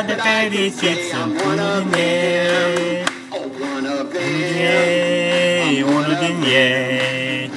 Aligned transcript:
Sunt 0.00 0.12
așa 0.12 0.16
de 0.16 0.22
fericit, 0.22 0.98
sunt 1.12 1.42
unul 1.46 1.84
din 1.90 1.98
ei. 1.98 3.04
Unul 3.30 4.08
din 4.12 4.52
ei, 4.60 5.82
unul 5.82 6.16
din 6.20 6.42
ei. 6.52 7.50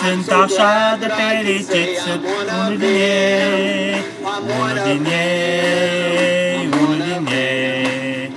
Sunt 0.00 0.30
așa 0.42 0.98
de 1.00 1.08
fericit, 1.18 1.90
sunt 2.04 2.22
unul 2.38 2.78
din 2.78 2.86
ei. 2.86 4.02
Unul 4.58 4.80
din 4.84 5.06
ei, 5.12 6.68
unul 6.80 7.02
din 7.08 7.26
ei. 7.32 8.32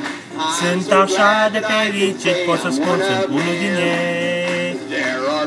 Sunt 0.60 0.92
așa 0.92 1.50
de 1.52 1.62
fericit, 1.70 2.38
pot 2.46 2.60
să 2.60 2.70
spun, 2.72 2.98
sunt 3.08 3.26
unul 3.30 3.56
din 3.60 3.76
ei. 3.76 4.78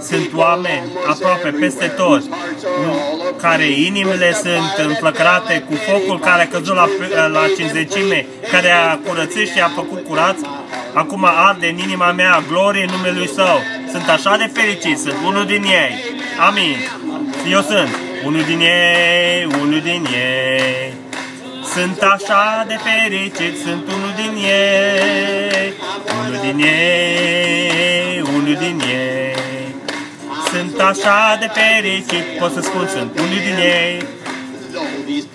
Sunt 0.00 0.30
oameni 0.34 0.86
aproape 1.06 1.48
peste 1.60 1.86
tot 1.86 2.22
care 3.40 3.64
inimile 3.64 4.32
sunt 4.32 4.86
înflăcărate 4.86 5.64
cu 5.68 5.74
focul 5.74 6.18
care 6.18 6.42
a 6.42 6.48
căzut 6.48 6.74
la, 6.74 6.86
la 7.26 7.40
cinzecime, 7.56 8.26
care 8.50 8.70
a 8.70 8.96
curățit 8.96 9.48
și 9.48 9.60
a 9.60 9.68
făcut 9.74 10.06
curat, 10.08 10.36
acum 10.94 11.24
arde 11.24 11.66
în 11.68 11.78
inima 11.78 12.12
mea 12.12 12.42
glorie 12.48 12.82
în 12.82 12.94
numele 12.94 13.18
Lui 13.18 13.28
Său. 13.28 13.60
Sunt 13.90 14.08
așa 14.08 14.36
de 14.36 14.50
fericit, 14.52 14.98
sunt 14.98 15.16
unul 15.26 15.46
din 15.46 15.62
ei. 15.62 15.92
Amin. 16.48 16.76
Eu 17.50 17.60
sunt 17.60 17.88
unul 18.24 18.42
din 18.42 18.60
ei, 18.60 19.46
unul 19.60 19.80
din 19.80 20.06
ei. 20.12 20.94
Sunt 21.74 22.02
așa 22.02 22.64
de 22.68 22.78
fericit, 22.86 23.60
sunt 23.64 23.84
unul 23.94 24.12
din 24.16 24.44
ei, 24.44 25.72
unul 26.18 26.38
din 26.42 26.64
ei, 26.64 28.20
unul 28.20 28.56
din 28.60 28.80
ei. 28.88 29.25
Sunt 30.76 30.88
așa 30.88 31.36
de 31.40 31.50
fericit, 31.60 32.38
pot 32.38 32.52
să 32.52 32.60
spun, 32.60 32.88
sunt 32.88 33.18
unul 33.18 33.38
din 33.44 33.56
ei. 33.56 34.06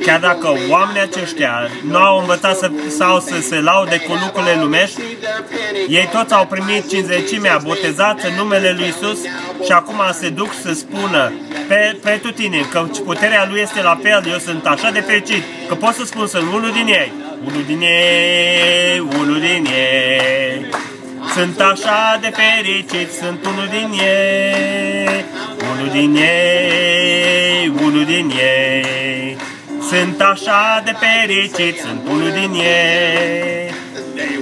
Chiar 0.06 0.20
dacă 0.20 0.54
oamenii 0.70 1.02
aceștia 1.02 1.70
nu 1.88 1.98
au 1.98 2.20
învățat 2.20 2.58
să, 2.58 2.72
sau 2.98 3.20
să 3.20 3.42
se 3.42 3.60
laude 3.60 3.98
cu 3.98 4.14
lucrurile 4.24 4.58
lumești, 4.62 5.02
ei 5.88 6.10
toți 6.12 6.34
au 6.34 6.46
primit 6.46 6.90
cinzecimea, 6.90 7.60
botezați 7.64 8.26
în 8.26 8.34
numele 8.38 8.76
Lui 8.78 8.88
Isus 8.88 9.20
și 9.66 9.72
acum 9.72 10.00
se 10.20 10.30
duc 10.30 10.54
să 10.62 10.74
spună 10.74 11.32
pe, 11.68 11.98
pe 12.04 12.20
tutine 12.22 12.66
că 12.72 12.86
puterea 13.06 13.48
Lui 13.50 13.62
este 13.62 13.82
la 13.82 14.00
fel, 14.02 14.24
eu 14.32 14.38
sunt 14.38 14.66
așa 14.66 14.92
de 14.92 15.00
fericit, 15.00 15.44
că 15.68 15.76
pot 15.76 15.94
să 15.94 16.06
spun, 16.06 16.28
sunt 16.28 16.54
unul 16.54 16.72
din 16.72 16.88
ei, 16.88 17.12
unul 17.48 17.64
din 17.68 17.82
ei, 17.82 19.00
unul 19.00 19.40
din 19.40 19.66
ei. 19.66 20.66
Sunt 21.30 21.60
așa 21.60 22.18
de 22.22 22.32
fericit, 22.36 23.12
sunt 23.12 23.46
unul 23.46 23.68
din 23.72 24.00
ei, 24.00 25.26
unul 25.72 25.90
din 25.92 26.16
ei, 26.16 27.74
unul 27.84 28.06
din 28.06 28.32
ei. 28.40 29.38
Sunt 29.90 30.22
așa 30.22 30.82
de 30.86 30.96
fericit, 31.00 31.80
sunt 31.80 32.02
unul 32.10 32.32
din 32.32 32.54
ei. 32.54 33.74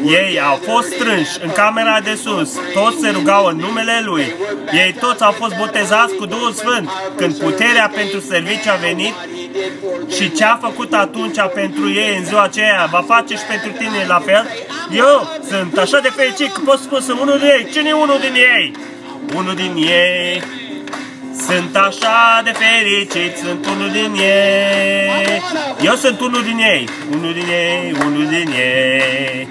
Ei 0.05 0.39
au 0.39 0.55
fost 0.55 0.87
strânși 0.91 1.37
în 1.43 1.51
camera 1.51 1.99
de 1.99 2.19
sus, 2.23 2.49
toți 2.73 2.99
se 3.01 3.09
rugau 3.09 3.45
în 3.45 3.55
numele 3.55 4.01
Lui. 4.05 4.33
Ei 4.71 4.95
toți 4.99 5.23
au 5.23 5.31
fost 5.31 5.57
botezați 5.57 6.15
cu 6.15 6.25
Duhul 6.25 6.51
Sfânt. 6.51 6.89
Când 7.15 7.37
puterea 7.37 7.91
pentru 7.95 8.19
serviciu 8.19 8.69
a 8.69 8.75
venit 8.75 9.13
și 10.15 10.31
ce 10.31 10.43
a 10.43 10.55
făcut 10.55 10.93
atunci 10.93 11.37
pentru 11.53 11.91
ei 11.91 12.17
în 12.17 12.25
ziua 12.25 12.43
aceea, 12.43 12.87
va 12.91 13.03
face 13.07 13.35
și 13.35 13.43
pentru 13.43 13.71
tine 13.71 14.05
la 14.07 14.19
fel? 14.25 14.45
Eu 14.91 15.39
sunt 15.49 15.77
așa 15.77 15.99
de 15.99 16.09
fericit 16.09 16.51
că 16.51 16.61
pot 16.65 16.79
spune 16.79 17.01
sunt 17.01 17.19
unul 17.19 17.37
din 17.39 17.47
ei. 17.47 17.67
Cine 17.71 17.89
e 17.89 17.93
unul 17.93 18.19
din 18.19 18.33
ei? 18.33 18.71
Unul 19.35 19.55
din 19.55 19.73
ei. 19.75 20.43
Sunt 21.47 21.75
așa 21.75 22.41
de 22.43 22.51
fericit, 22.51 23.37
sunt 23.37 23.65
unul 23.65 23.89
din 23.91 24.13
ei. 24.15 25.41
Eu 25.81 25.95
sunt 25.95 26.19
unul 26.19 26.43
din 26.43 26.57
ei, 26.57 26.89
unul 27.11 27.33
din 27.33 27.47
ei, 27.47 27.95
unul 28.05 28.25
din 28.27 28.53
ei. 28.57 29.47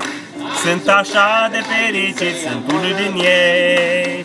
Sunt 0.64 0.88
așa 0.88 1.48
de 1.50 1.62
fericit, 1.70 2.36
sunt 2.48 2.72
unul 2.72 2.94
din 2.96 3.24
ei. 3.24 4.24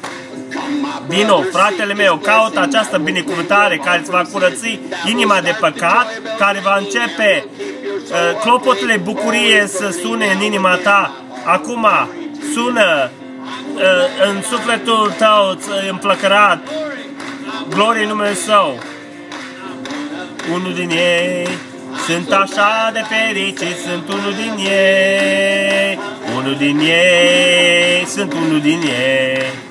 Vino, 1.13 1.41
fratele 1.51 1.93
meu, 1.93 2.15
caută 2.15 2.59
această 2.59 2.97
binecuvântare 2.97 3.77
care 3.77 3.99
îți 3.99 4.09
va 4.09 4.21
curăți 4.31 4.79
inima 5.05 5.41
de 5.41 5.55
păcat, 5.59 6.07
care 6.37 6.59
va 6.63 6.77
începe 6.77 7.45
uh, 7.47 8.39
clopotele 8.41 8.97
bucurie 8.97 9.67
să 9.67 9.89
sune 10.01 10.25
în 10.25 10.41
inima 10.41 10.75
ta. 10.75 11.13
Acum, 11.45 11.87
sună 12.53 13.09
uh, 13.73 13.81
în 14.27 14.41
sufletul 14.41 15.13
tău 15.17 15.57
împlăcărat, 15.89 16.59
glorie 17.69 18.05
numele 18.05 18.33
Său. 18.33 18.79
Unul 20.53 20.73
din 20.73 20.89
ei, 20.89 21.47
sunt 22.05 22.31
așa 22.31 22.89
de 22.93 23.01
fericit, 23.09 23.77
sunt 23.87 24.07
unul 24.07 24.33
din 24.33 24.65
ei, 24.65 25.99
unul 26.35 26.55
din 26.55 26.79
ei, 26.79 28.05
sunt 28.05 28.33
unul 28.33 28.59
din 28.59 28.81
ei. 28.81 29.62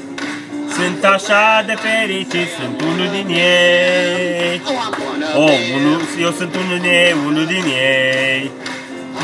Sunt 0.76 1.04
așa 1.04 1.62
de 1.66 1.74
fericit, 1.86 2.48
sunt 2.60 2.80
unul 2.80 3.08
din 3.12 3.28
ei. 3.28 4.60
Oh, 5.36 5.58
unul, 5.76 6.00
eu 6.20 6.30
sunt 6.30 6.54
unul 6.54 6.78
din 6.80 6.90
ei, 6.90 7.14
unul 7.26 7.46
din 7.46 7.64
ei. 7.64 8.50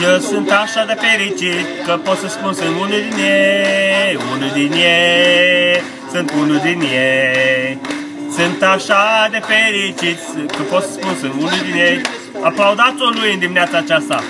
Eu 0.03 0.19
sunt 0.19 0.51
așa 0.51 0.85
de 0.85 0.97
fericit 1.07 1.67
că 1.87 1.93
pot 2.05 2.19
să 2.19 2.29
spun 2.29 2.53
sunt 2.53 2.69
unul 2.69 3.01
din 3.09 3.19
ei, 3.25 4.19
unul 4.33 4.51
din 4.55 4.73
ei, 4.73 5.83
sunt 6.13 6.31
unul 6.41 6.61
din 6.63 6.81
ei. 6.81 7.79
Sunt 8.37 8.63
așa 8.63 9.29
de 9.31 9.41
fericit 9.53 10.19
că 10.57 10.63
pot 10.63 10.83
să 10.83 10.91
spun 10.91 11.17
sunt 11.21 11.33
unul 11.33 11.61
din 11.65 11.81
ei. 11.81 12.01
Aplaudați-o 12.43 13.09
lui 13.09 13.33
în 13.33 13.39
dimineața 13.39 13.79
aceasta. 13.79 14.23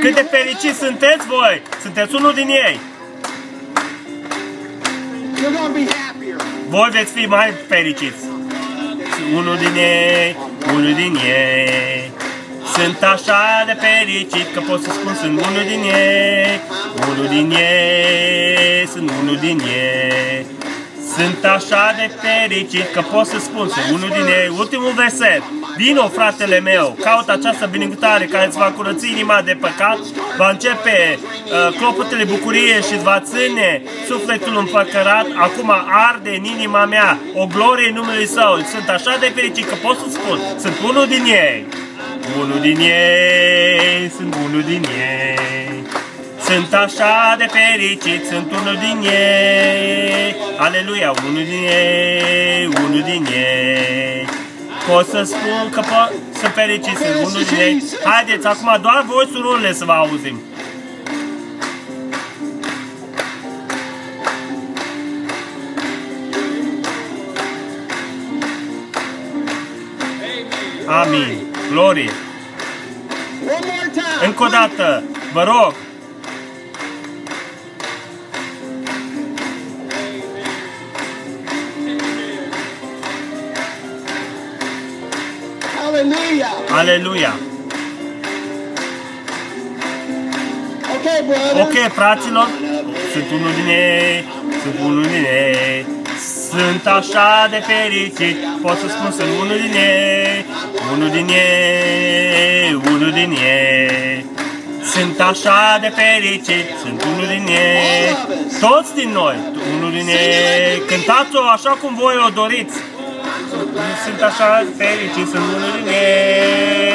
Cât 0.00 0.14
de 0.14 0.26
fericiți 0.30 0.78
sunteți 0.78 1.26
voi? 1.26 1.62
Sunteți 1.82 2.14
unul 2.14 2.32
din 2.34 2.48
ei. 2.48 2.80
Voi 6.68 6.88
veți 6.92 7.12
fi 7.12 7.26
mai 7.26 7.52
fericiți. 7.68 8.24
Unul 9.34 9.56
din 9.56 9.74
ei, 9.76 10.36
unul 10.72 10.94
din 10.94 11.14
ei. 11.14 12.12
Sunt 12.74 13.02
așa 13.02 13.64
de 13.66 13.76
fericit 13.80 14.52
că 14.54 14.60
pot 14.60 14.82
să 14.82 14.90
spun 14.90 15.14
sunt 15.14 15.46
unul 15.46 15.64
din 15.68 15.82
ei, 15.82 16.60
unul 17.10 17.28
din 17.28 17.50
ei, 17.50 18.86
sunt 18.86 19.10
unul 19.22 19.36
din 19.36 19.60
ei. 19.60 20.46
Sunt 21.16 21.44
așa 21.44 21.94
de 21.96 22.10
fericit 22.22 22.92
că 22.92 23.00
pot 23.00 23.26
să 23.26 23.38
spun 23.38 23.68
sunt 23.68 23.84
unul 23.92 24.08
din 24.08 24.26
ei. 24.26 24.52
Ultimul 24.58 24.92
verset. 24.96 25.42
Vino, 25.78 26.08
fratele 26.08 26.60
meu, 26.60 26.96
caută 27.00 27.32
această 27.32 27.66
binecuvântare 27.66 28.24
care 28.24 28.46
îți 28.46 28.58
va 28.58 28.72
curăți 28.76 29.10
inima 29.10 29.42
de 29.44 29.56
păcat, 29.60 29.98
va 30.36 30.50
începe 30.50 31.18
uh, 31.18 31.76
clopotele 31.76 32.24
bucurie 32.24 32.80
și 32.86 32.94
îți 32.94 33.02
va 33.02 33.20
ține 33.20 33.82
sufletul 34.06 34.56
înfăcărat. 34.56 35.26
Acum 35.36 35.72
arde 36.10 36.30
în 36.30 36.44
inima 36.44 36.84
mea 36.84 37.18
o 37.34 37.46
glorie 37.46 37.88
în 37.88 37.94
numele 37.94 38.24
Său. 38.24 38.58
Sunt 38.74 38.88
așa 38.88 39.16
de 39.20 39.32
fericit 39.34 39.68
că 39.68 39.74
pot 39.82 39.96
să 39.98 40.06
spun, 40.10 40.38
sunt 40.58 40.76
unul 40.88 41.06
din 41.06 41.24
ei. 41.24 41.66
Unul 42.40 42.60
din 42.60 42.78
ei, 42.80 44.10
sunt 44.16 44.34
unul 44.44 44.62
din 44.62 44.84
ei. 44.84 45.82
Sunt 46.40 46.74
așa 46.74 47.34
de 47.38 47.46
fericit, 47.56 48.26
sunt 48.26 48.52
unul 48.60 48.78
din 48.86 49.10
ei. 49.10 50.36
Aleluia, 50.56 51.10
unul 51.28 51.44
din 51.44 51.64
ei, 51.68 52.66
unul 52.66 53.02
din 53.02 53.26
ei. 53.32 54.37
Pot 54.88 55.08
să 55.08 55.22
spun 55.22 55.70
că 55.70 55.80
pot 55.80 56.12
să 56.32 56.48
fericit, 56.48 56.96
sunt 56.96 57.26
unul 57.26 57.42
din 57.48 57.58
ei. 57.58 57.84
Haideți, 58.04 58.46
acum 58.46 58.78
doar 58.80 59.04
voi 59.06 59.28
surorile 59.32 59.72
să 59.72 59.84
vă 59.84 59.92
auzim. 59.92 60.40
Amin. 70.86 71.46
Glorie. 71.70 72.10
Încă 74.24 74.42
o 74.42 74.46
dată, 74.46 75.02
vă 75.32 75.42
rog. 75.42 75.74
Hallelujah. 86.08 86.52
Aleluia. 86.70 87.32
Okay, 90.96 91.22
brother. 91.26 91.62
Ok, 91.62 91.92
fraților, 91.92 92.48
sunt 93.12 93.30
unul 93.30 93.52
din 93.54 93.68
ei, 93.68 94.24
sunt 94.62 94.78
unul 94.84 95.02
din 95.02 95.24
ei. 95.24 95.86
Sunt 96.50 96.86
așa 96.86 97.46
de 97.50 97.62
fericit, 97.66 98.36
pot 98.62 98.78
să 98.78 98.88
spun 98.88 99.10
sunt 99.10 99.28
unul 99.40 99.58
din 99.60 99.74
ei, 99.74 100.44
unul 100.92 101.10
din 101.10 101.28
ei, 101.28 102.80
unul 102.92 103.10
din 103.10 103.30
ei. 103.30 104.26
Sunt 104.92 105.20
așa 105.20 105.78
de 105.80 105.92
fericit, 106.00 106.66
sunt 106.82 107.02
unul 107.02 107.26
din 107.26 107.46
ei, 107.46 108.16
toți 108.60 108.94
din 108.94 109.10
noi, 109.12 109.36
unul 109.76 109.90
din 109.90 110.08
ei. 110.08 110.82
Cântați-o 110.86 111.40
așa 111.56 111.70
cum 111.70 111.94
voi 111.94 112.14
o 112.26 112.28
doriți. 112.28 112.76
Sunt 114.04 114.22
așa 114.22 114.66
fericit, 114.76 115.28
sunt 115.28 115.44
unul 115.56 115.72
din 115.76 115.88
ei. 115.92 116.94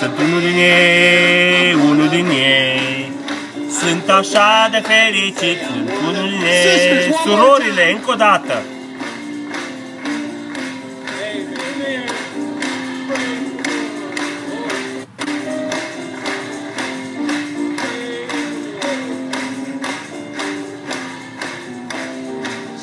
Sunt 0.00 0.18
unul 0.18 0.40
din 0.40 0.58
ei, 0.58 1.74
unul 1.74 2.08
din 2.08 2.28
ei. 2.28 3.12
Sunt 3.80 4.08
așa 4.08 4.68
de 4.70 4.82
fericit, 4.92 5.58
sunt 5.66 5.90
unul 6.08 6.28
din 6.28 6.42
ei. 6.46 7.12
Surorile, 7.24 7.90
încă 7.92 8.10
o 8.10 8.14
dată. 8.14 8.62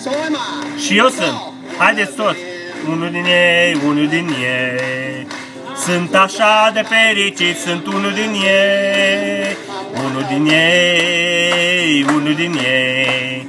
So 0.03 0.09
am 0.09 0.33
I. 0.77 0.81
Și 0.81 0.97
eu 0.97 1.07
sunt. 1.07 1.53
Haideți 1.77 2.15
toți. 2.15 2.54
Unul 2.89 3.09
din 3.11 3.25
ei, 3.25 3.79
unul 3.85 4.07
din 4.07 4.27
ei. 4.27 5.27
Sunt 5.75 6.15
așa 6.15 6.71
de 6.73 6.81
fericit, 6.81 7.57
sunt 7.57 7.85
unul 7.85 8.13
din 8.13 8.33
ei. 8.33 9.57
Unul 10.05 10.25
din 10.29 10.47
ei, 10.47 12.05
unul 12.09 12.33
din 12.35 12.59
ei. 12.63 13.47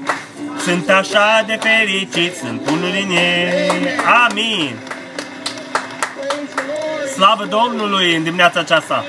Sunt 0.59 0.91
așa 0.91 1.45
de 1.47 1.59
fericit, 1.61 2.37
sunt 2.37 2.69
unul 2.69 2.91
din 2.91 3.11
ei. 3.11 3.89
Amin. 4.29 4.77
Praise 6.15 6.55
the 6.55 6.65
Lord. 6.67 7.11
Slavă 7.15 7.45
Domnului 7.45 8.15
în 8.15 8.23
dimineața 8.23 8.61
aceasta. 8.61 9.05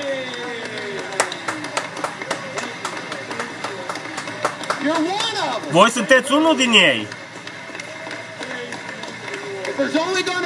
You're 4.84 4.94
one 4.94 5.38
of 5.54 5.62
them. 5.62 5.70
Voi 5.70 5.90
sunteți 5.90 6.32
unul 6.32 6.56
din 6.56 6.72
ei. 6.72 7.06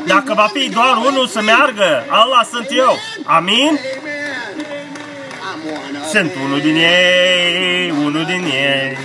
Dacă 0.06 0.34
va 0.34 0.42
one 0.42 0.60
fi 0.60 0.68
to 0.68 0.74
doar 0.80 0.94
go, 0.94 1.08
unul 1.08 1.26
să 1.26 1.40
meargă, 1.42 2.04
Allah 2.08 2.42
sunt 2.50 2.66
eu. 2.70 2.98
Amin? 3.24 3.68
Amen. 3.68 4.12
I'm 5.52 5.66
one 5.66 5.98
of 5.98 6.08
Sunt 6.10 6.30
them. 6.30 6.42
unul 6.44 6.60
din 6.60 6.76
ei, 6.76 7.90
unul 7.90 8.24
din 8.24 8.44
ei. 8.44 8.98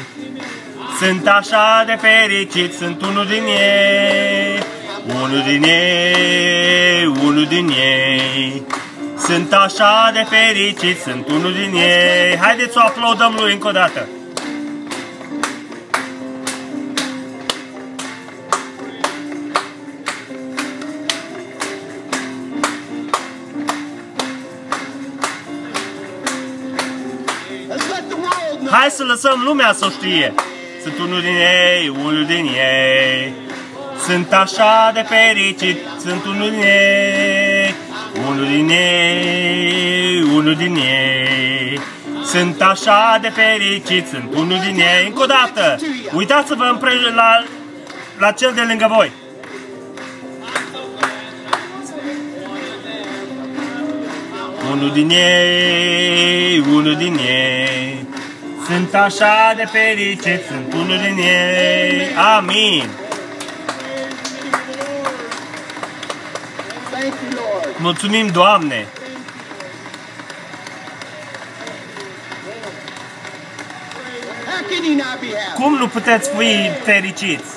Sunt 0.99 1.27
așa 1.27 1.83
de 1.85 1.97
fericit, 2.01 2.73
sunt 2.73 3.01
unul 3.01 3.25
din 3.25 3.43
ei. 3.45 4.59
Unul 5.23 5.43
din 5.47 5.63
ei, 5.63 7.05
unul 7.05 7.45
din 7.45 7.69
ei. 7.69 8.65
Sunt 9.17 9.53
așa 9.53 10.11
de 10.13 10.25
fericit, 10.29 11.01
sunt 11.01 11.27
unul 11.29 11.53
din 11.53 11.73
ei. 11.75 12.37
Haideți 12.37 12.71
să 12.73 12.79
o 12.83 12.87
aplaudăm 12.87 13.35
lui 13.39 13.53
încă 13.53 13.67
o 13.67 13.71
dată. 13.71 14.07
Hai 28.87 28.95
să 28.95 29.03
lăsăm 29.03 29.41
lumea 29.45 29.73
să 29.73 29.85
o 29.85 29.89
știe. 29.89 30.33
Sunt 30.81 30.97
unul 30.97 31.21
din 31.21 31.35
ei, 31.35 31.87
unul 31.87 32.25
din 32.25 32.45
ei. 32.45 33.33
Sunt 34.05 34.33
așa 34.33 34.91
de 34.93 35.05
fericit, 35.09 35.77
sunt 35.99 36.25
unul 36.25 36.49
din 36.49 36.61
ei. 36.61 37.75
Unul 38.27 38.47
din 38.47 38.69
ei, 38.69 40.21
unul 40.21 40.55
din 40.55 40.75
ei. 40.75 41.79
Sunt 42.25 42.61
așa 42.61 43.17
de 43.21 43.29
fericit, 43.29 44.07
sunt 44.07 44.33
unul 44.35 44.59
din 44.65 44.79
ei. 44.79 45.05
Încă 45.05 45.21
o 45.21 45.25
dată, 45.25 45.79
uitați-vă 46.13 46.69
împre- 46.71 47.13
la, 47.15 47.43
la 48.17 48.31
cel 48.31 48.51
de 48.55 48.61
lângă 48.67 48.87
voi. 48.95 49.11
Unul 54.71 54.91
din 54.93 55.09
ei, 55.09 56.59
unul 56.59 56.95
din 56.95 57.17
ei. 57.17 58.06
Sunt 58.67 58.93
așa 58.93 59.53
de 59.55 59.65
fericit, 59.65 60.41
sunt 60.47 60.73
unul 60.73 60.97
din 60.97 61.17
ei. 61.17 62.15
Amin. 62.37 62.89
Thank 66.91 67.13
you, 67.13 67.31
Lord. 67.35 67.75
Mulțumim, 67.79 68.27
Doamne. 68.27 68.87
How 74.45 74.61
can 74.69 74.83
you 74.83 74.95
not 74.95 75.19
be 75.19 75.27
happy? 75.27 75.61
Cum 75.61 75.73
nu 75.77 75.87
puteți 75.87 76.29
fi 76.37 76.69
fericiți? 76.83 77.55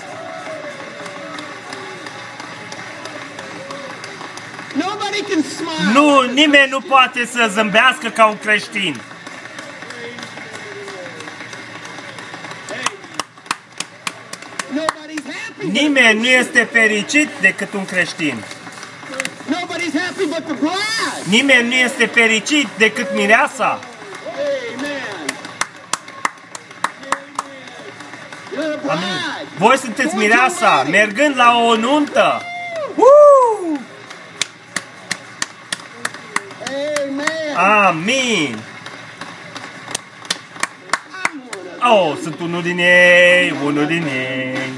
Nobody 4.75 5.23
can 5.29 5.43
smile. 5.43 5.93
Nu, 5.93 6.21
nimeni 6.21 6.71
nu 6.71 6.81
poate 6.81 7.27
să 7.27 7.49
zâmbească 7.53 8.09
ca 8.09 8.27
un 8.27 8.39
creștin. 8.39 9.01
Nimeni 15.81 16.19
nu 16.21 16.27
este 16.27 16.69
fericit 16.73 17.29
decât 17.41 17.73
un 17.73 17.85
creștin. 17.85 18.45
Nobody's 19.49 19.95
happy 20.07 20.25
but 20.27 20.45
the 20.47 20.53
bride. 20.55 21.23
Nimeni 21.29 21.69
nu 21.69 21.75
este 21.75 22.07
fericit 22.07 22.69
decât 22.79 23.09
mireasa. 23.15 23.79
Amen. 24.77 25.27
You're 28.53 28.79
the 28.81 28.91
Amin. 28.91 29.01
bride. 29.01 29.49
Voi 29.59 29.77
sunteți 29.77 30.15
Going 30.15 30.29
to 30.31 30.35
a 30.35 30.37
mireasa, 30.37 30.75
wedding. 30.77 30.95
mergând 30.95 31.37
la 31.37 31.57
o 31.69 31.77
nuntă. 31.77 32.43
Uh! 32.95 33.79
Amen. 37.09 37.57
Amin. 37.87 38.57
I'm 41.13 41.41
one 41.57 41.69
of 41.83 42.11
Oh, 42.13 42.17
sunt 42.23 42.41
unul 42.41 42.63
din 42.63 42.79
ei, 42.79 43.55
unul 43.65 43.87
din 43.87 44.07
ei. 44.07 44.73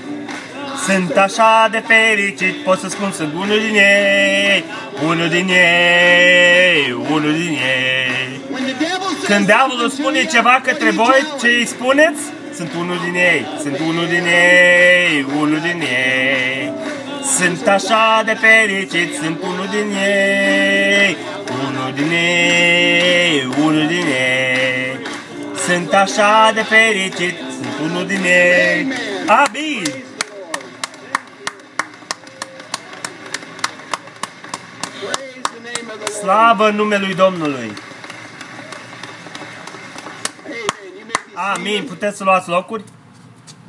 Sunt 0.87 1.17
așa 1.17 1.69
de 1.71 1.83
fericit, 1.87 2.55
pot 2.65 2.79
să 2.79 2.89
spun, 2.89 3.13
sunt 3.13 3.33
unul 3.35 3.61
din 3.67 3.75
ei, 3.75 4.65
unul 5.05 5.29
din 5.29 5.49
ei, 5.49 6.97
unul 7.11 7.33
din 7.33 7.57
ei. 7.79 8.41
When 8.53 8.65
the 8.65 8.75
devil 8.85 9.11
says 9.15 9.27
Când 9.31 9.47
diavolul 9.47 9.89
something 9.89 9.97
to 9.97 10.03
spune 10.03 10.19
you, 10.19 10.33
ceva 10.35 10.49
what 10.51 10.65
către 10.67 10.91
do 10.91 10.95
you 10.95 11.05
voi, 11.05 11.21
tell 11.21 11.39
ce 11.41 11.49
him? 11.49 11.59
îi 11.59 11.67
spuneți? 11.67 12.23
Sunt 12.59 12.71
unul 12.83 12.99
din 13.05 13.15
ei, 13.31 13.41
sunt 13.63 13.79
unul 13.89 14.07
din 14.15 14.25
ei, 14.27 15.27
unul 15.41 15.61
din 15.69 15.81
ei. 15.81 16.73
Sunt 17.37 17.67
așa 17.77 18.23
de 18.25 18.35
fericit, 18.45 19.11
sunt 19.23 19.39
unul 19.51 19.69
din 19.77 19.89
ei, 20.07 21.17
unul 21.67 21.91
din 21.99 22.11
ei, 22.13 23.49
unul 23.67 23.87
din 23.87 24.07
ei. 24.07 24.99
Sunt 25.67 25.93
așa 25.93 26.51
de 26.55 26.63
fericit, 26.63 27.37
sunt 27.57 27.91
unul 27.91 28.07
din 28.07 28.23
ei. 28.25 28.87
Amin! 29.27 29.92
Name 36.25 36.51
of 36.51 36.59
the 36.59 36.67
Lord. 36.67 36.67
Slavă 36.67 36.71
numelui 36.71 37.15
Domnului! 37.15 37.73
Amen. 40.45 40.57
You 40.99 41.07
may 41.07 41.23
be 41.35 41.41
Amin! 41.41 41.73
seated. 41.73 41.89
Puteți 41.89 42.17
să 42.17 42.25
luați 42.25 42.49
locuri? 42.49 42.85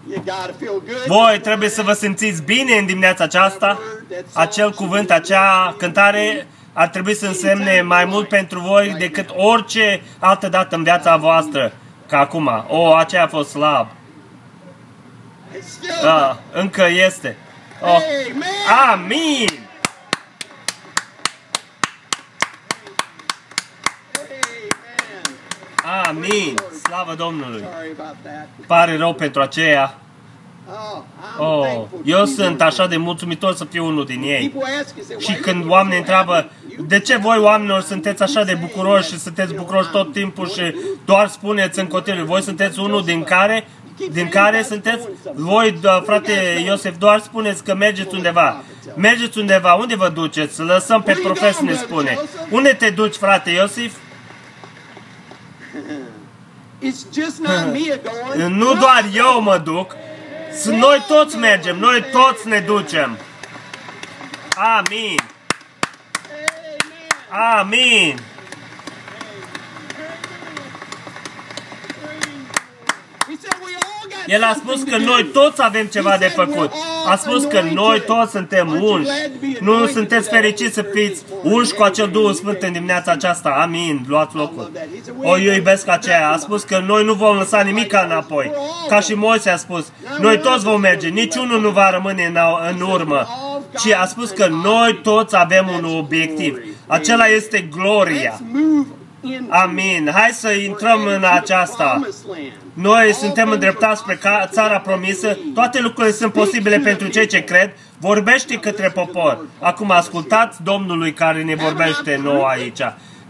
You 0.09 0.23
gotta 0.23 0.53
feel 0.59 0.81
good. 0.85 1.05
Voi 1.07 1.39
trebuie 1.39 1.69
să 1.69 1.81
vă 1.81 1.93
simțiți 1.93 2.43
bine 2.43 2.77
în 2.77 2.85
dimineața 2.85 3.23
aceasta. 3.23 3.79
Acel 4.33 4.71
cuvânt, 4.71 5.11
acea 5.11 5.75
cântare 5.77 6.47
ar 6.73 6.87
trebui 6.87 7.15
să 7.15 7.25
însemne 7.25 7.81
mai 7.81 8.05
mult 8.05 8.27
pentru 8.27 8.59
voi 8.59 8.95
decât 8.97 9.29
orice 9.35 10.01
altă 10.19 10.49
dată 10.49 10.75
în 10.75 10.83
viața 10.83 11.17
voastră 11.17 11.73
ca 12.07 12.19
acum. 12.19 12.65
O, 12.67 12.93
aceea 12.95 13.23
a 13.23 13.27
fost 13.27 13.49
slab. 13.49 13.87
It's 15.57 15.67
still. 15.67 15.99
Da, 16.03 16.39
încă 16.51 16.87
este. 17.05 17.37
Oh. 17.81 17.89
Amen. 17.89 18.91
Amin! 18.91 19.62
Amin! 26.07 26.55
Slavă 26.83 27.13
Domnului! 27.17 27.59
Sorry 27.73 27.91
about 27.99 28.15
that. 28.23 28.47
Pare 28.67 28.97
rău 28.97 29.13
pentru 29.13 29.41
aceea. 29.41 29.97
Oh, 30.69 31.01
I'm 31.01 31.37
Oh, 31.39 31.61
thankful. 31.61 32.01
eu 32.05 32.17
Jesus. 32.17 32.35
sunt 32.35 32.61
așa 32.61 32.87
de 32.87 32.97
mulțumitor 32.97 33.53
să 33.55 33.65
fiu 33.65 33.85
unul 33.85 34.05
din 34.05 34.21
ei. 34.21 34.49
People 34.49 34.69
ask 34.81 34.95
you, 34.95 35.05
say, 35.07 35.15
Și 35.19 35.29
"Why 35.31 35.39
când 35.41 35.61
you 35.61 35.69
oamenii 35.69 35.93
so 35.93 35.99
întreabă 35.99 36.33
happy?" 36.33 36.75
de 36.87 36.99
ce 36.99 37.17
voi 37.17 37.37
oamenilor 37.37 37.81
sunteți 37.81 38.23
așa 38.23 38.43
de 38.43 38.53
bucuroși 38.61 39.09
și 39.11 39.19
sunteți 39.19 39.53
bucuroși 39.53 39.89
tot 39.89 40.11
timpul 40.13 40.49
și 40.49 40.75
doar 41.05 41.27
spuneți 41.27 41.79
în 41.79 41.87
continuu, 41.87 42.25
voi 42.25 42.41
sunteți 42.41 42.79
unul 42.79 43.03
din 43.03 43.23
care 43.23 43.67
din 44.11 44.29
care 44.29 44.63
sunteți 44.63 45.07
voi, 45.35 45.71
da, 45.81 46.01
frate 46.05 46.31
Iosef, 46.65 46.95
doar 46.97 47.19
spuneți 47.19 47.63
că 47.63 47.75
mergeți 47.75 48.15
undeva. 48.15 48.63
Mergeți 48.95 49.37
undeva, 49.37 49.73
unde 49.73 49.95
vă 49.95 50.09
duceți? 50.09 50.55
Să 50.55 50.63
lăsăm 50.63 51.01
pe 51.01 51.19
profes 51.23 51.55
să 51.55 51.63
ne 51.63 51.73
spune. 51.73 52.19
Unde 52.49 52.69
te 52.69 52.89
duci, 52.89 53.15
frate 53.15 53.49
Iosif? 53.51 53.93
Nu 58.47 58.73
doar 58.73 59.05
eu 59.13 59.41
mă 59.41 59.57
duc, 59.57 59.95
sunt 60.61 60.77
noi 60.77 61.03
toți 61.07 61.37
mergem, 61.37 61.77
noi 61.79 62.05
toți 62.11 62.47
ne 62.47 62.59
ducem. 62.59 63.17
Amin. 64.77 65.19
Amin. 67.59 68.19
El 74.27 74.43
a 74.43 74.53
spus 74.53 74.83
că 74.83 74.97
noi 74.97 75.23
toți 75.33 75.63
avem 75.63 75.85
ceva 75.85 76.15
de 76.19 76.25
făcut. 76.25 76.71
A 77.05 77.15
spus 77.15 77.43
că 77.43 77.61
noi 77.73 78.01
toți 78.05 78.31
suntem 78.31 78.81
unși. 78.81 79.09
Nu 79.59 79.87
sunteți 79.87 80.29
fericiți 80.29 80.73
să 80.73 80.85
fiți 80.93 81.23
unși 81.43 81.73
cu 81.73 81.83
acel 81.83 82.09
Duhul 82.11 82.33
Sfânt 82.33 82.61
în 82.61 82.71
dimineața 82.71 83.11
aceasta. 83.11 83.49
Amin. 83.61 84.05
Luați 84.07 84.35
locul. 84.35 84.71
O, 85.21 85.37
eu 85.39 85.53
iubesc 85.53 85.87
aceea. 85.87 86.29
A 86.29 86.37
spus 86.37 86.63
că 86.63 86.83
noi 86.87 87.03
nu 87.03 87.13
vom 87.13 87.37
lăsa 87.37 87.61
nimic 87.61 87.93
înapoi. 88.03 88.51
Ca 88.87 88.99
și 88.99 89.13
Moise 89.13 89.49
a 89.49 89.55
spus, 89.55 89.91
noi 90.19 90.39
toți 90.39 90.63
vom 90.63 90.79
merge. 90.79 91.07
Niciunul 91.07 91.61
nu 91.61 91.69
va 91.69 91.89
rămâne 91.89 92.25
în, 92.25 92.37
în 92.71 92.81
urmă. 92.81 93.27
Ci 93.79 93.91
a 93.91 94.05
spus 94.05 94.29
că 94.29 94.47
noi 94.47 94.99
toți 95.03 95.35
avem 95.37 95.71
un 95.77 95.97
obiectiv. 95.97 96.57
Acela 96.87 97.25
este 97.25 97.69
gloria. 97.71 98.39
Let's 99.23 99.29
move 99.29 99.35
into 99.35 99.53
Amin. 99.53 100.09
Hai 100.13 100.29
să 100.31 100.49
intrăm 100.51 101.05
în 101.05 101.23
aceasta. 101.33 101.83
promised 101.89 102.25
land. 102.29 102.51
Noi 102.73 103.13
suntem 103.13 103.49
îndreptați 103.49 103.99
spre 103.99 104.15
ca- 104.15 104.47
țara 104.51 104.79
promisă. 104.79 105.37
Toate 105.53 105.81
lucrurile 105.81 106.13
sunt 106.13 106.33
posibile 106.33 106.77
pentru 106.79 107.07
cei 107.07 107.27
ce 107.27 107.43
cred. 107.43 107.71
Vorbește 107.99 108.55
către 108.55 108.89
popor. 108.89 109.45
Acum 109.59 109.91
ascultați 109.91 110.63
Domnului 110.63 111.13
care 111.13 111.43
ne 111.43 111.55
vorbește 111.55 112.19
nouă 112.23 112.45
aici. 112.47 112.81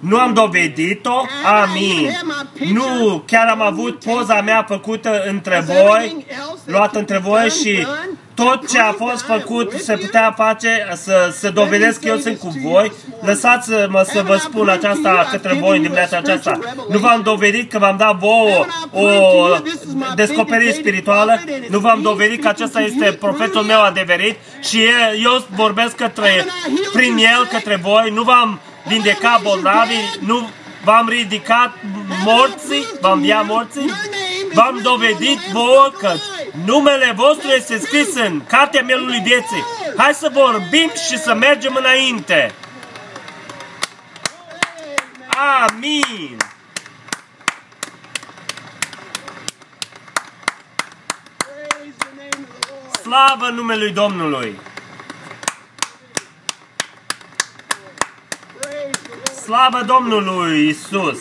Nu 0.07 0.17
am 0.17 0.33
dovedit-o? 0.33 1.25
Amin. 1.61 2.17
Nu, 2.73 3.23
chiar 3.27 3.47
am 3.47 3.61
avut 3.61 4.03
poza 4.03 4.41
mea 4.41 4.65
făcută 4.67 5.23
între 5.27 5.63
voi, 5.65 6.25
luată 6.65 6.99
între 6.99 7.17
voi 7.17 7.49
și 7.49 7.87
tot 8.33 8.69
ce 8.69 8.79
a 8.79 8.91
fost 8.91 9.25
făcut 9.25 9.71
se 9.71 9.95
putea 9.95 10.33
face 10.37 10.87
să, 10.93 11.33
să 11.39 11.49
dovedesc 11.49 11.99
că 11.99 12.07
eu 12.07 12.17
sunt 12.17 12.39
cu 12.39 12.53
voi. 12.63 12.91
Lăsați-mă 13.21 14.07
să 14.13 14.23
vă 14.25 14.35
spun 14.35 14.69
aceasta 14.69 15.27
către 15.31 15.53
voi 15.53 15.75
în 15.75 15.81
dimineața 15.81 16.17
aceasta. 16.17 16.59
Nu 16.89 16.97
v-am 16.97 17.21
dovedit 17.21 17.71
că 17.71 17.77
v-am 17.79 17.97
dat 17.97 18.15
vouă 18.15 18.65
o 18.91 19.07
descoperire 20.15 20.71
spirituală, 20.71 21.39
nu 21.69 21.79
v-am 21.79 22.01
dovedit 22.01 22.41
că 22.41 22.47
acesta 22.47 22.81
este 22.81 23.11
profetul 23.19 23.61
meu 23.61 23.81
adeverit 23.81 24.35
și 24.61 24.81
e- 24.81 25.19
eu 25.23 25.45
vorbesc 25.55 25.95
către, 25.95 26.45
prin 26.93 27.17
el 27.17 27.47
către 27.51 27.79
voi, 27.81 28.11
nu 28.13 28.21
v-am 28.21 28.59
vindecat 28.87 29.41
bolnavii, 29.41 30.09
nu 30.19 30.49
v-am 30.83 31.09
ridicat 31.09 31.73
morții, 32.23 32.85
v-am 33.01 33.17
înviat 33.17 33.45
morții, 33.45 33.91
v-am 34.53 34.79
dovedit 34.81 35.39
vouă 35.51 35.91
că 35.99 36.13
numele 36.65 37.13
vostru 37.15 37.47
este 37.47 37.79
scris 37.79 38.15
în 38.15 38.45
cartea 38.45 38.83
mielului 38.83 39.19
vieții. 39.19 39.63
Hai 39.97 40.13
să 40.13 40.29
vorbim 40.33 40.91
și 41.07 41.17
să 41.17 41.33
mergem 41.33 41.75
înainte. 41.75 42.53
Amin. 45.67 46.37
Praise 51.37 51.95
the 51.97 52.09
name 52.15 52.47
of 52.49 52.59
the 52.59 52.71
Lord. 52.71 53.01
Slavă 53.01 53.49
numelui 53.49 53.91
Domnului. 53.91 54.59
Slavă 59.43 59.83
Domnului 59.85 60.67
Isus. 60.67 61.19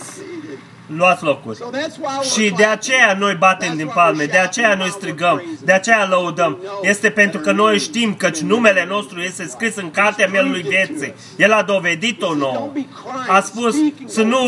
Luați 0.97 1.25
locuri. 1.25 1.57
So 1.57 1.65
that's 1.65 1.97
why 1.99 2.19
we're 2.21 2.33
Și 2.33 2.53
de 2.57 2.65
aceea 2.65 3.17
noi 3.19 3.35
batem 3.35 3.77
din 3.77 3.91
palme, 3.95 4.25
de 4.25 4.39
aceea 4.39 4.75
noi 4.75 4.89
strigăm, 4.89 5.43
de 5.65 5.73
aceea 5.73 6.07
lăudăm. 6.09 6.59
Este 6.83 7.11
pentru 7.11 7.41
că 7.41 7.53
noi 7.53 7.79
știm 7.79 8.15
că 8.15 8.31
numele 8.43 8.87
nostru 8.89 9.21
este 9.21 9.47
scris 9.47 9.77
în 9.77 9.91
cartea 9.91 10.29
mielului 10.31 10.63
vieții. 10.63 11.15
El 11.37 11.53
a 11.53 11.63
dovedit-o 11.63 12.35
nouă. 12.35 12.73
A 13.29 13.41
spus 13.41 13.75
să 14.07 14.23
nu 14.23 14.39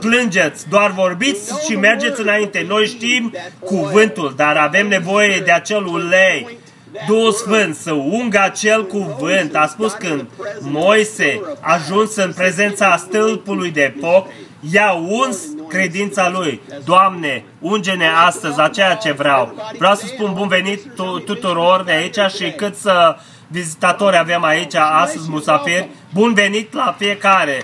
plângeți, 0.00 0.68
doar 0.68 0.90
vorbiți 0.90 1.64
și 1.64 1.76
mergeți 1.76 2.20
înainte. 2.20 2.64
Noi 2.68 2.86
știm 2.86 3.32
cuvântul, 3.60 4.32
dar 4.36 4.56
avem 4.56 4.88
nevoie 4.88 5.40
de 5.44 5.52
acel 5.52 5.86
ulei. 5.86 6.58
Duhul 7.06 7.32
Sfânt 7.32 7.74
să 7.76 7.92
ungă 7.92 8.40
acel 8.40 8.86
cuvânt. 8.86 9.54
A 9.56 9.66
spus 9.66 9.92
când 9.92 10.26
Moise 10.60 11.40
a 11.60 11.72
ajuns 11.72 12.16
în 12.16 12.32
prezența 12.32 12.96
stâlpului 12.96 13.70
de 13.70 13.94
foc, 14.00 14.26
i-a 14.72 14.92
uns 14.92 15.38
credința 15.68 16.30
lui. 16.30 16.60
Doamne, 16.84 17.44
unge-ne 17.60 18.08
astăzi 18.26 18.60
a 18.60 18.68
ceea 18.68 18.94
ce 18.94 19.12
vreau. 19.12 19.54
Vreau 19.78 19.94
să 19.94 20.06
spun 20.06 20.32
bun 20.34 20.48
venit 20.48 20.94
tu- 20.94 21.18
tuturor 21.18 21.82
de 21.82 21.92
aici 21.92 22.18
și 22.36 22.50
cât 22.50 22.76
să 22.76 23.16
vizitatori 23.48 24.18
avem 24.18 24.44
aici 24.44 24.74
astăzi, 24.74 25.30
musafiri. 25.30 25.88
Bun 26.12 26.34
venit 26.34 26.72
la 26.74 26.94
fiecare. 26.98 27.62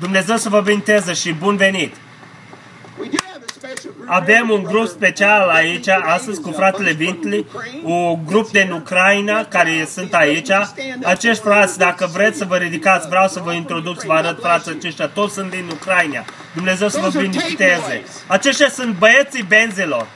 Dumnezeu 0.00 0.36
să 0.36 0.48
vă 0.48 0.60
binteze 0.60 1.12
și 1.12 1.32
bun 1.32 1.56
venit. 1.56 1.94
We 3.00 3.06
do 3.08 3.16
have 3.30 3.42
a 3.44 3.46
special 3.46 3.46
group 3.46 3.47
Avem 4.06 4.50
un 4.50 4.62
grup 4.62 4.86
special 4.86 5.48
aici, 5.48 5.88
astăzi 5.88 6.40
cu 6.40 6.50
fratele 6.50 6.92
Vintley, 6.92 7.46
un 7.82 8.18
grup 8.26 8.50
din 8.50 8.70
Ucraina 8.70 9.44
care 9.44 9.88
sunt 9.90 10.14
aici. 10.14 10.50
Acești 11.02 11.42
frați, 11.42 11.78
dacă 11.78 12.10
vreți 12.12 12.38
să 12.38 12.44
vă 12.44 12.56
ridicați, 12.56 13.08
vreau 13.08 13.28
să 13.28 13.40
vă 13.44 13.52
introduc, 13.52 14.00
să 14.00 14.06
vă 14.06 14.12
arăt 14.12 14.38
frații 14.40 14.70
aceștia, 14.70 15.06
toți 15.06 15.34
sunt 15.34 15.50
din 15.50 15.68
Ucraina. 15.72 16.24
Dumnezeu 16.54 16.88
să 16.88 17.00
vă 17.00 17.18
binecuvânteze. 17.18 18.02
Aceștia 18.26 18.68
sunt 18.68 18.98
băieții 18.98 19.42
benzilor. 19.48 20.06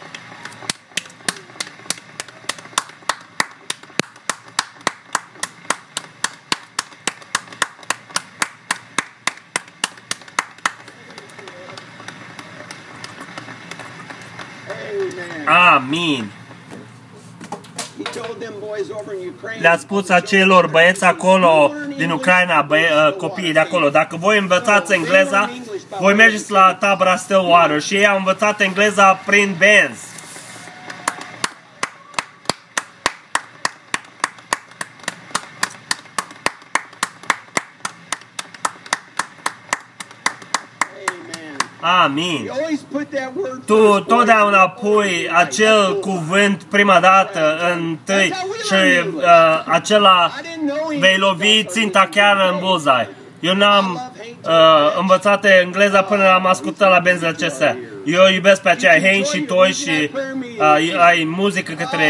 Le-a 19.61 19.77
spus 19.77 20.09
acelor 20.09 20.67
băieți 20.67 21.05
acolo 21.05 21.73
din 21.97 22.11
Ucraina, 22.11 22.63
băie, 22.63 22.89
uh, 23.09 23.17
copiii 23.17 23.53
de 23.53 23.59
acolo, 23.59 23.89
dacă 23.89 24.17
voi 24.17 24.39
învățați 24.39 24.93
engleza, 24.93 25.51
voi 26.01 26.15
mergeți 26.15 26.51
la 26.51 26.77
tabăra 26.81 27.17
Stillwater 27.17 27.81
și 27.81 27.95
ei 27.95 28.07
au 28.07 28.17
învățat 28.17 28.61
engleza 28.61 29.21
prin 29.27 29.55
benz. 29.59 30.12
Amin. 41.85 42.45
You 42.45 42.53
always 42.53 42.81
put 42.93 43.11
that 43.11 43.33
word 43.37 43.67
Tu 43.67 43.75
first, 43.75 43.91
boys. 43.91 44.07
totdeauna 44.07 44.69
pui 44.69 45.31
acel 45.33 45.99
cuvânt 46.01 46.63
prima 46.63 47.01
dată 47.01 47.59
întâi 47.77 48.33
și 48.65 48.75
uh, 49.17 49.23
acela 49.67 50.31
I 50.39 50.47
didn't 50.47 50.69
know 50.69 50.91
he 50.93 50.99
vei 50.99 51.17
lovi 51.19 51.65
ținta 51.65 52.09
chiar 52.11 52.49
în 52.53 52.59
bullseye. 52.59 53.09
Eu 53.41 53.55
n-am 53.55 54.13
uh, 54.43 54.97
învățat 54.99 55.45
engleza 55.63 56.03
până 56.03 56.29
am 56.29 56.47
ascultat 56.47 56.91
la 56.91 56.99
benzi 56.99 57.25
acestea. 57.27 57.77
Eu 58.05 58.21
iubesc 58.35 58.63
pe 58.63 58.69
aceea 58.69 59.01
Hein 59.01 59.25
și 59.25 59.41
Toi 59.41 59.73
și 59.73 60.11
uh, 60.59 60.97
ai 60.99 61.25
muzică 61.37 61.73
către 61.73 62.07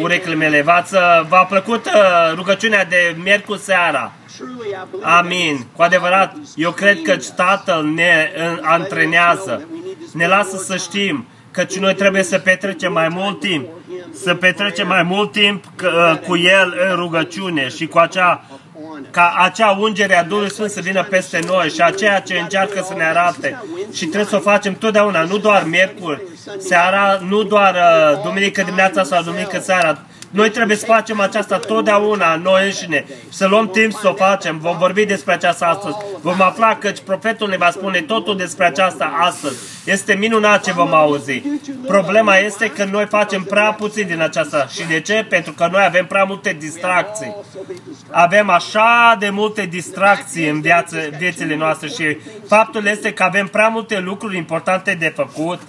urechile 0.00 0.34
mele. 0.34 0.62
V-ați, 0.62 0.94
uh, 0.94 1.00
v-a 1.28 1.44
plăcut 1.44 1.86
uh, 1.86 2.32
rugăciunea 2.34 2.84
de 2.84 3.16
miercuri 3.22 3.58
seara? 3.58 4.12
Truly, 4.36 4.70
I 4.70 4.84
believe 4.90 5.06
Amin. 5.06 5.56
that 5.56 5.76
Cu 5.76 5.82
adevărat, 5.82 6.36
eu 6.56 6.70
cred 6.70 7.02
că 7.02 7.16
Tatăl 7.36 7.84
ne 7.84 8.30
uh, 8.36 8.58
antrenează. 8.60 9.68
Ne 10.12 10.26
lasă 10.26 10.56
să 10.56 10.76
știm 10.76 11.26
că 11.50 11.66
noi 11.80 11.94
trebuie 11.94 12.22
să 12.22 12.38
petrecem 12.38 12.92
mai 12.92 13.08
mult 13.08 13.40
timp, 13.40 13.68
să 14.12 14.34
petrecem 14.34 14.86
mai 14.86 15.02
mult 15.02 15.32
timp 15.32 15.64
că, 15.74 16.12
uh, 16.12 16.26
cu 16.26 16.36
El 16.36 16.74
în 16.90 16.96
rugăciune 16.96 17.68
și 17.68 17.86
cu 17.86 17.98
acea 17.98 18.44
on 18.92 19.00
it. 19.00 19.12
ca 19.12 19.34
acea 19.38 19.70
ungere 19.80 20.18
a 20.18 20.24
Duhului 20.24 20.50
Sfânt 20.50 20.70
să 20.70 20.80
vină 20.80 21.02
peste 21.02 21.40
noi 21.46 21.68
și 21.68 21.82
aceea 21.82 22.20
ce 22.20 22.38
încearcă 22.38 22.82
să 22.86 22.94
ne 22.96 23.04
arate. 23.04 23.62
Și 23.92 24.04
trebuie 24.04 24.28
să 24.28 24.36
o 24.36 24.50
facem 24.50 24.74
totdeauna, 24.74 25.24
nu 25.24 25.38
doar 25.38 25.64
miercuri, 25.64 26.22
seara, 26.58 27.20
nu 27.28 27.42
doar 27.42 27.74
uh, 27.74 28.22
duminică 28.24 28.62
dimineața 28.62 29.02
sau 29.02 29.22
duminică 29.22 29.58
seara. 29.60 29.98
Noi 30.32 30.50
trebuie 30.50 30.76
să 30.76 30.84
facem 30.84 31.20
aceasta 31.20 31.58
totdeauna, 31.58 32.36
noi 32.36 32.64
înșine, 32.64 33.04
și 33.08 33.36
să 33.36 33.46
luăm 33.46 33.70
timp 33.70 33.92
să 33.92 34.08
o 34.08 34.14
facem. 34.14 34.58
Vom 34.58 34.78
vorbi 34.78 35.04
despre 35.04 35.32
aceasta 35.32 35.66
astăzi. 35.66 35.96
Vom 36.20 36.40
afla 36.40 36.76
că 36.76 36.92
profetul 37.04 37.48
ne 37.48 37.56
va 37.56 37.70
spune 37.70 38.00
totul 38.00 38.36
despre 38.36 38.66
aceasta 38.66 39.12
astăzi. 39.20 39.56
Este 39.84 40.14
minunat 40.14 40.64
ce 40.64 40.72
vom 40.72 40.94
auzi. 40.94 41.42
Problema 41.86 42.36
este 42.36 42.70
că 42.70 42.84
noi 42.84 43.06
facem 43.06 43.42
prea 43.42 43.72
puțin 43.72 44.06
din 44.06 44.20
aceasta. 44.20 44.66
Și 44.66 44.86
de 44.86 45.00
ce? 45.00 45.26
Pentru 45.28 45.52
că 45.52 45.68
noi 45.72 45.84
avem 45.84 46.06
prea 46.06 46.24
multe 46.24 46.56
distracții. 46.58 47.34
Also 47.36 47.58
be 47.66 47.74
distracted. 47.88 48.10
Avem 48.10 48.50
așa 48.50 49.16
de 49.18 49.30
multe 49.30 49.66
distracții 49.66 50.48
în 50.48 50.60
viață, 50.60 50.98
viețile 51.18 51.56
noastre 51.56 51.88
și 51.88 52.16
faptul 52.48 52.86
este 52.86 53.12
că 53.12 53.22
avem 53.22 53.46
prea 53.46 53.68
multe 53.68 53.98
lucruri 53.98 54.36
importante 54.36 54.96
de 54.98 55.12
făcut. 55.16 55.60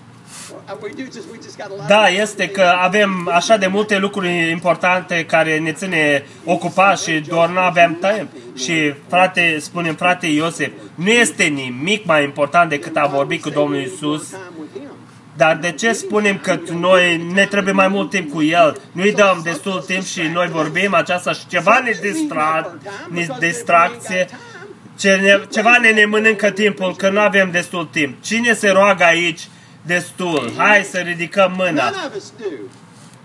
Da, 1.88 2.04
of- 2.08 2.20
este 2.20 2.50
că 2.50 2.74
avem 2.82 3.30
așa 3.34 3.58
de 3.58 3.68
multe 3.68 3.98
lucruri 3.98 4.50
importante 4.50 5.26
care 5.26 5.58
ne 5.60 5.72
ține 5.72 6.26
ocupați 6.46 7.10
și 7.10 7.20
doar 7.20 7.50
nu 7.50 7.60
avem 7.60 8.00
timp. 8.02 8.30
Și 8.58 8.94
frate, 9.10 9.58
spunem 9.60 9.96
frate 9.96 10.28
Iosef, 10.28 10.72
nu 10.96 11.10
este 11.10 11.44
nimic 11.44 12.06
mai 12.06 12.24
important 12.24 12.70
decât 12.70 12.98
a 12.98 13.06
vorbi 13.06 13.40
cu 13.40 13.50
Domnul 13.50 13.82
Isus. 13.82 14.28
time 14.28 14.42
with 14.60 14.72
him. 14.74 14.92
Dar 15.38 15.58
de 15.58 15.72
ce 15.72 15.92
spunem 15.94 16.38
că 16.38 16.60
noi 16.80 17.18
ne 17.34 17.46
trebuie 17.46 17.74
mai 17.74 17.88
mult 17.88 18.10
timp 18.10 18.32
cu 18.32 18.42
El? 18.44 18.78
Nu-i 18.92 19.12
dăm 19.14 19.40
destul 19.44 19.84
timp 19.88 20.06
și 20.06 20.22
noi 20.22 20.48
vorbim 20.48 20.94
aceasta 20.94 21.32
și 21.32 21.48
ceva 21.48 21.80
ne 21.84 21.92
distra, 22.02 22.76
ne 23.10 23.28
distracție, 23.40 24.28
ce 25.00 25.16
ne, 25.16 25.40
ceva 25.52 25.78
ne, 25.82 25.90
ne 25.90 26.06
mănâncă 26.06 26.50
timpul, 26.50 26.96
că 26.96 27.10
nu 27.10 27.20
avem 27.20 27.52
destul 27.52 27.86
timp. 27.92 28.24
Cine 28.24 28.54
se 28.54 28.70
roagă 28.70 29.04
aici 29.04 29.42
destul? 29.86 30.54
Hai 30.58 30.84
să 30.84 30.98
ridicăm 30.98 31.54
mâna. 31.58 31.84
None 31.84 32.06
of 32.08 32.16
us 32.16 32.34
do. 32.40 32.46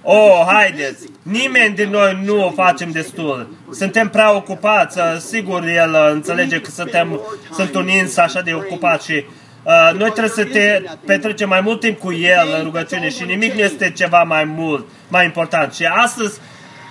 Oh, 0.02 0.44
haideți! 0.46 1.06
Nimeni 1.22 1.74
din 1.74 1.90
noi 1.90 2.20
nu 2.24 2.44
o 2.44 2.50
facem 2.50 2.90
destul. 2.90 3.56
Suntem 3.72 4.08
prea 4.08 4.34
ocupați. 4.34 4.98
Uh, 4.98 5.16
Sigur, 5.18 5.64
el 5.64 5.90
uh, 5.90 6.10
înțelege 6.12 6.60
că 6.60 6.70
suntem, 6.70 7.20
sunt 7.52 7.74
un 7.74 7.88
ins 7.88 8.16
așa 8.16 8.40
de 8.40 8.54
ocupați 8.54 9.06
și 9.06 9.24
uh, 9.62 9.90
noi 9.98 10.10
trebuie 10.10 10.28
să 10.28 10.44
te 10.44 10.82
petrecem 11.06 11.48
mai 11.48 11.60
mult 11.60 11.80
timp 11.80 11.98
cu 11.98 12.12
el 12.12 12.48
în 12.58 12.64
rugăciune 12.64 13.08
și 13.08 13.24
nimic 13.24 13.52
nu 13.54 13.60
este 13.60 13.90
ceva 13.90 14.22
mai 14.22 14.44
mult, 14.44 14.86
mai 15.08 15.24
important. 15.24 15.72
Și 15.72 15.84
astăzi 15.84 16.38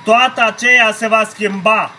toată 0.03 0.43
aceea 0.45 0.91
se 0.91 1.07
va 1.07 1.27
schimba. 1.29 1.91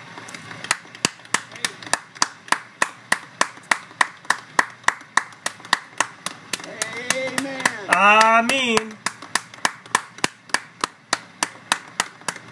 Amin! 8.02 8.76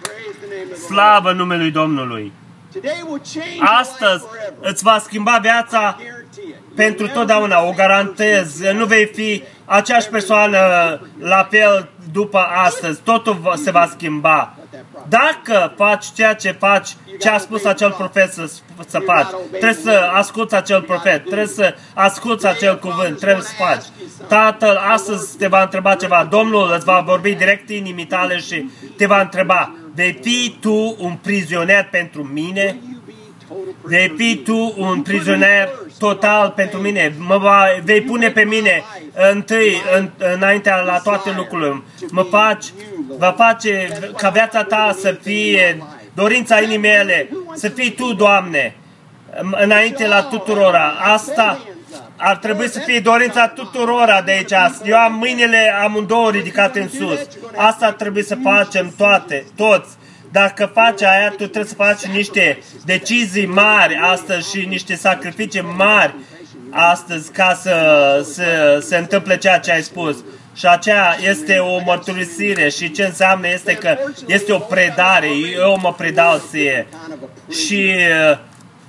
Praise 0.03 0.37
the 0.41 0.47
name 0.49 0.63
of 0.63 0.69
the 0.69 0.75
Lord. 0.75 0.91
Slavă 0.91 1.33
numelui 1.33 1.71
Domnului! 1.71 2.33
Today 2.73 3.03
will 3.07 3.21
change 3.35 3.55
your 3.55 3.61
life 3.63 3.75
Astăzi 3.81 4.25
forever. 4.27 4.71
îți 4.73 4.83
va 4.83 4.99
schimba 4.99 5.39
viața 5.43 5.97
Guarantee 5.99 6.43
it. 6.49 6.75
pentru 6.77 7.07
You'll 7.09 7.13
totdeauna, 7.13 7.55
never 7.61 7.69
o 7.69 7.71
be 7.71 7.75
the 7.77 7.83
same 7.83 7.95
garantez. 7.95 8.59
person. 8.61 8.77
Nu 8.77 8.85
vei 8.87 9.07
fi 9.07 9.43
aceeași 9.65 10.09
persoană 10.09 10.59
la 11.19 11.47
fel 11.51 11.89
după 12.13 12.39
astăzi. 12.39 13.01
Totul 13.01 13.35
va- 13.35 13.55
se 13.57 13.71
va 13.71 13.87
schimba. 13.91 14.56
Dacă 15.09 15.73
faci 15.77 16.05
ceea 16.15 16.35
ce 16.35 16.51
faci, 16.51 16.89
ce 17.21 17.29
a 17.29 17.39
spus 17.39 17.65
acel 17.65 17.91
profet 17.91 18.33
să, 18.33 18.51
să 18.89 18.99
faci, 18.99 19.27
trebuie 19.51 19.73
să 19.73 20.11
asculți 20.13 20.55
acel 20.55 20.83
profet, 20.83 21.25
trebuie 21.25 21.47
să 21.47 21.75
asculți 21.95 22.47
acel 22.47 22.79
cuvânt, 22.79 23.19
trebuie 23.19 23.43
să 23.43 23.53
faci. 23.59 23.85
Tatăl 24.29 24.77
astăzi 24.77 25.37
te 25.37 25.47
va 25.47 25.63
întreba 25.63 25.95
ceva, 25.95 26.27
Domnul 26.31 26.73
îți 26.75 26.85
va 26.85 27.03
vorbi 27.07 27.35
direct 27.35 27.71
inimii 27.71 28.07
tale 28.07 28.39
și 28.39 28.71
te 28.97 29.07
va 29.07 29.21
întreba, 29.21 29.75
vei 29.95 30.19
fi 30.23 30.57
tu 30.61 30.97
un 30.99 31.19
prizonier 31.23 31.89
pentru 31.91 32.23
mine? 32.23 32.77
You 32.89 33.01
be 33.07 33.13
total 33.49 33.77
Vei 33.83 34.15
fi 34.17 34.37
tu 34.37 34.75
un 34.77 35.03
prizonier 35.03 35.69
total 35.99 36.51
pentru 36.57 36.79
mine. 36.81 37.15
Mă 37.19 37.39
va, 37.39 37.65
vei 37.85 38.01
pune 38.01 38.31
pe 38.31 38.43
mine 38.43 38.83
întâi, 39.33 39.83
în, 39.97 40.11
înaintea 40.35 40.81
la 40.81 40.99
toate 40.99 41.33
lucrurile. 41.37 41.83
Mă 42.11 42.23
faci, 42.23 42.65
va 43.19 43.35
face 43.37 43.89
ca 44.17 44.29
viața 44.29 44.65
ta 44.65 44.97
să 45.01 45.19
fie 45.23 45.83
dorința 46.15 46.61
inimii 46.61 46.79
mele, 46.79 47.29
să 47.55 47.69
fii 47.69 47.91
tu, 47.91 48.13
Doamne, 48.13 48.77
înainte 49.51 50.07
la 50.07 50.23
tuturora. 50.23 50.93
Asta 51.03 51.59
ar 52.17 52.37
trebui 52.37 52.69
să 52.69 52.79
fie 52.79 53.01
dorința 53.01 53.49
tuturora 53.49 54.23
de 54.23 54.31
aici. 54.31 54.53
Eu 54.85 54.97
am 54.97 55.15
mâinile 55.15 55.75
amândouă 55.83 56.31
ridicate 56.31 56.81
în 56.81 56.89
sus. 56.89 57.19
Asta 57.57 57.87
ar 57.87 57.93
trebui 57.93 58.25
să 58.25 58.37
facem 58.43 58.95
toate, 58.97 59.45
toți. 59.57 59.89
Dacă 60.33 60.71
faci 60.75 61.03
aia, 61.03 61.29
tu 61.29 61.35
trebuie 61.37 61.65
să 61.65 61.75
faci 61.75 62.05
niște 62.05 62.59
decizii 62.85 63.47
mari 63.47 63.99
astăzi 64.03 64.51
și 64.51 64.67
niște 64.67 64.95
sacrificii 64.95 65.75
mari 65.77 66.15
astăzi 66.71 67.33
ca 67.33 67.59
să 67.63 67.77
să 68.33 68.79
se 68.87 68.97
întâmple 68.97 69.37
ceea 69.37 69.59
ce 69.59 69.73
ai 69.73 69.83
spus. 69.83 70.17
Și 70.57 70.67
aceea 70.67 71.17
este 71.21 71.59
o 71.59 71.81
mărturisire 71.85 72.69
și 72.69 72.91
ce 72.91 73.05
înseamnă 73.05 73.49
este 73.49 73.75
că 73.75 73.97
este 74.27 74.53
o 74.53 74.59
predare. 74.59 75.29
Eu 75.59 75.79
mă 75.83 75.95
predau 75.95 76.43
ție. 76.51 76.87
Și 77.51 77.95
uh, 78.31 78.39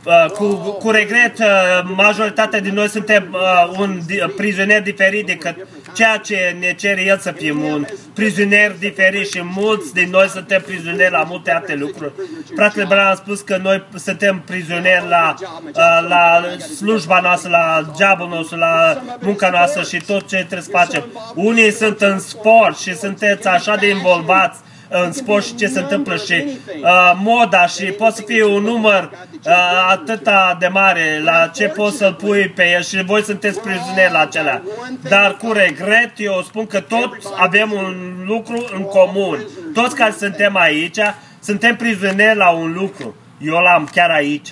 uh, 0.05 0.31
cu, 0.31 0.55
cu 0.55 0.91
regret, 0.91 1.39
uh, 1.39 1.89
majoritatea 1.95 2.59
din 2.59 2.73
noi 2.73 2.89
suntem 2.89 3.27
uh, 3.31 3.77
un 3.79 4.01
di- 4.05 4.33
prizonier 4.35 4.81
diferit 4.81 5.25
decât 5.25 5.55
ceea 5.97 6.17
ce 6.17 6.55
ne 6.59 6.73
cere 6.73 7.03
El 7.05 7.17
să 7.17 7.31
fim 7.31 7.63
un 7.63 7.85
prizonier 8.13 8.75
diferit 8.79 9.29
și 9.29 9.41
mulți 9.43 9.93
din 9.93 10.09
noi 10.09 10.27
suntem 10.27 10.61
prizonieri 10.61 11.11
la 11.11 11.23
multe 11.23 11.51
alte 11.51 11.75
lucruri. 11.75 12.11
Fratele 12.55 12.85
Bran 12.85 13.07
a 13.07 13.13
spus 13.13 13.41
că 13.41 13.59
noi 13.63 13.83
suntem 13.95 14.41
prizonieri 14.45 15.07
la, 15.07 15.33
uh, 15.39 16.07
la 16.07 16.43
slujba 16.75 17.19
noastră, 17.19 17.49
la 17.49 17.91
jobul 17.99 18.35
nostru, 18.35 18.57
la 18.57 19.01
munca 19.19 19.49
noastră 19.49 19.83
și 19.83 20.05
tot 20.05 20.27
ce 20.27 20.35
trebuie 20.35 20.61
să 20.61 20.69
facem. 20.71 21.05
Unii 21.35 21.71
sunt 21.71 22.01
în 22.01 22.19
sport 22.19 22.77
și 22.77 22.95
sunteți 22.95 23.47
așa 23.47 23.75
de 23.75 23.89
involvați 23.89 24.59
în 24.89 25.11
sport 25.11 25.45
și 25.45 25.55
ce 25.55 25.67
se 25.67 25.79
întâmplă 25.79 26.15
și 26.15 26.33
uh, 26.81 27.11
moda 27.23 27.67
și 27.67 27.83
poți 27.83 28.15
să 28.15 28.23
fie 28.25 28.43
un 28.43 28.63
număr 28.63 29.11
uh, 29.45 29.51
atâta 29.89 30.57
de 30.59 30.67
mare 30.67 31.21
la 31.23 31.47
ce 31.47 31.67
poți 31.67 31.97
să-l 31.97 32.13
pui 32.13 32.47
pe 32.47 32.71
el 32.71 32.81
și 32.83 33.03
voi 33.03 33.23
sunteți 33.23 33.59
prizonieri 33.59 34.11
la 34.11 34.19
acelea. 34.19 34.61
Dar 35.09 35.37
cu 35.37 35.51
regret 35.51 36.11
eu 36.17 36.41
spun 36.45 36.67
că 36.67 36.79
toți 36.79 37.27
avem 37.37 37.71
un 37.71 37.95
lucru 38.25 38.65
în 38.75 38.83
comun. 38.83 39.39
Toți 39.73 39.95
care 39.95 40.15
suntem 40.17 40.55
aici, 40.55 40.99
suntem 41.39 41.75
prizonieri 41.75 42.37
la 42.37 42.49
un 42.49 42.73
lucru. 42.73 43.15
Eu 43.41 43.53
l-am 43.53 43.89
chiar 43.91 44.09
aici. 44.09 44.49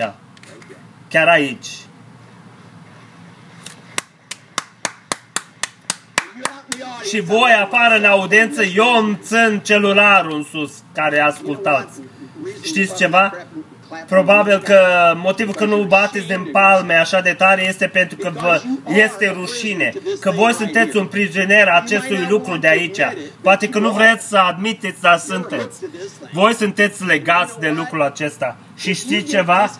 Chiar 1.09 1.27
aici. 1.27 1.67
Și 7.07 7.19
voi 7.19 7.51
afară 7.63 7.95
în 7.95 8.05
audiență, 8.05 8.63
eu 8.63 8.97
îmi 8.97 9.19
țin 9.23 9.61
celularul 9.63 10.35
în 10.35 10.43
sus, 10.51 10.71
care 10.93 11.19
ascultați. 11.19 11.99
Știți 12.63 12.95
ceva? 12.95 13.33
Probabil 14.07 14.59
că 14.59 14.79
motivul 15.15 15.53
că 15.53 15.65
nu 15.65 15.83
bateți 15.83 16.27
din 16.27 16.49
palme 16.51 16.93
așa 16.93 17.21
de 17.21 17.33
tare 17.33 17.67
este 17.67 17.87
pentru 17.87 18.17
că 18.17 18.31
vă 18.33 18.61
este 18.87 19.33
rușine. 19.37 19.93
Că 20.19 20.31
voi 20.31 20.53
sunteți 20.53 20.97
un 20.97 21.05
prizonier 21.05 21.67
acestui 21.67 22.25
lucru 22.29 22.57
de 22.57 22.67
aici. 22.67 22.99
Poate 23.41 23.69
că 23.69 23.79
nu 23.79 23.91
vreți 23.91 24.27
să 24.27 24.37
admiteți, 24.37 25.01
dar 25.01 25.17
sunteți. 25.17 25.79
Voi 26.31 26.53
sunteți 26.53 27.05
legați 27.05 27.59
de 27.59 27.69
lucrul 27.69 28.01
acesta. 28.01 28.57
Și 28.75 28.93
știți 28.93 29.29
ceva? 29.31 29.71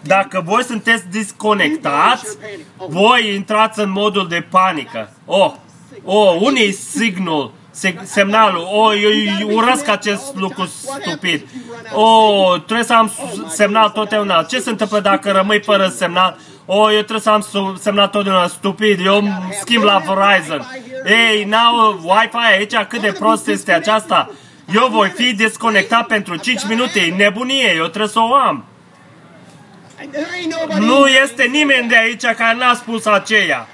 Dacă 0.00 0.42
voi 0.44 0.64
sunteți 0.64 1.08
disconectați, 1.10 2.38
voi 2.88 3.34
intrați 3.34 3.80
în 3.80 3.90
modul 3.90 4.28
de 4.28 4.46
panică. 4.50 5.12
Oh, 5.24 5.52
oh, 6.04 6.36
unii 6.40 6.72
signal, 6.72 7.50
se- 7.70 7.98
semnalul. 8.02 8.68
Oh, 8.72 8.92
eu, 9.02 9.10
eu 9.40 9.56
urăsc 9.56 9.88
acest 9.88 10.34
lucru 10.34 10.64
stupid. 10.66 11.46
Oh, 11.94 12.54
trebuie 12.64 12.84
să 12.86 12.92
am 12.94 13.08
su- 13.16 13.46
semnal 13.48 13.88
totdeauna. 13.88 14.42
Ce 14.42 14.58
se 14.60 14.70
întâmplă 14.70 15.00
dacă 15.00 15.30
rămâi 15.30 15.60
fără 15.64 15.88
semnal? 15.96 16.38
Oh, 16.66 16.86
eu 16.90 16.96
trebuie 16.98 17.20
să 17.20 17.30
am 17.30 17.40
su- 17.40 17.76
semnal 17.80 18.08
totdeauna 18.08 18.46
stupid. 18.46 19.06
Eu 19.06 19.16
îmi 19.16 19.32
schimb 19.60 19.82
la 19.82 19.98
Verizon. 20.06 20.66
Ei, 21.06 21.44
n-au 21.44 22.00
Wi-Fi 22.02 22.56
aici, 22.56 22.74
cât 22.88 23.00
de 23.00 23.12
prost 23.18 23.46
este 23.48 23.72
aceasta. 23.72 24.30
Eu 24.74 24.88
voi 24.90 25.08
fi 25.08 25.34
desconectat 25.34 26.06
pentru 26.06 26.36
5 26.36 26.66
minute. 26.68 27.00
E 27.00 27.14
nebunie, 27.14 27.72
eu 27.76 27.86
trebuie 27.86 28.08
să 28.08 28.18
o 28.18 28.34
am. 28.34 28.64
Nu 30.78 31.06
este 31.06 31.42
nimeni 31.44 31.88
de 31.88 31.96
aici 31.96 32.22
care 32.24 32.56
n-a 32.58 32.74
spus 32.74 33.06
aceea. 33.06 33.68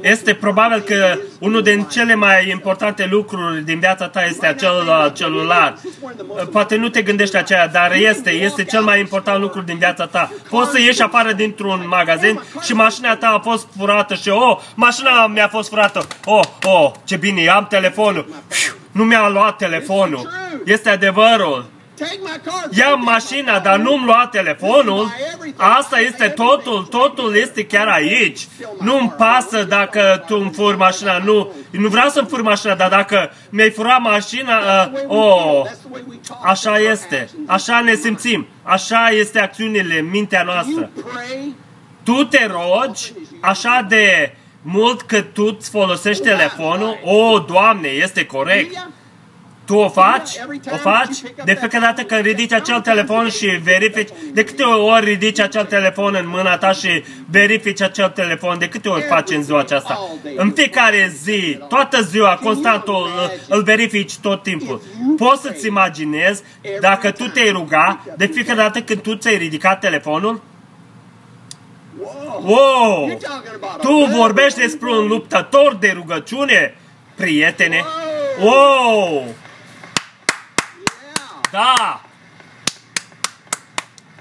Este 0.00 0.34
probabil 0.34 0.80
că 0.80 1.18
unul 1.38 1.62
din 1.62 1.82
cele 1.82 2.14
mai 2.14 2.48
importante 2.50 3.06
lucruri 3.10 3.64
din 3.64 3.78
viața 3.78 4.08
ta 4.08 4.24
este 4.24 4.46
acel 4.46 4.84
uh, 4.86 5.12
celular. 5.12 5.74
Uh, 6.00 6.46
Poate 6.52 6.76
nu 6.76 6.88
te 6.88 7.02
gândești 7.02 7.34
la 7.34 7.40
aceea, 7.40 7.68
dar 7.68 7.92
este, 7.92 8.30
este 8.30 8.64
cel 8.64 8.82
mai 8.82 9.00
important 9.00 9.40
lucru 9.40 9.60
din 9.60 9.78
viața 9.78 10.06
ta. 10.06 10.32
Poți 10.50 10.70
să 10.70 10.80
ieși 10.80 11.02
afară 11.02 11.32
dintr-un 11.32 11.84
magazin 11.88 12.40
și 12.62 12.72
mașina 12.72 13.16
ta 13.16 13.26
a 13.28 13.38
fost 13.38 13.66
furată 13.78 14.14
și, 14.14 14.28
oh, 14.28 14.58
mașina 14.74 15.26
mi-a 15.26 15.48
fost 15.48 15.68
furată. 15.68 16.06
Oh, 16.24 16.44
oh, 16.64 16.92
ce 17.04 17.16
bine, 17.16 17.48
am 17.48 17.66
telefonul. 17.70 18.26
Fiu, 18.48 18.72
Nu 18.92 19.04
mi-a 19.04 19.28
luat 19.28 19.56
telefonul. 19.56 20.28
Este 20.64 20.90
adevărul. 20.90 21.74
Take 21.98 22.18
my 22.22 22.40
car. 22.44 22.68
ia 22.70 22.84
take 22.84 22.96
my 22.98 23.04
mașina, 23.04 23.52
car. 23.52 23.62
dar 23.62 23.78
nu-mi 23.78 24.04
lua 24.04 24.28
telefonul, 24.32 25.12
asta 25.56 26.00
este 26.00 26.28
totul, 26.28 26.82
totul 26.90 27.36
este 27.36 27.66
chiar 27.66 27.86
aici. 27.86 28.46
Nu-mi 28.80 29.14
pasă 29.18 29.64
dacă 29.64 30.24
tu 30.26 30.36
îmi 30.36 30.50
furi 30.52 30.76
mașina, 30.76 31.18
nu, 31.18 31.52
nu 31.70 31.88
vreau 31.88 32.08
să-mi 32.08 32.28
furi 32.28 32.42
mașina, 32.42 32.74
dar 32.74 32.88
dacă 32.88 33.30
mi-ai 33.50 33.70
furat 33.70 34.00
mașina, 34.00 34.58
uh, 34.58 35.00
oh, 35.06 35.62
That's 35.66 35.78
the 35.78 35.88
way 35.90 36.02
we 36.08 36.16
talk. 36.28 36.46
așa 36.46 36.78
este, 36.78 37.28
așa 37.46 37.80
ne 37.80 37.94
simțim, 37.94 38.46
așa 38.62 39.08
este 39.08 39.40
acțiunile, 39.40 40.00
mintea 40.00 40.42
noastră. 40.42 40.90
You 40.96 41.04
pray. 41.12 41.54
Tu 42.02 42.24
te 42.24 42.46
rogi 42.46 43.12
așa 43.40 43.86
de 43.88 44.34
mult 44.62 45.02
că 45.02 45.20
tu 45.20 45.56
îți 45.58 45.70
folosești 45.70 46.22
telefonul, 46.22 46.98
o, 47.04 47.38
Doamne, 47.38 47.88
este 47.88 48.26
corect. 48.26 48.88
Tu 49.66 49.74
o 49.74 49.88
faci? 49.88 50.30
O 50.72 50.76
faci? 50.76 51.16
De 51.44 51.54
fiecare 51.54 51.84
dată 51.84 52.02
când 52.02 52.24
ridici 52.24 52.52
acel 52.52 52.80
telefon 52.80 53.28
și 53.28 53.46
verifici, 53.46 54.08
de 54.32 54.44
câte 54.44 54.62
ori 54.62 55.04
ridici 55.04 55.40
acel 55.40 55.64
telefon 55.64 56.14
în 56.14 56.28
mâna 56.28 56.56
ta 56.56 56.72
și 56.72 57.04
verifici 57.30 57.80
acel 57.82 58.08
telefon, 58.08 58.58
de 58.58 58.68
câte 58.68 58.88
ori 58.88 59.02
faci 59.02 59.30
în 59.30 59.42
ziua 59.42 59.58
aceasta? 59.58 60.08
În 60.36 60.50
fiecare 60.50 61.12
zi, 61.22 61.58
toată 61.68 62.02
ziua, 62.02 62.38
constant 62.42 62.86
îl, 62.86 63.30
îl 63.48 63.62
verifici 63.62 64.16
tot 64.16 64.42
timpul. 64.42 64.82
Poți 65.16 65.42
să-ți 65.42 65.66
imaginezi 65.66 66.42
dacă 66.80 67.10
tu 67.10 67.28
te-ai 67.28 67.50
ruga 67.50 68.00
de 68.16 68.26
fiecare 68.26 68.58
dată 68.58 68.80
când 68.80 69.00
tu 69.00 69.14
ți-ai 69.14 69.36
ridicat 69.36 69.80
telefonul? 69.80 70.42
Whoa. 71.98 72.40
Wow! 72.44 73.08
You're 73.08 73.18
talking 73.18 73.54
about 73.62 73.80
a 73.80 73.88
Tu 73.88 73.92
battle. 73.98 74.16
vorbești 74.16 74.58
despre 74.58 74.90
un 74.90 75.06
luptător 75.06 75.74
de 75.80 75.90
rugăciune, 75.94 76.76
prietene? 77.14 77.84
Wow! 78.40 79.24
Yeah. 81.52 81.74
Da! 81.76 82.00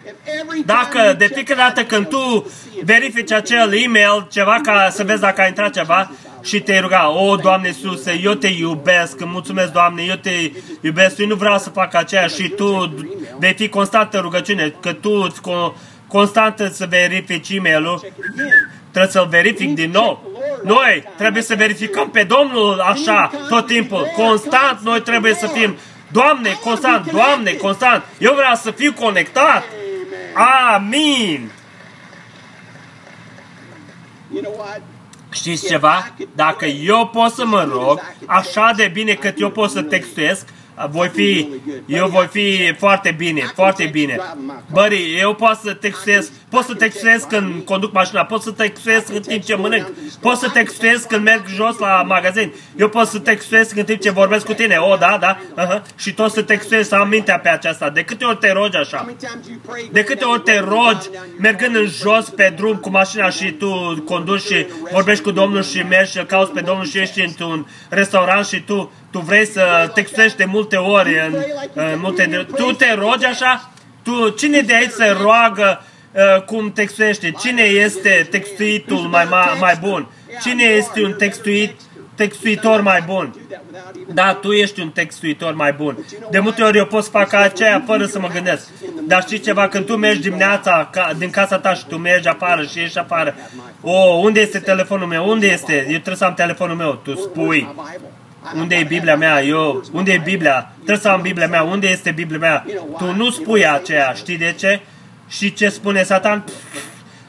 If 0.05 0.13
every 0.39 0.63
time 0.63 0.65
Dacă 0.65 0.99
you 1.05 1.13
de 1.13 1.25
check 1.25 1.33
fiecare 1.35 1.59
that 1.59 1.75
dată 1.75 1.87
când 1.87 2.05
email, 2.05 2.27
tu 2.41 2.49
see 2.49 2.79
if 2.79 2.85
verifici 2.85 3.31
acel 3.31 3.73
e-mail, 3.73 4.27
ceva 4.31 4.59
ca 4.63 4.89
să 4.91 5.03
vezi 5.03 5.19
dacă 5.21 5.41
a 5.41 5.47
intrat 5.47 5.73
ceva 5.73 6.11
și 6.41 6.59
te 6.59 6.79
ruga, 6.79 7.09
o, 7.09 7.35
Doamne 7.35 7.67
Iisuse, 7.67 8.19
eu 8.23 8.33
te 8.33 8.47
iubesc, 8.47 9.19
îmi 9.21 9.31
mulțumesc, 9.31 9.71
Doamne, 9.71 10.03
eu 10.03 10.15
te 10.15 10.51
iubesc, 10.81 11.17
eu 11.17 11.27
nu 11.27 11.35
vreau 11.35 11.57
să 11.57 11.69
fac 11.69 11.93
aceea 11.93 12.27
și 12.27 12.49
tu 12.49 12.93
vei 13.39 13.53
fi 13.53 13.69
constant 13.69 14.13
în 14.13 14.21
rugăciune, 14.21 14.73
că 14.81 14.93
tu 14.93 15.09
îți 15.09 15.39
co- 15.41 15.73
constant 16.07 16.69
să 16.73 16.85
verifici 16.89 17.49
e-mailul, 17.49 17.99
check 17.99 18.17
it 18.17 18.23
again. 18.33 18.71
trebuie 18.91 19.11
să-l 19.11 19.27
verific 19.29 19.73
din 19.75 19.91
nou. 19.91 20.31
Noi 20.63 21.03
trebuie 21.17 21.43
să 21.43 21.55
verificăm 21.55 22.09
pe 22.09 22.23
Domnul 22.23 22.79
așa 22.79 23.31
tot 23.49 23.65
timpul. 23.65 24.07
Constant 24.15 24.79
noi 24.83 25.01
trebuie 25.01 25.33
să 25.33 25.47
fim 25.47 25.75
Doamne, 26.11 26.57
constant, 26.63 27.11
Doamne, 27.11 27.51
constant. 27.53 28.03
Eu 28.17 28.33
vreau 28.33 28.55
să 28.55 28.71
fiu 28.71 28.93
conectat. 28.93 29.63
Amin. 30.73 31.51
You 34.33 34.41
know 34.41 34.55
what? 34.57 34.81
Știți 35.31 35.67
ceva? 35.67 36.07
Dacă 36.35 36.65
eu 36.65 37.07
pot 37.07 37.31
să 37.31 37.45
mă 37.45 37.63
rog 37.71 38.01
așa 38.25 38.71
de 38.75 38.89
bine 38.93 39.13
cât 39.13 39.39
eu 39.39 39.49
pot 39.49 39.69
să 39.69 39.81
textuiesc, 39.81 40.47
voi 40.89 41.07
fi, 41.07 41.47
eu 41.85 42.07
voi 42.07 42.27
fi 42.31 42.73
foarte 42.77 43.15
bine, 43.17 43.51
foarte 43.55 43.89
bine. 43.91 44.19
Bări, 44.71 45.17
eu 45.19 45.33
pot 45.33 45.59
să 45.63 45.73
textuiesc, 45.73 46.31
pot 46.49 46.63
să 46.63 46.73
textuiesc 46.73 47.27
când 47.27 47.63
conduc 47.63 47.93
mașina, 47.93 48.25
pot 48.25 48.41
să 48.41 48.51
textuesc 48.51 49.13
în 49.13 49.21
timp 49.21 49.43
ce 49.43 49.55
mănânc, 49.55 49.91
pot 50.21 50.37
să 50.37 50.49
textuesc 50.49 51.07
când 51.07 51.23
merg 51.23 51.43
jos 51.47 51.77
la 51.77 52.03
magazin, 52.07 52.53
eu 52.75 52.89
pot 52.89 53.07
să 53.07 53.19
textuesc 53.19 53.77
în 53.77 53.83
timp 53.83 54.01
ce 54.01 54.11
vorbesc 54.11 54.45
cu 54.45 54.53
tine, 54.53 54.77
o, 54.77 54.95
da, 54.95 55.17
da, 55.19 55.37
uh-huh. 55.37 55.95
și 55.95 56.13
tot 56.13 56.31
să 56.31 56.41
textuesc, 56.41 56.89
să 56.89 56.95
am 56.95 57.07
mintea 57.07 57.39
pe 57.39 57.49
aceasta. 57.49 57.89
De 57.89 58.03
câte 58.03 58.25
ori 58.25 58.37
te 58.37 58.51
rogi 58.51 58.77
așa? 58.77 58.97
How 58.97 59.05
many 59.05 59.17
times 59.17 59.47
you 59.47 59.57
pray 59.65 59.89
De 59.91 60.01
going 60.01 60.05
câte 60.05 60.19
down 60.19 60.33
ori 60.33 60.43
te 60.43 60.51
the 60.51 60.59
road, 60.59 60.93
rogi, 60.93 61.09
down 61.11 61.25
your 61.27 61.39
mergând 61.39 61.75
în 61.75 61.87
jos 61.87 62.29
pe 62.29 62.53
drum 62.55 62.75
cu 62.75 62.89
mașina 62.89 63.29
și 63.29 63.51
tu 63.51 64.03
conduci 64.05 64.41
și 64.41 64.65
vorbești 64.91 65.23
cu 65.23 65.31
Domnul 65.31 65.63
și 65.63 65.85
mergi 65.89 66.11
și 66.11 66.17
îl 66.17 66.25
cauți 66.25 66.51
pe 66.51 66.61
Domnul 66.61 66.85
și 66.85 66.97
ești 66.97 67.21
într-un 67.21 67.67
restaurant 67.89 68.45
și 68.45 68.61
tu, 68.61 68.91
tu 69.15 69.21
vrei 69.21 69.45
să 69.45 69.91
textești 69.93 70.37
de 70.37 70.45
multe 70.45 70.75
ori 70.75 71.09
în, 71.27 71.35
în 71.73 71.99
multe... 71.99 72.47
Tu 72.55 72.71
te 72.71 72.93
rogi 72.93 73.25
așa? 73.25 73.71
Tu, 74.03 74.29
cine 74.29 74.59
de 74.59 74.75
aici 74.75 74.91
se 74.91 75.15
roagă 75.21 75.83
uh, 76.11 76.41
cum 76.41 76.71
textuiește? 76.71 77.31
Cine 77.31 77.61
este 77.61 78.27
textuitul 78.31 78.97
mai, 78.97 79.27
mai, 79.29 79.57
mai 79.59 79.77
bun? 79.81 80.07
Cine 80.41 80.63
este 80.63 81.03
un 81.03 81.13
textuit, 81.13 81.71
textuitor 82.15 82.81
mai 82.81 83.01
bun? 83.05 83.33
do 83.35 83.39
that 83.49 83.63
without 83.65 83.95
even 83.95 84.15
Da, 84.15 84.33
tu 84.33 84.51
ești 84.51 84.79
un 84.79 84.89
textuitor 84.89 85.53
mai 85.53 85.73
bun. 85.73 86.05
De 86.29 86.39
multe 86.39 86.63
ori 86.63 86.77
eu 86.77 86.85
pot 86.85 87.03
să 87.03 87.09
fac 87.09 87.33
aceea 87.33 87.83
fără 87.85 88.05
să 88.05 88.19
mă 88.19 88.27
gândesc. 88.27 88.67
Dar 89.07 89.21
știi 89.21 89.39
ceva, 89.39 89.67
când 89.67 89.85
tu 89.85 89.97
mergi 89.97 90.21
dimineața 90.21 90.89
ca, 90.91 91.11
din 91.17 91.29
casa 91.29 91.59
ta 91.59 91.73
și 91.73 91.85
tu 91.85 91.97
mergi 91.97 92.27
afară 92.27 92.63
și 92.63 92.79
ieși 92.79 92.97
afară, 92.97 93.35
o, 93.81 93.97
unde 93.97 94.39
este 94.39 94.59
telefonul 94.59 95.07
meu? 95.07 95.29
Unde 95.29 95.47
este? 95.47 95.73
Eu 95.73 95.83
trebuie 95.83 96.15
să 96.15 96.25
am 96.25 96.33
telefonul 96.33 96.75
meu. 96.75 96.93
Tu 97.03 97.15
spui, 97.15 97.59
my 97.59 97.83
Bible. 97.93 98.09
I- 98.09 98.24
unde 98.55 98.75
e 98.75 98.83
Biblia 98.83 99.15
mea? 99.15 99.41
Eu, 99.43 99.83
unde 99.91 100.11
e 100.13 100.17
Biblia? 100.17 100.71
Trebuie 100.75 100.97
să 100.97 101.09
am 101.09 101.21
Biblia 101.21 101.47
mea. 101.47 101.63
Unde 101.63 101.87
este 101.87 102.11
Biblia 102.11 102.39
mea? 102.39 102.65
Tu 102.97 103.11
nu 103.13 103.29
spui 103.29 103.67
aceea. 103.67 104.13
Știi 104.13 104.37
de 104.37 104.55
ce? 104.57 104.81
Și 105.27 105.53
ce 105.53 105.69
spune 105.69 106.03
Satan? 106.03 106.43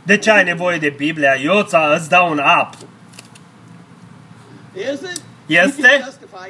De 0.03 0.17
ce 0.19 0.31
ai 0.31 0.45
nevoie 0.45 0.79
de 0.79 0.95
Biblia? 0.97 1.35
Eu 1.43 1.63
ți- 1.63 1.77
îți 1.97 2.09
dau 2.09 2.31
un 2.31 2.39
app. 2.39 2.75
Is 5.47 5.57
it? 5.57 5.65
Este? 5.65 6.05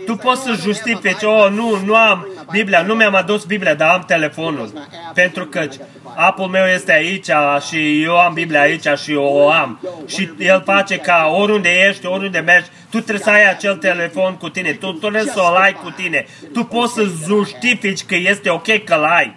Tu 0.06 0.16
poți 0.16 0.42
să 0.42 0.52
justifici, 0.60 1.22
oh, 1.22 1.48
nu, 1.50 1.80
nu 1.84 1.94
am 1.94 2.26
Biblia, 2.50 2.82
nu 2.82 2.94
mi-am 2.94 3.14
adus 3.14 3.44
Biblia, 3.44 3.74
dar 3.74 3.88
am 3.88 4.04
telefonul. 4.06 4.88
Pentru 5.14 5.46
că 5.46 5.68
apul 6.14 6.46
meu 6.46 6.66
este 6.66 6.92
aici 6.92 7.30
și 7.68 8.02
eu 8.02 8.18
am 8.18 8.34
Biblia 8.34 8.60
aici 8.60 8.86
și 9.02 9.12
eu 9.12 9.24
o 9.24 9.50
am. 9.50 9.80
Și 10.06 10.30
el 10.38 10.62
face 10.64 10.96
ca 10.96 11.32
oriunde 11.38 11.68
ești, 11.88 12.06
oriunde 12.06 12.38
mergi, 12.38 12.68
tu 12.90 13.00
trebuie 13.00 13.24
să 13.24 13.30
ai 13.30 13.50
acel 13.50 13.76
telefon 13.76 14.36
cu 14.36 14.48
tine, 14.48 14.72
tu, 14.72 14.92
tu 14.92 14.98
trebuie 14.98 15.22
să 15.22 15.40
o 15.40 15.54
ai 15.54 15.72
cu 15.72 15.90
tine. 15.90 16.26
Tu 16.52 16.64
poți 16.64 16.92
să 16.92 17.02
justifici 17.26 18.04
că 18.04 18.14
este 18.14 18.50
ok 18.50 18.84
că-l 18.84 19.04
ai. 19.04 19.36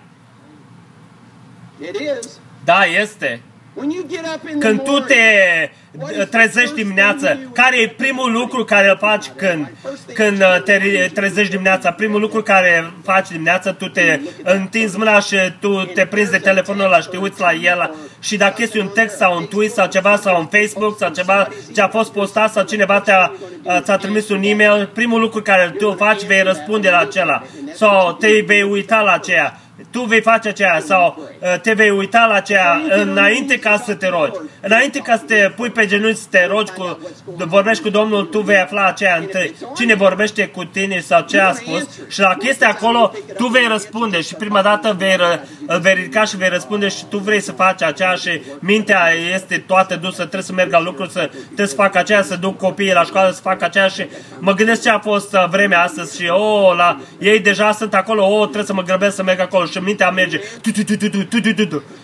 It 1.81 1.95
is. 1.95 2.39
Da, 2.63 2.83
este. 3.01 3.41
When 3.79 3.91
you 3.91 4.03
get 4.03 4.25
up 4.35 4.49
in 4.49 4.59
the 4.59 4.67
Când 4.67 4.83
tu 4.83 4.91
morning, 4.91 5.07
te 5.07 6.25
trezești 6.29 6.75
dimineața, 6.75 7.37
care 7.53 7.81
e 7.81 7.87
primul 7.87 8.31
lucru 8.31 8.63
care 8.63 8.89
îl 8.89 8.97
faci 8.97 9.25
când, 9.35 9.71
când 10.13 10.39
uh, 10.39 10.61
te 10.63 10.79
trezești 11.13 11.51
dimineața? 11.51 11.91
Primul 11.91 12.19
lucru 12.19 12.41
care 12.41 12.93
faci 13.03 13.27
dimineața, 13.29 13.73
tu 13.73 13.87
te 13.87 14.19
întinzi 14.43 14.97
mâna 14.97 15.19
și 15.19 15.35
tu 15.59 15.83
te 15.83 16.05
prinzi 16.05 16.31
de 16.31 16.37
telefonul 16.37 16.85
ăla 16.85 16.99
și 16.99 17.07
te 17.07 17.17
uiți 17.17 17.39
la 17.39 17.53
el. 17.53 17.95
Și 18.19 18.37
dacă 18.37 18.61
este 18.61 18.79
un 18.79 18.87
text 18.87 19.17
sau 19.17 19.37
un 19.37 19.47
tweet 19.47 19.71
sau 19.71 19.87
ceva 19.87 20.15
sau 20.15 20.39
un 20.39 20.45
Facebook 20.45 20.97
sau 20.97 21.09
ceva 21.09 21.47
ce 21.73 21.81
a 21.81 21.87
fost 21.87 22.11
postat 22.11 22.51
sau 22.51 22.63
cineva 22.63 22.99
te-a, 22.99 23.31
uh, 23.63 23.79
ți-a 23.81 23.97
trimis 23.97 24.29
un 24.29 24.43
e-mail, 24.43 24.89
primul 24.93 25.19
lucru 25.19 25.41
care 25.41 25.75
tu 25.77 25.87
îl 25.87 25.95
faci, 25.95 26.23
vei 26.23 26.41
răspunde 26.41 26.89
la 26.89 26.97
acela. 26.97 27.43
Sau 27.73 28.13
te 28.13 28.43
vei 28.45 28.61
uita 28.61 29.01
la 29.01 29.11
aceea 29.11 29.59
tu 29.91 30.01
vei 30.01 30.21
face 30.21 30.47
aceea 30.47 30.81
sau 30.85 31.17
uh, 31.39 31.59
te 31.61 31.73
vei 31.73 31.89
uita 31.89 32.25
la 32.25 32.33
aceea 32.33 32.81
înainte 32.89 33.59
ca 33.59 33.81
să 33.85 33.93
te 33.93 34.07
rogi. 34.07 34.39
Înainte 34.61 34.99
ca 34.99 35.15
să 35.15 35.23
te 35.23 35.51
pui 35.55 35.69
pe 35.69 35.85
genunchi 35.85 36.19
să 36.19 36.27
te 36.29 36.45
rogi, 36.45 36.71
cu, 36.71 36.99
vorbești 37.25 37.83
cu 37.83 37.89
Domnul, 37.89 38.25
tu 38.25 38.39
vei 38.39 38.57
afla 38.57 38.85
aceea 38.85 39.17
întâi. 39.17 39.55
Cine 39.75 39.93
vorbește 39.93 40.47
cu 40.47 40.63
tine 40.63 40.99
sau 40.99 41.21
ce 41.21 41.39
a 41.39 41.53
spus 41.53 41.87
și 42.07 42.19
la 42.19 42.33
chestia 42.33 42.69
acolo 42.69 43.11
tu 43.37 43.47
vei 43.47 43.67
răspunde 43.67 44.21
și 44.21 44.35
prima 44.35 44.61
dată 44.61 44.95
vei, 44.97 45.15
ră, 45.15 45.43
îl 45.67 45.79
vei 45.79 45.93
ridica 45.93 46.23
și 46.23 46.37
vei 46.37 46.49
răspunde 46.49 46.87
și 46.87 47.05
tu 47.05 47.17
vrei 47.17 47.41
să 47.41 47.51
faci 47.51 47.81
aceea 47.81 48.13
și 48.13 48.41
mintea 48.59 49.09
este 49.33 49.63
toată 49.67 49.95
dusă, 49.95 50.17
trebuie 50.17 50.41
să 50.41 50.53
merg 50.53 50.71
la 50.71 50.81
lucru, 50.81 51.05
să, 51.05 51.29
trebuie 51.45 51.67
să 51.67 51.75
fac 51.75 51.95
aceea, 51.95 52.21
să 52.21 52.35
duc 52.35 52.57
copiii 52.57 52.93
la 52.93 53.03
școală, 53.03 53.31
să 53.31 53.41
fac 53.41 53.61
aceea 53.61 53.87
și 53.87 54.05
mă 54.39 54.53
gândesc 54.53 54.81
ce 54.81 54.89
a 54.89 54.99
fost 54.99 55.33
uh, 55.33 55.45
vremea 55.49 55.81
astăzi 55.81 56.21
și 56.21 56.27
oh, 56.27 56.75
la, 56.75 56.99
ei 57.19 57.39
deja 57.39 57.71
sunt 57.71 57.93
acolo, 57.93 58.25
oh, 58.25 58.43
trebuie 58.43 58.63
să 58.63 58.73
mă 58.73 58.83
grăbesc 58.83 59.15
să 59.15 59.23
merg 59.23 59.39
acolo 59.39 59.65
și 59.71 59.77
mintea 59.77 60.09
merge. 60.09 60.39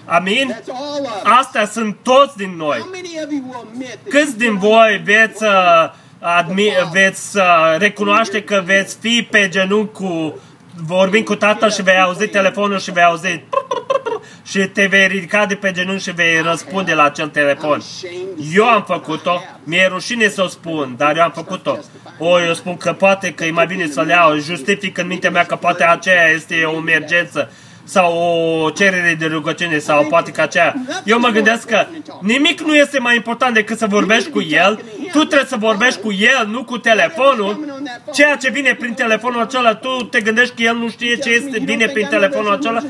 Amin? 0.06 0.56
Astea 1.24 1.66
sunt 1.66 1.98
toți 2.02 2.38
din 2.38 2.54
noi. 2.58 2.86
Câți 4.10 4.38
din 4.38 4.58
voi 4.58 5.02
veți 5.04 5.38
să 5.38 5.92
uh, 5.94 6.04
admi- 6.26 6.90
veți 6.92 7.38
uh, 7.38 7.44
recunoaște 7.78 8.44
că 8.44 8.62
veți 8.66 8.98
fi 9.02 9.28
pe 9.32 9.50
genunchi 9.50 9.92
cu 9.92 10.40
vorbind 10.84 11.26
cu 11.26 11.36
tatăl 11.36 11.72
și 11.72 11.82
vei 11.82 12.00
auzi 12.00 12.28
telefonul 12.28 12.80
și 12.80 12.92
vei 12.92 13.04
auzi 13.04 13.44
și 14.44 14.60
te 14.60 14.86
vei 14.86 15.08
ridica 15.08 15.46
de 15.46 15.56
pe 15.56 15.72
genunchi 15.72 16.04
și 16.04 16.12
vei 16.12 16.42
răspunde 16.42 16.94
la 16.94 17.04
acel 17.04 17.28
telefon. 17.28 17.82
Eu 18.54 18.68
am 18.68 18.84
făcut-o, 18.84 19.42
mi-e 19.64 19.88
rușine 19.88 20.28
să 20.30 20.44
o 20.44 20.48
spun, 20.48 20.94
dar 20.98 21.18
eu 21.18 21.24
am 21.24 21.32
făcut-o. 21.32 21.78
O, 22.18 22.42
eu 22.42 22.54
spun 22.54 22.78
că 22.78 22.94
poate 22.94 23.34
că 23.34 23.46
e 23.46 23.52
mai 23.52 23.66
bine 23.66 23.88
să 23.88 24.02
le 24.02 24.12
iau, 24.12 24.38
justific 24.38 24.98
în 24.98 25.08
mintea 25.08 25.30
mea 25.30 25.46
că 25.46 25.56
poate 25.56 25.84
aceea 25.84 26.30
este 26.30 26.64
o 26.64 26.76
emergență 26.76 27.52
sau 27.86 28.18
o 28.64 28.70
cerere 28.70 29.16
de 29.20 29.26
rugăciune 29.26 29.78
sau 29.78 30.06
poate 30.06 30.32
că 30.32 30.42
aceea. 30.42 30.76
Eu 31.04 31.20
mă 31.20 31.30
gândesc 31.30 31.68
că 31.68 31.86
nimic 32.22 32.62
nu 32.62 32.76
este 32.76 33.00
mai 33.00 33.16
important 33.16 33.54
decât 33.54 33.78
să 33.78 33.86
vorbești 33.88 34.30
cu 34.30 34.42
el 34.42 34.80
tu 35.16 35.24
trebuie 35.24 35.48
să 35.48 35.56
vorbești 35.60 36.00
cu 36.00 36.12
el, 36.12 36.48
nu 36.52 36.64
cu 36.64 36.78
telefonul. 36.78 37.82
Ceea 38.14 38.36
ce 38.36 38.50
vine 38.50 38.76
prin 38.80 38.94
telefonul 38.94 39.42
acela, 39.42 39.76
tu 39.76 39.90
te 39.90 40.22
gândești 40.22 40.56
că 40.56 40.62
el 40.62 40.76
nu 40.76 40.90
știe 40.90 41.16
ce 41.16 41.30
este, 41.30 41.60
vine 41.60 41.88
prin 41.88 42.08
telefonul 42.08 42.52
acela. 42.52 42.82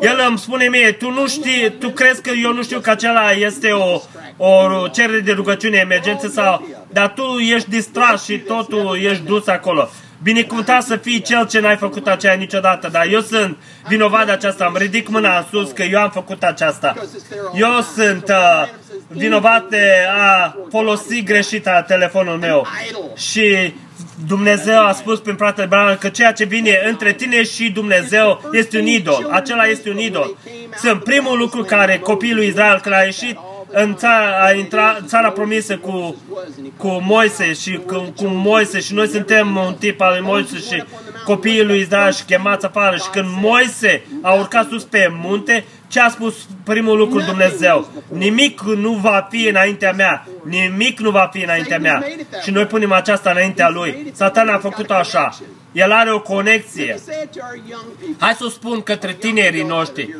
El 0.00 0.24
îmi 0.28 0.38
spune 0.38 0.68
mie, 0.68 0.92
tu 0.92 1.10
nu 1.10 1.26
știi, 1.26 1.74
tu 1.78 1.88
crezi 1.88 2.22
că 2.22 2.30
eu 2.42 2.52
nu 2.52 2.62
știu 2.62 2.80
că 2.80 2.90
acela 2.90 3.30
este 3.30 3.70
o, 3.70 4.00
o 4.36 4.88
cerere 4.88 5.20
de 5.20 5.32
rugăciune, 5.32 5.76
emergență 5.76 6.28
sau... 6.28 6.68
Dar 6.92 7.12
tu 7.12 7.22
ești 7.54 7.70
distras 7.70 8.24
și 8.24 8.38
totul 8.38 8.98
ești 9.02 9.24
dus 9.24 9.46
acolo. 9.46 9.88
Binecuvântat 10.24 10.82
să 10.82 10.96
fii 10.96 11.20
cel 11.20 11.46
ce 11.46 11.60
n-ai 11.60 11.76
făcut 11.76 12.06
aceea 12.06 12.32
niciodată, 12.32 12.88
dar 12.92 13.06
eu 13.10 13.20
sunt 13.20 13.56
vinovat 13.88 14.26
de 14.26 14.32
aceasta. 14.32 14.64
Îmi 14.64 14.78
ridic 14.78 15.08
mâna 15.08 15.46
sus 15.50 15.70
că 15.70 15.82
eu 15.82 16.00
am 16.00 16.10
făcut 16.10 16.42
aceasta. 16.42 16.94
Eu 17.54 17.80
sunt 17.94 18.28
uh, 18.28 18.68
vinovat 19.08 19.68
de 19.68 19.90
a 20.18 20.56
folosi 20.70 21.22
greșit 21.22 21.68
telefonul 21.86 22.36
meu. 22.36 22.66
Și 23.16 23.74
Dumnezeu 24.26 24.86
a 24.86 24.92
spus 24.92 25.18
prin 25.20 25.36
fratele 25.36 25.66
Branham 25.66 25.96
că 26.00 26.08
ceea 26.08 26.32
ce 26.32 26.44
vine 26.44 26.80
între 26.88 27.12
tine 27.12 27.42
și 27.42 27.70
Dumnezeu 27.70 28.50
este 28.52 28.78
un 28.78 28.86
idol. 28.86 29.28
Acela 29.30 29.64
este 29.64 29.90
un 29.90 29.98
idol. 29.98 30.36
Sunt 30.76 31.04
primul 31.04 31.38
lucru 31.38 31.62
care 31.62 31.98
copiii 31.98 32.34
lui 32.34 32.46
Israel, 32.46 32.80
când 32.80 32.94
a 32.94 33.02
ieșit 33.02 33.38
în 33.74 33.96
țara, 33.96 34.44
a 34.44 34.52
intrat 34.52 34.98
în 34.98 35.06
țara 35.06 35.30
promisă 35.30 35.76
cu, 35.76 36.16
cu 36.76 36.88
Moise 36.88 37.52
și 37.52 37.80
cu, 37.86 38.12
cu 38.16 38.24
Moise 38.26 38.80
și 38.80 38.94
noi 38.94 39.08
suntem 39.08 39.56
un 39.56 39.74
tip 39.74 40.00
al 40.00 40.12
lui 40.12 40.26
Moise 40.26 40.56
și 40.56 40.84
copiii 41.24 41.64
lui 41.64 41.80
Israel 41.80 42.12
și 42.12 42.24
chemați 42.24 42.66
afară 42.66 42.96
și 42.96 43.08
când 43.12 43.26
Moise 43.40 44.06
a 44.22 44.32
urcat 44.32 44.68
sus 44.68 44.82
pe 44.84 45.08
munte, 45.22 45.64
ce 45.88 46.00
a 46.00 46.08
spus 46.08 46.34
primul 46.64 46.98
lucru 46.98 47.20
Dumnezeu? 47.20 47.88
Nimic 48.08 48.60
nu 48.62 48.92
va 48.92 49.26
fi 49.30 49.48
înaintea 49.48 49.92
mea. 49.92 50.26
Nimic 50.44 50.98
nu 51.00 51.10
va 51.10 51.28
fi 51.32 51.42
înaintea 51.42 51.78
mea. 51.78 52.04
Și 52.42 52.50
noi 52.50 52.66
punem 52.66 52.92
aceasta 52.92 53.30
înaintea 53.30 53.68
lui. 53.68 54.12
Satan 54.12 54.48
a 54.48 54.58
făcut-o 54.58 54.94
așa. 54.94 55.38
El 55.72 55.92
are 55.92 56.12
o 56.12 56.20
conexie. 56.20 57.00
Hai 58.18 58.32
să 58.32 58.44
o 58.44 58.48
spun 58.48 58.82
către 58.82 59.12
tinerii 59.12 59.62
noștri. 59.62 60.16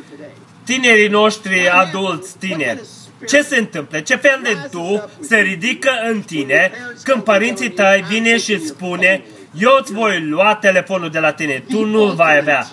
Tinerii 0.65 1.09
noștri 1.09 1.69
adulți, 1.69 2.39
tineri. 2.39 2.81
Ce 3.27 3.43
se 3.43 3.57
întâmplă? 3.57 4.01
Ce 4.01 4.17
fel 4.17 4.41
de 4.43 4.57
tu 4.71 5.11
se 5.21 5.37
ridică 5.37 5.91
în 6.11 6.21
tine 6.21 6.71
când 7.03 7.23
părinții 7.23 7.71
tăi 7.71 8.05
vine 8.09 8.39
și 8.39 8.67
spune 8.67 9.23
eu 9.59 9.77
îți 9.81 9.93
voi 9.93 10.21
lua 10.21 10.55
telefonul 10.55 11.11
de 11.11 11.19
la 11.19 11.33
tine, 11.33 11.65
tu 11.71 11.85
nu-l 11.85 12.15
vai 12.15 12.39
avea. 12.39 12.67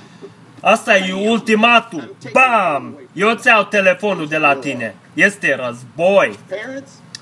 Asta 0.62 0.98
e 0.98 1.14
ultimatul. 1.14 2.16
Bam! 2.32 3.00
Eu 3.14 3.30
îți 3.30 3.48
iau 3.48 3.64
telefonul 3.64 4.28
de 4.28 4.38
la 4.38 4.56
tine. 4.56 4.96
Este 5.14 5.60
război. 5.66 6.40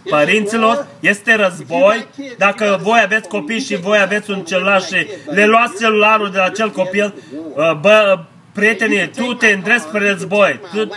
Părinților, 0.09 0.87
este 0.99 1.35
război. 1.35 2.07
Dacă 2.37 2.79
voi 2.81 2.99
aveți 3.03 3.27
copii 3.27 3.59
și 3.59 3.75
voi 3.75 3.99
aveți 3.99 4.31
un 4.31 4.41
celular 4.41 4.81
și 4.81 5.07
le 5.29 5.45
luați 5.45 5.79
celularul 5.79 6.31
de 6.31 6.37
la 6.37 6.43
acel 6.43 6.69
copil, 6.69 7.13
uh, 7.55 7.73
bă, 7.73 8.19
prietenie, 8.51 9.11
tu 9.15 9.33
te 9.33 9.47
îndrezi 9.47 9.83
spre 9.83 10.09
război. 10.09 10.59
Tu, 10.73 10.89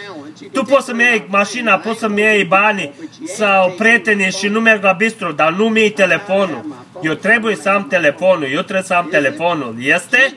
tu 0.52 0.62
poți 0.62 0.86
să-mi 0.86 1.02
iei 1.02 1.24
mașina, 1.28 1.76
poți 1.76 1.98
să-mi 1.98 2.20
iei 2.20 2.44
banii 2.44 2.92
sau 3.36 3.70
prieteni 3.70 4.30
și 4.30 4.48
nu 4.48 4.60
merg 4.60 4.82
la 4.82 4.92
bistro, 4.92 5.30
dar 5.30 5.52
nu 5.52 5.68
mi 5.68 5.80
iei 5.80 5.90
telefonul. 5.90 6.76
Eu 7.02 7.14
trebuie 7.14 7.56
să 7.56 7.68
am 7.68 7.86
telefonul, 7.86 8.48
eu 8.52 8.60
trebuie 8.60 8.82
să 8.82 8.94
am 8.94 9.08
telefonul. 9.10 9.76
Este? 9.78 10.34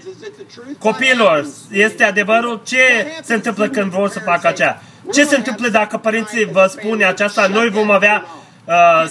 Copilor, 0.80 1.46
este 1.72 2.04
adevărul? 2.04 2.62
Ce 2.66 3.08
se 3.24 3.34
întâmplă 3.34 3.68
când 3.68 3.92
vor 3.92 4.10
să 4.10 4.20
facă 4.20 4.48
aceea? 4.48 4.82
Ce 5.14 5.24
se 5.24 5.36
întâmplă 5.36 5.68
dacă 5.68 5.98
părinții 5.98 6.46
vă 6.46 6.66
spune 6.70 7.06
aceasta? 7.06 7.48
Noi 7.48 7.70
vom 7.70 7.92
avea 7.92 8.26
uh, 8.66 9.06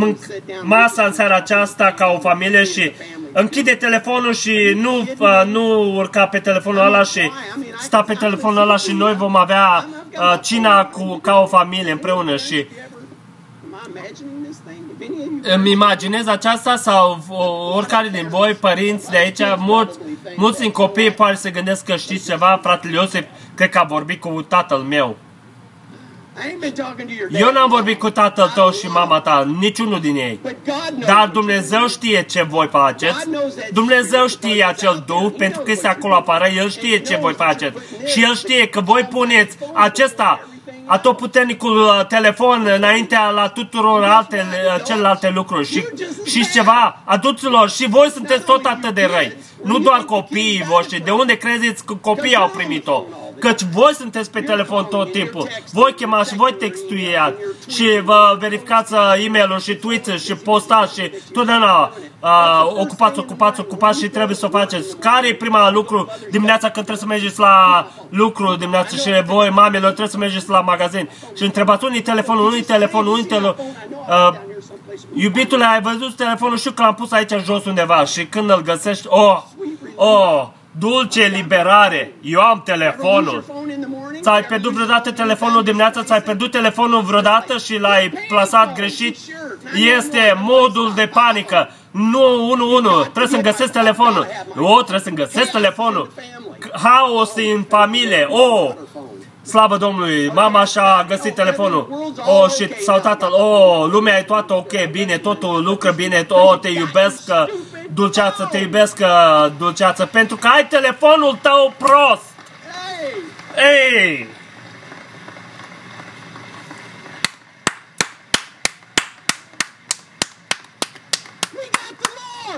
uh, 0.00 0.14
masa 0.62 1.04
în 1.04 1.12
seara 1.12 1.36
aceasta 1.36 1.92
ca 1.96 2.06
o 2.06 2.18
familie 2.18 2.64
și 2.64 2.92
închide 3.32 3.74
telefonul 3.74 4.34
și 4.34 4.72
nu, 4.76 5.08
uh, 5.18 5.42
nu 5.46 5.94
urca 5.96 6.26
pe 6.26 6.38
telefonul 6.38 6.80
ăla 6.80 7.02
și 7.02 7.30
sta 7.78 8.02
pe 8.02 8.14
telefonul 8.14 8.62
ăla 8.62 8.76
și 8.76 8.92
noi 8.92 9.14
vom 9.14 9.36
avea 9.36 9.86
uh, 10.18 10.38
cina 10.42 10.84
cu, 10.84 11.18
ca 11.22 11.40
o 11.40 11.46
familie 11.46 11.92
împreună 11.92 12.36
și 12.36 12.66
îmi 15.42 15.70
imaginez 15.70 16.26
aceasta 16.26 16.76
sau 16.76 17.18
oricare 17.74 18.08
din 18.08 18.26
voi, 18.28 18.54
părinți 18.54 19.10
de 19.10 19.16
aici, 19.16 19.40
mulți, 19.56 19.98
mulți 20.36 20.60
din 20.60 20.70
copii 20.70 21.10
pare 21.10 21.34
să 21.34 21.50
gândesc 21.50 21.84
că 21.84 21.96
știți 21.96 22.28
ceva, 22.28 22.58
fratele 22.62 22.92
Iosef, 22.94 23.24
cred 23.54 23.68
că 23.68 23.78
a 23.78 23.84
vorbit 23.84 24.20
cu 24.20 24.42
tatăl 24.42 24.78
meu. 24.78 25.16
Eu 27.30 27.52
n-am 27.52 27.68
vorbit 27.68 27.98
cu 27.98 28.10
tatăl 28.10 28.48
tău 28.54 28.70
și 28.70 28.86
mama 28.86 29.20
ta, 29.20 29.48
niciunul 29.58 30.00
din 30.00 30.16
ei. 30.16 30.40
Dar 30.98 31.30
Dumnezeu 31.32 31.88
știe 31.88 32.22
ce 32.22 32.42
voi 32.42 32.68
faceți. 32.70 33.28
Dumnezeu 33.72 34.26
știe 34.26 34.64
acel 34.64 35.04
Duh, 35.06 35.32
pentru 35.38 35.60
că 35.60 35.70
este 35.70 35.88
acolo 35.88 36.14
apară, 36.14 36.46
El 36.56 36.70
știe 36.70 36.98
ce 36.98 37.16
voi 37.16 37.34
faceți. 37.34 37.78
Și 38.06 38.22
El 38.22 38.34
știe 38.34 38.66
că 38.66 38.80
voi 38.80 39.02
puneți 39.10 39.56
acesta 39.72 40.40
atotputernicul 40.86 41.76
uh, 41.76 42.06
telefon 42.06 42.70
înaintea 42.76 43.30
la 43.30 43.48
tuturor 43.48 44.02
alte, 44.02 44.44
uh, 44.50 44.82
celelalte 44.84 45.30
lucruri. 45.34 45.66
Și, 45.66 45.84
și 46.24 46.50
ceva, 46.52 47.02
aduților, 47.04 47.70
și 47.70 47.88
voi 47.88 48.10
sunteți 48.10 48.44
tot 48.44 48.64
atât 48.64 48.94
de 48.94 49.08
răi. 49.14 49.36
Nu 49.66 49.78
doar 49.78 50.04
copiii 50.04 50.64
voștri. 50.68 51.04
De 51.04 51.10
unde 51.10 51.36
credeți 51.36 51.84
că 51.84 51.94
copiii 51.94 52.36
au 52.36 52.48
primit-o? 52.48 53.04
Căci 53.38 53.62
voi 53.62 53.94
sunteți 53.94 54.30
pe 54.30 54.40
telefon 54.40 54.84
tot 54.84 55.12
timpul. 55.12 55.48
Voi 55.72 55.92
chemați 55.92 56.30
și 56.30 56.36
voi 56.36 56.54
textuiați 56.58 57.36
și 57.68 58.00
vă 58.04 58.36
verificați 58.38 58.92
uh, 58.92 59.24
e 59.24 59.28
mail 59.28 59.58
și 59.58 59.74
tweet 59.74 60.06
și 60.06 60.34
postați 60.34 61.00
și 61.00 61.10
totdeauna 61.32 61.92
uh, 62.20 62.64
ocupați, 62.64 63.18
ocupați, 63.18 63.60
ocupați 63.60 64.00
și 64.00 64.08
trebuie 64.08 64.36
să 64.36 64.46
o 64.46 64.58
faceți. 64.58 64.96
Care 64.96 65.28
e 65.28 65.34
prima 65.34 65.70
lucru 65.70 66.08
dimineața 66.30 66.70
când 66.70 66.86
trebuie 66.86 66.96
să 66.96 67.06
mergeți 67.06 67.38
la 67.38 67.86
lucru 68.08 68.56
dimineața 68.56 68.96
și 68.96 69.22
voi, 69.26 69.50
mamelor, 69.50 69.86
trebuie 69.86 70.08
să 70.08 70.18
mergeți 70.18 70.48
la 70.48 70.60
magazin 70.60 71.08
și 71.36 71.42
întrebați 71.42 71.84
unii 71.84 72.02
telefonul, 72.02 72.46
unii 72.46 72.62
telefonul, 72.62 73.12
unii 73.12 73.24
telefonul. 73.24 73.56
Uh, 74.08 74.54
iubitule, 75.14 75.64
ai 75.64 75.80
văzut 75.80 76.16
telefonul? 76.16 76.58
și 76.58 76.72
că 76.72 76.82
l-am 76.82 76.94
pus 76.94 77.12
aici 77.12 77.32
jos 77.44 77.64
undeva 77.64 78.04
și 78.04 78.26
când 78.26 78.50
îl 78.50 78.62
găsești, 78.62 79.06
oh, 79.08 79.42
oh, 79.94 80.46
Dulce 80.78 81.26
liberare, 81.26 82.12
eu 82.22 82.40
am 82.40 82.62
telefonul. 82.64 83.44
Ți-ai 84.20 84.44
pierdut 84.44 84.72
vreodată 84.72 85.12
telefonul 85.12 85.62
dimineața, 85.62 86.02
ți-ai 86.02 86.22
pierdut 86.22 86.50
telefonul 86.50 87.02
vreodată 87.02 87.58
și 87.58 87.78
l-ai 87.78 88.12
plasat 88.28 88.74
greșit? 88.74 89.16
Este 89.96 90.38
modul 90.42 90.92
de 90.94 91.06
panică. 91.06 91.70
Nu, 91.90 92.56
1-1, 93.00 93.02
trebuie 93.02 93.26
să-mi 93.26 93.42
găsesc 93.42 93.72
telefonul. 93.72 94.26
Nu, 94.54 94.74
trebuie 94.74 95.00
să-mi 95.00 95.16
găsesc 95.16 95.50
telefonul. 95.50 96.10
Haos 96.82 97.32
în 97.36 97.62
familie. 97.68 98.26
Oh, 98.30 98.70
Slavă 99.46 99.76
Domnului, 99.76 100.30
mama 100.34 100.64
și-a 100.64 101.04
găsit 101.08 101.34
telefonul. 101.34 102.12
Oh, 102.26 102.50
și 102.50 102.82
sau 102.82 102.98
tatăl, 102.98 103.32
oh, 103.32 103.86
lumea 103.90 104.18
e 104.18 104.22
toată 104.22 104.54
ok, 104.54 104.84
bine, 104.90 105.18
totul 105.18 105.62
lucră 105.62 105.90
bine, 105.90 106.26
oh, 106.28 106.58
te 106.60 106.68
iubesc, 106.68 107.30
dulceață, 107.94 108.48
te 108.50 108.58
iubesc, 108.58 108.98
dulceață, 109.58 110.06
pentru 110.06 110.36
că 110.36 110.46
ai 110.46 110.66
telefonul 110.66 111.38
tău 111.42 111.74
prost. 111.78 112.24
Ei! 113.56 114.28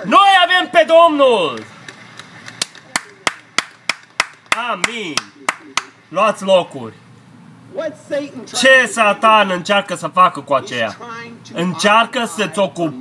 Noi 0.04 0.30
avem 0.44 0.70
pe 0.70 0.86
Domnul! 0.86 1.64
Amin! 4.72 5.37
Luați 6.08 6.44
locuri. 6.44 6.94
Ce 8.60 8.86
Satan 8.90 9.50
încearcă 9.50 9.94
să 9.94 10.06
facă 10.06 10.40
cu 10.40 10.54
aceea? 10.54 10.96
Încearcă 11.52 12.24
să-ți 12.24 12.58
ocup, 12.58 12.94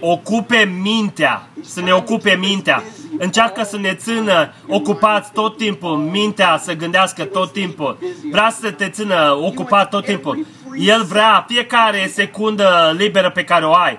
ocupe 0.00 0.78
mintea, 0.82 1.48
să 1.62 1.80
ne 1.80 1.92
ocupe 1.92 2.34
mintea. 2.34 2.82
Încearcă 3.18 3.62
să 3.62 3.76
ne 3.78 3.94
țină 3.94 4.52
ocupați 4.68 5.32
tot 5.32 5.56
timpul, 5.56 5.96
mintea 5.96 6.58
să 6.62 6.72
gândească 6.74 7.24
tot 7.24 7.52
timpul. 7.52 7.98
Vrea 8.30 8.50
să 8.60 8.70
te 8.70 8.88
țină 8.88 9.38
ocupat 9.40 9.90
tot 9.90 10.04
timpul. 10.04 10.46
El 10.78 11.02
vrea 11.02 11.44
fiecare 11.48 12.10
secundă 12.12 12.94
liberă 12.96 13.30
pe 13.30 13.44
care 13.44 13.64
o 13.66 13.74
ai 13.74 13.98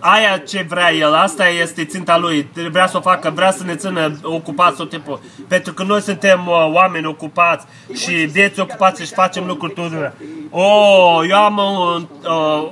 aia 0.00 0.38
ce 0.38 0.66
vrea 0.68 0.92
el, 0.92 1.14
asta 1.14 1.48
este 1.48 1.84
ținta 1.84 2.18
lui, 2.18 2.48
vrea 2.70 2.86
să 2.86 2.96
o 2.96 3.00
facă, 3.00 3.30
vrea 3.34 3.50
să 3.50 3.64
ne 3.64 3.74
țină 3.74 4.18
ocupați 4.22 4.76
tot 4.76 4.90
timpul, 4.90 5.20
pentru 5.48 5.74
că 5.74 5.82
noi 5.82 6.00
suntem 6.00 6.46
uh, 6.46 6.70
oameni 6.72 7.06
ocupați 7.06 7.66
și 7.94 8.12
vieți 8.12 8.60
ocupați 8.60 9.02
și 9.02 9.12
facem 9.12 9.46
lucruri 9.46 9.72
tuturor. 9.72 10.12
Oh, 10.50 11.20
eu 11.28 11.36
am 11.36 11.56
un, 11.58 12.08
uh, 12.24 12.70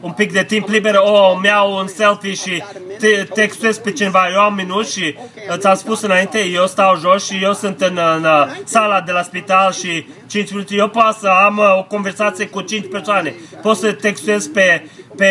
un 0.00 0.12
pic 0.12 0.32
de 0.32 0.44
timp 0.44 0.68
liber, 0.68 0.94
oh, 0.94 1.38
mi 1.40 1.46
iau 1.46 1.78
un 1.78 1.86
selfie 1.86 2.34
și 2.34 2.62
te, 2.98 3.24
textez 3.34 3.78
pe 3.78 3.92
cineva, 3.92 4.28
eu 4.32 4.40
am 4.40 4.54
minut 4.54 4.88
și 4.88 5.16
ți-am 5.56 5.74
spus 5.74 6.02
înainte, 6.02 6.44
eu 6.44 6.66
stau 6.66 6.98
jos 6.98 7.26
și 7.26 7.38
eu 7.42 7.52
sunt 7.52 7.80
în, 7.80 7.98
în 8.16 8.26
sala 8.64 9.00
de 9.00 9.12
la 9.12 9.22
spital 9.22 9.72
și 9.72 10.06
5 10.26 10.50
minute, 10.50 10.74
eu 10.74 10.88
pot 10.88 11.16
să 11.20 11.28
am 11.28 11.58
uh, 11.58 11.78
o 11.78 11.82
conversație 11.82 12.46
cu 12.46 12.60
5 12.60 12.84
persoane, 12.90 13.34
pot 13.62 13.76
să 13.76 13.92
textez 13.92 14.46
pe 14.46 14.82
pe 15.16 15.30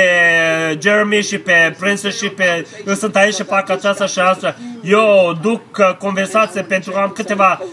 Jeremy 0.81 1.21
și 1.21 1.37
pe 1.37 1.75
Princess 1.79 2.17
și 2.17 2.29
pe... 2.29 2.65
Eu 2.87 2.93
sunt 2.93 3.15
aici 3.15 3.33
și 3.33 3.43
fac 3.43 3.69
aceasta 3.69 4.05
și 4.05 4.19
asta. 4.19 4.55
Eu 4.83 5.37
duc 5.41 5.61
uh, 5.77 5.95
conversație 5.97 6.61
pentru 6.61 6.91
că 6.91 6.99
am 6.99 7.09
câteva 7.09 7.59
uh, 7.61 7.67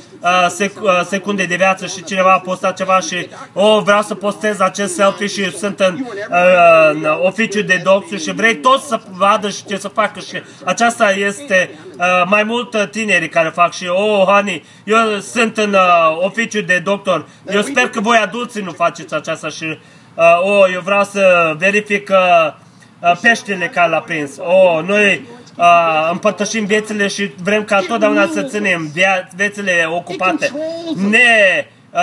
sec, 0.49 0.83
uh, 0.83 1.01
secunde 1.07 1.45
de 1.45 1.57
viață 1.57 1.87
și 1.87 2.05
cineva 2.05 2.33
a 2.33 2.39
postat 2.39 2.77
ceva 2.77 3.01
și 3.01 3.29
oh, 3.53 3.81
vreau 3.85 4.03
să 4.03 4.15
postez 4.15 4.61
acest 4.61 4.95
selfie 4.95 5.27
și 5.27 5.57
sunt 5.57 5.81
în, 5.81 6.07
uh, 6.31 6.91
în 6.93 7.07
oficiu 7.23 7.63
de 7.63 7.81
doctor 7.85 8.19
și 8.19 8.33
vrei 8.33 8.57
toți 8.57 8.87
să 8.87 9.01
vadă 9.11 9.49
și 9.49 9.65
ce 9.65 9.77
să 9.77 9.89
facă 9.89 10.21
și 10.21 10.43
aceasta 10.65 11.11
este 11.13 11.71
uh, 11.99 12.23
mai 12.27 12.43
mult 12.43 12.89
tineri 12.91 13.29
care 13.29 13.49
fac 13.49 13.73
și 13.73 13.87
oh, 13.87 14.25
honey, 14.27 14.65
eu 14.85 15.19
sunt 15.21 15.57
în 15.57 15.73
uh, 15.73 16.19
oficiu 16.21 16.61
de 16.61 16.79
doctor. 16.79 17.29
Eu 17.53 17.63
sper 17.63 17.89
că 17.89 18.01
voi 18.01 18.17
adulții 18.17 18.63
nu 18.63 18.73
faceți 18.73 19.15
aceasta 19.15 19.49
și 19.49 19.79
uh, 20.15 20.41
oh, 20.43 20.73
eu 20.73 20.81
vreau 20.81 21.05
să 21.05 21.55
verific 21.59 22.11
uh, 22.11 22.53
uh, 23.01 23.19
peștele 23.23 23.67
care 23.67 23.91
l-a 23.91 24.01
prins. 24.01 24.31
Oh, 24.39 24.83
noi 24.87 25.29
uh, 25.57 26.09
împărtășim 26.11 26.65
viețile 26.65 27.07
și 27.09 27.31
vrem 27.43 27.65
ca 27.65 27.81
totdeauna 27.81 28.29
să 28.33 28.43
ținem 28.43 28.93
via- 28.93 29.29
viețile 29.37 29.85
ocupate. 29.89 30.53
Ne 30.95 31.67
uh, 31.91 32.01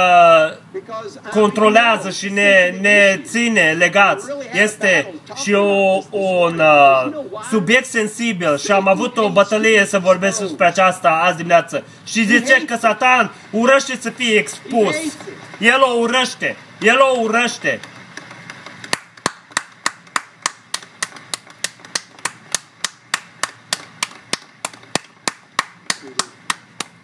controlează 1.32 2.10
și 2.10 2.30
ne, 2.30 2.74
ne 2.82 3.22
ține 3.26 3.76
legați. 3.78 4.26
Este 4.54 5.14
și 5.44 5.54
o, 5.54 6.02
un 6.10 6.60
uh, 6.60 7.12
subiect 7.50 7.86
sensibil 7.86 8.58
și 8.58 8.72
am 8.72 8.88
avut 8.88 9.18
o 9.18 9.30
bătălie 9.30 9.86
să 9.86 10.00
vorbesc 10.00 10.40
despre 10.40 10.66
aceasta 10.66 11.22
azi 11.24 11.36
dimineață. 11.36 11.84
Și 12.06 12.26
zice 12.26 12.66
că 12.66 12.76
Satan 12.80 13.32
urăște 13.52 13.98
să 14.00 14.10
fie 14.10 14.38
expus. 14.38 14.96
El 15.60 15.82
o 15.82 16.00
urăște. 16.00 16.56
El 16.80 16.98
o 17.00 17.20
urăște. 17.22 17.80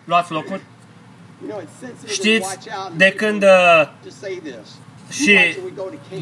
Luați 0.03 0.31
locuri. 0.31 0.61
Știți, 2.07 2.57
de 2.95 3.11
când 3.11 3.43
uh, 3.43 3.87
și 5.09 5.37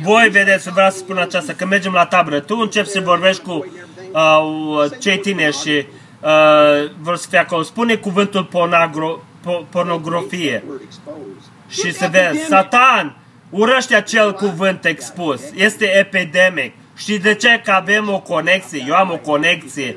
voi 0.01 0.29
vedeți, 0.29 0.69
vreau 0.69 0.89
să 0.89 0.97
spun 0.97 1.17
aceasta, 1.17 1.53
că 1.53 1.65
mergem 1.65 1.93
la 1.93 2.05
tabără, 2.05 2.39
tu 2.39 2.57
începi 2.57 2.87
să 2.87 2.99
vorbești 2.99 3.41
cu 3.41 3.65
uh, 4.13 4.85
cei 4.99 5.17
tineri 5.17 5.57
și 5.57 5.85
uh, 6.21 6.91
vor 6.99 7.15
să 7.17 7.27
fie 7.29 7.37
acolo. 7.37 7.63
Spune 7.63 7.95
cuvântul 7.95 8.43
pornagro, 8.43 9.21
po, 9.41 9.51
pornografie 9.69 10.63
și 11.67 11.93
să 11.93 12.09
vezi, 12.11 12.45
Satan 12.45 13.15
urăște 13.49 13.95
acel 13.95 14.33
cuvânt 14.33 14.85
expus. 14.85 15.41
Este 15.55 15.97
epidemic. 15.97 16.73
Și 16.95 17.17
de 17.17 17.35
ce? 17.35 17.61
Că 17.63 17.71
avem 17.71 18.09
o 18.09 18.19
conexie. 18.19 18.85
Eu 18.87 18.95
am 18.95 19.11
o 19.11 19.17
conexie. 19.17 19.95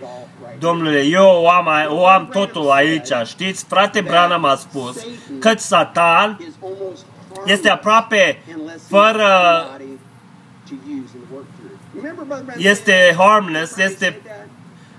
Domnule, 0.64 1.02
eu 1.02 1.24
o 1.24 1.48
am, 1.48 1.68
o 1.88 2.06
am 2.06 2.28
totul 2.28 2.70
aici. 2.70 3.08
Știți, 3.24 3.64
frate 3.64 4.00
Branham 4.00 4.44
a 4.44 4.54
spus 4.54 5.06
că 5.40 5.52
Satan 5.56 6.40
este 7.44 7.68
aproape 7.68 8.42
fără 8.88 9.26
este 12.56 13.14
harmless, 13.18 13.76
este 13.76 14.20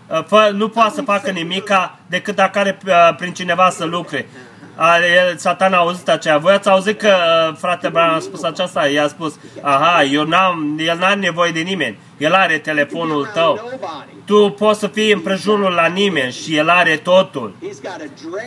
uh, 0.08 0.24
fă, 0.26 0.52
nu 0.54 0.70
poate 0.70 0.96
să 0.96 1.02
facă 1.02 1.32
nimica 1.32 2.00
decât 2.08 2.36
dacă 2.36 2.60
are 2.60 2.78
uh, 2.86 3.16
prin 3.18 3.34
cineva 3.34 3.70
să 3.70 3.86
lucre. 3.86 4.30
El, 4.78 5.38
Satan 5.38 5.74
a 5.74 5.78
auzit 5.78 6.10
aceea. 6.10 6.38
Voi 6.38 6.54
ați 6.54 6.70
auzit 6.70 7.00
că 7.00 7.08
uh, 7.08 7.56
frate 7.58 7.90
Branham 7.90 8.16
a 8.16 8.20
spus 8.20 8.44
aceasta? 8.44 8.88
I-a 8.88 9.08
spus, 9.08 9.40
aha, 9.62 10.04
eu 10.04 10.24
n-am, 10.24 10.80
el 10.86 10.98
n-are 10.98 11.20
nevoie 11.20 11.52
de 11.52 11.60
nimeni. 11.60 11.98
El 12.18 12.34
are 12.34 12.58
telefonul 12.58 13.30
tău. 13.34 13.80
Tu 14.26 14.50
poți 14.50 14.80
să 14.80 14.88
fii 14.88 15.12
împrejurul 15.12 15.72
la 15.72 15.86
nimeni 15.86 16.32
și 16.32 16.56
el 16.56 16.70
are 16.70 16.96
totul. 16.96 17.56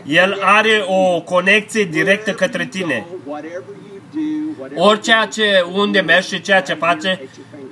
El 0.07 0.39
are 0.43 0.85
o 0.87 1.21
conexie 1.21 1.85
directă 1.85 2.33
către 2.33 2.65
tine. 2.65 3.07
Orice 4.75 5.13
ce, 5.33 5.65
unde 5.73 6.01
mergi 6.01 6.35
și 6.35 6.41
ceea 6.41 6.63
ce 6.63 6.75
face 6.75 7.21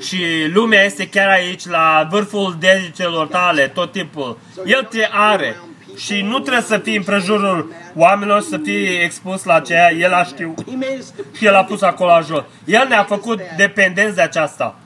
și 0.01 0.19
lumea 0.53 0.85
este 0.85 1.09
chiar 1.09 1.29
aici, 1.29 1.67
la 1.67 2.09
vârful 2.11 2.57
degetelor 2.59 3.27
tale, 3.27 3.69
tot 3.69 3.93
timpul. 3.93 4.39
El 4.65 4.83
te 4.91 5.09
are 5.13 5.57
și 5.97 6.21
nu 6.21 6.39
trebuie 6.39 6.63
să 6.63 6.79
fii 6.79 6.97
împrejurul 6.97 7.73
oamenilor, 7.95 8.41
să 8.41 8.59
fii 8.65 9.03
expus 9.03 9.45
la 9.45 9.61
ceea 9.61 9.93
el 9.93 10.13
a 10.13 10.25
știut 10.25 10.59
și 11.37 11.47
el 11.47 11.55
a 11.55 11.65
pus 11.65 11.83
acolo 11.83 12.21
jos. 12.27 12.43
El 12.65 12.87
ne-a 12.89 13.05
făcut 13.05 13.41
dependenți 13.57 14.15
de 14.15 14.23
aceasta. 14.23 14.79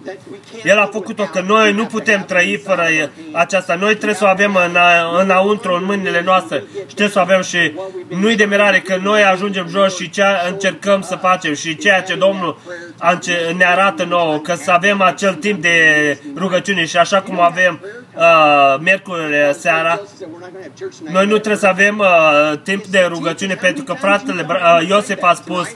El 0.65 0.79
a 0.79 0.89
făcut-o 0.93 1.25
că 1.25 1.41
noi 1.41 1.73
nu 1.73 1.87
putem 1.87 2.25
trăi 2.25 2.63
fără 2.67 2.87
aceasta. 3.33 3.75
Noi 3.75 3.95
trebuie 3.95 4.15
să 4.15 4.25
o 4.25 4.29
avem 4.29 4.55
în, 4.55 4.77
înăuntru, 5.21 5.75
în 5.75 5.85
mâinile 5.85 6.23
noastre. 6.25 6.65
Și 6.75 6.95
trebuie 6.95 7.09
să 7.09 7.19
o 7.19 7.23
avem 7.23 7.43
și 7.43 7.75
nu-i 8.09 8.37
de 8.37 8.45
mirare 8.45 8.81
că 8.81 8.97
noi 9.03 9.23
ajungem 9.23 9.69
jos 9.69 9.97
și 9.97 10.11
ce 10.11 10.23
încercăm 10.51 11.01
să 11.01 11.17
facem 11.17 11.55
și 11.55 11.77
ceea 11.77 12.03
ce 12.03 12.15
Domnul 12.15 12.59
ne 13.57 13.65
arată 13.65 14.05
nouă, 14.05 14.39
că 14.39 14.55
să 14.55 14.71
avem 14.71 15.03
acel 15.03 15.35
timp 15.35 15.63
de 15.63 16.19
rugăciune 16.37 16.85
și 16.85 16.97
așa 16.97 17.21
cum 17.21 17.41
avem 17.41 17.81
uh, 18.15 18.79
miercuri 18.81 19.55
seara, 19.59 20.01
noi 21.11 21.25
nu 21.25 21.31
trebuie 21.31 21.57
să 21.57 21.67
avem 21.67 21.99
uh, 21.99 22.59
timp 22.63 22.85
de 22.85 23.07
rugăciune 23.09 23.55
pentru 23.55 23.85
că 23.85 23.93
fratele 23.93 24.47
uh, 24.49 24.89
Iosef 24.89 25.23
a 25.23 25.35
spus 25.35 25.69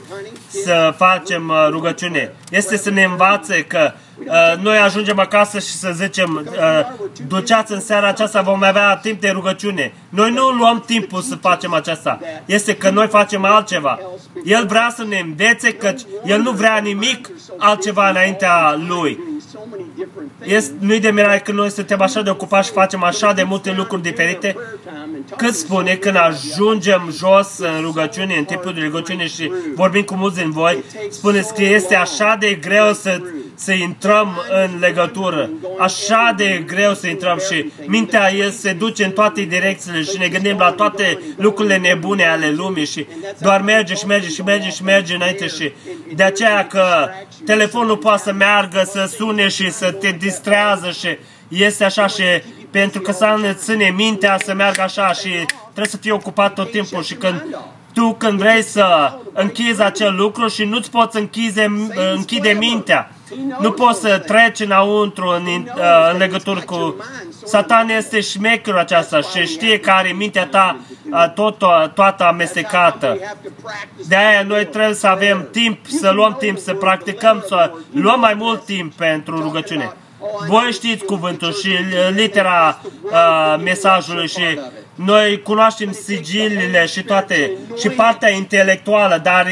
să 0.63 0.93
facem 0.97 1.49
uh, 1.49 1.67
rugăciune. 1.69 2.33
Este 2.49 2.77
să 2.77 2.89
ne 2.89 3.03
învațe 3.03 3.63
că 3.63 3.93
uh, 4.17 4.61
noi 4.61 4.77
ajungem 4.77 5.19
acasă 5.19 5.59
și 5.59 5.71
să 5.71 5.91
zicem 5.93 6.49
uh, 6.51 7.07
duceați 7.27 7.71
în 7.71 7.79
seara 7.79 8.07
aceasta 8.07 8.41
vom 8.41 8.63
avea 8.63 8.95
timp 8.95 9.21
de 9.21 9.29
rugăciune. 9.29 9.93
Noi 10.09 10.31
nu 10.31 10.49
luăm 10.49 10.83
timpul 10.85 11.21
să 11.21 11.35
facem 11.35 11.73
aceasta. 11.73 12.19
Este 12.45 12.75
că 12.75 12.89
noi 12.89 13.07
facem 13.07 13.45
altceva. 13.45 13.99
El 14.43 14.65
vrea 14.65 14.93
să 14.95 15.03
ne 15.03 15.19
învețe 15.19 15.73
că 15.73 15.93
El 16.25 16.41
nu 16.41 16.51
vrea 16.51 16.77
nimic 16.77 17.29
altceva 17.57 18.09
înaintea 18.09 18.75
Lui. 18.87 19.19
Este, 20.45 20.73
nu-i 20.79 20.99
de 20.99 21.11
mirare 21.11 21.39
că 21.39 21.51
noi 21.51 21.71
suntem 21.71 22.01
așa 22.01 22.21
de 22.21 22.29
ocupați 22.29 22.67
și 22.67 22.73
facem 22.73 23.03
așa 23.03 23.33
de 23.33 23.43
multe 23.43 23.73
lucruri 23.77 24.01
diferite, 24.01 24.55
cât 25.37 25.53
spune 25.53 25.95
când 25.95 26.15
ajungem 26.15 27.09
jos 27.17 27.57
în 27.57 27.81
rugăciune, 27.81 28.35
în 28.37 28.43
timpul 28.43 28.73
de 28.73 28.81
rugăciune 28.81 29.27
și 29.27 29.51
vorbim 29.75 30.03
cu 30.03 30.15
mulți 30.15 30.37
din 30.37 30.51
voi, 30.51 30.83
spuneți 31.09 31.53
că 31.53 31.63
este 31.63 31.95
așa 31.95 32.35
de 32.39 32.53
greu 32.53 32.93
să, 32.93 33.21
să 33.55 33.71
intrăm 33.71 34.41
în 34.63 34.79
legătură, 34.79 35.49
așa 35.79 36.33
de 36.37 36.63
greu 36.67 36.93
să 36.93 37.07
intrăm 37.07 37.39
și 37.49 37.71
mintea 37.85 38.33
el 38.33 38.49
se 38.49 38.73
duce 38.73 39.05
în 39.05 39.11
toate 39.11 39.41
direcțiile 39.41 40.01
și 40.01 40.17
ne 40.17 40.27
gândim 40.27 40.57
la 40.57 40.71
toate 40.71 41.19
lucrurile 41.37 41.77
nebune 41.77 42.27
ale 42.27 42.49
lumii 42.49 42.85
și 42.85 43.05
doar 43.39 43.61
merge 43.61 43.93
și 43.93 44.05
merge 44.05 44.29
și 44.29 44.41
merge 44.41 44.69
și 44.69 44.83
merge 44.83 45.15
înainte 45.15 45.47
și 45.47 45.73
de 46.15 46.23
aceea 46.23 46.67
că 46.67 47.09
telefonul 47.45 47.97
poate 47.97 48.21
să 48.23 48.33
meargă, 48.33 48.83
să 48.85 49.11
sune 49.15 49.47
și 49.47 49.71
să 49.71 49.91
te 49.91 50.11
distrează 50.11 50.91
și 50.91 51.17
este 51.47 51.83
așa 51.83 52.07
și 52.07 52.23
pentru 52.71 53.01
că 53.01 53.11
să 53.11 53.37
ne 53.41 53.53
ține 53.53 53.93
mintea 53.95 54.37
să 54.43 54.53
meargă 54.53 54.81
așa 54.81 55.13
și 55.13 55.29
trebuie 55.63 55.87
să 55.87 55.97
fii 55.97 56.11
ocupat 56.11 56.53
tot 56.53 56.71
timpul 56.71 57.03
și 57.03 57.13
când 57.13 57.45
tu 57.93 58.13
când 58.13 58.39
vrei 58.39 58.63
să 58.63 59.13
închizi 59.33 59.81
acel 59.81 60.15
lucru 60.15 60.47
și 60.47 60.63
nu-ți 60.63 60.91
poți 60.91 61.17
închide, 61.17 61.71
închide 62.15 62.49
mintea. 62.49 63.14
Nu 63.59 63.71
poți 63.71 63.99
să 63.99 64.23
treci 64.25 64.59
înăuntru 64.59 65.27
în, 65.27 65.67
în 66.11 66.17
legătură 66.17 66.59
cu... 66.59 66.95
Satan 67.45 67.89
este 67.89 68.21
șmecherul 68.21 68.79
aceasta 68.79 69.21
și 69.21 69.45
știe 69.45 69.79
că 69.79 69.91
are 69.91 70.11
mintea 70.11 70.47
ta 70.47 70.77
tot, 71.35 71.57
toată 71.93 72.23
amestecată. 72.23 73.17
De 74.07 74.15
aia 74.15 74.43
noi 74.43 74.65
trebuie 74.65 74.93
să 74.93 75.07
avem 75.07 75.47
timp, 75.51 75.85
să 75.87 76.09
luăm 76.09 76.35
timp, 76.39 76.57
să 76.57 76.73
practicăm, 76.73 77.43
să 77.47 77.71
luăm 77.91 78.19
mai 78.19 78.33
mult 78.33 78.65
timp 78.65 78.93
pentru 78.93 79.41
rugăciune. 79.41 79.93
Voi 80.47 80.71
știți 80.71 81.05
cuvântul 81.05 81.53
și 81.53 81.69
litera 82.15 82.81
uh, 83.03 83.55
mesajului 83.63 84.27
și 84.27 84.59
noi 84.95 85.41
cunoaștem 85.41 85.91
sigilile 85.91 86.85
și 86.85 87.03
toate, 87.03 87.51
și 87.79 87.89
partea 87.89 88.29
intelectuală, 88.29 89.19
dar 89.23 89.47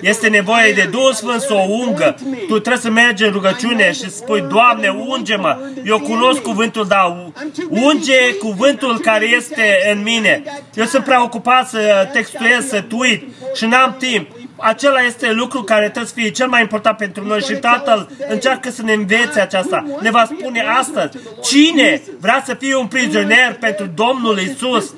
este 0.00 0.28
nevoie 0.28 0.72
de 0.72 0.88
Duhul 0.90 1.12
Sfânt 1.12 1.40
să 1.40 1.54
o 1.54 1.66
ungă. 1.68 2.14
Tu 2.48 2.58
trebuie 2.58 2.82
să 2.82 2.90
mergi 2.90 3.24
în 3.24 3.32
rugăciune 3.32 3.92
și 3.92 4.10
spui, 4.10 4.44
Doamne, 4.48 4.88
unge-mă. 4.88 5.58
Eu 5.84 6.00
cunosc 6.00 6.40
cuvântul, 6.40 6.86
dar 6.86 7.32
unge 7.68 8.34
cuvântul 8.40 8.98
care 8.98 9.28
este 9.36 9.90
în 9.92 10.02
mine. 10.02 10.42
Eu 10.74 10.84
sunt 10.84 11.04
prea 11.04 11.22
ocupat 11.22 11.68
să 11.68 12.08
textuiez, 12.12 12.66
să 12.68 12.80
tweet 12.80 13.22
și 13.54 13.66
n-am 13.66 13.96
timp 13.98 14.30
acela 14.58 15.00
este 15.00 15.32
lucru 15.32 15.62
care 15.62 15.82
trebuie 15.82 16.06
să 16.06 16.14
fie 16.14 16.30
cel 16.30 16.48
mai 16.48 16.60
important 16.60 16.96
pentru 16.96 17.26
noi 17.26 17.40
și 17.40 17.54
Tatăl 17.54 18.10
încearcă 18.28 18.70
să 18.70 18.82
ne 18.82 18.92
învețe 18.92 19.40
aceasta. 19.40 19.84
Ne 20.00 20.10
va 20.10 20.24
spune 20.24 20.64
astăzi, 20.78 21.18
cine 21.42 22.02
vrea 22.20 22.42
să 22.46 22.54
fie 22.54 22.74
un 22.74 22.86
prizonier 22.86 23.56
pentru 23.60 23.86
Domnul 23.94 24.38
Isus? 24.38 24.94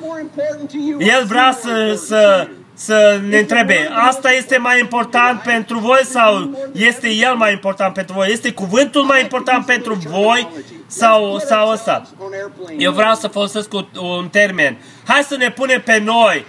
El 0.99 1.25
vrea 1.27 1.59
să, 1.63 2.01
să, 2.07 2.49
să 2.75 3.21
ne 3.29 3.39
întrebe, 3.39 3.89
asta 3.95 4.31
este 4.31 4.59
mai 4.59 4.81
important 4.81 5.41
pentru 5.41 5.79
voi 5.79 6.01
sau 6.05 6.59
este 6.73 7.09
el 7.11 7.35
mai 7.35 7.53
important 7.53 7.95
pentru 7.95 8.15
voi? 8.15 8.29
Este 8.31 8.53
cuvântul 8.53 9.03
mai 9.03 9.21
important 9.21 9.67
pentru 9.67 9.95
voi 9.95 10.49
sau, 10.87 11.39
sau 11.39 11.71
ăsta? 11.71 12.03
Eu 12.79 12.93
vreau 12.93 13.15
să 13.15 13.29
folosesc 13.29 13.73
un, 13.73 13.87
un 14.01 14.29
termen. 14.29 14.79
Hai 15.07 15.23
să 15.23 15.37
ne 15.37 15.51
punem 15.51 15.81
pe 15.85 16.03
noi, 16.05 16.45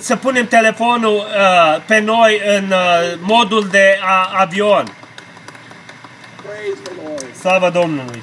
să 0.00 0.16
punem 0.16 0.46
telefonul 0.46 1.14
uh, 1.16 1.80
pe 1.86 1.98
noi 1.98 2.40
în 2.56 2.64
uh, 2.70 3.18
modul 3.20 3.66
de 3.70 3.98
a, 4.02 4.30
avion. 4.40 4.84
Praise 6.42 6.78
the 6.82 6.92
Lord. 7.08 7.34
Slavă 7.40 7.70
Domnului! 7.70 8.22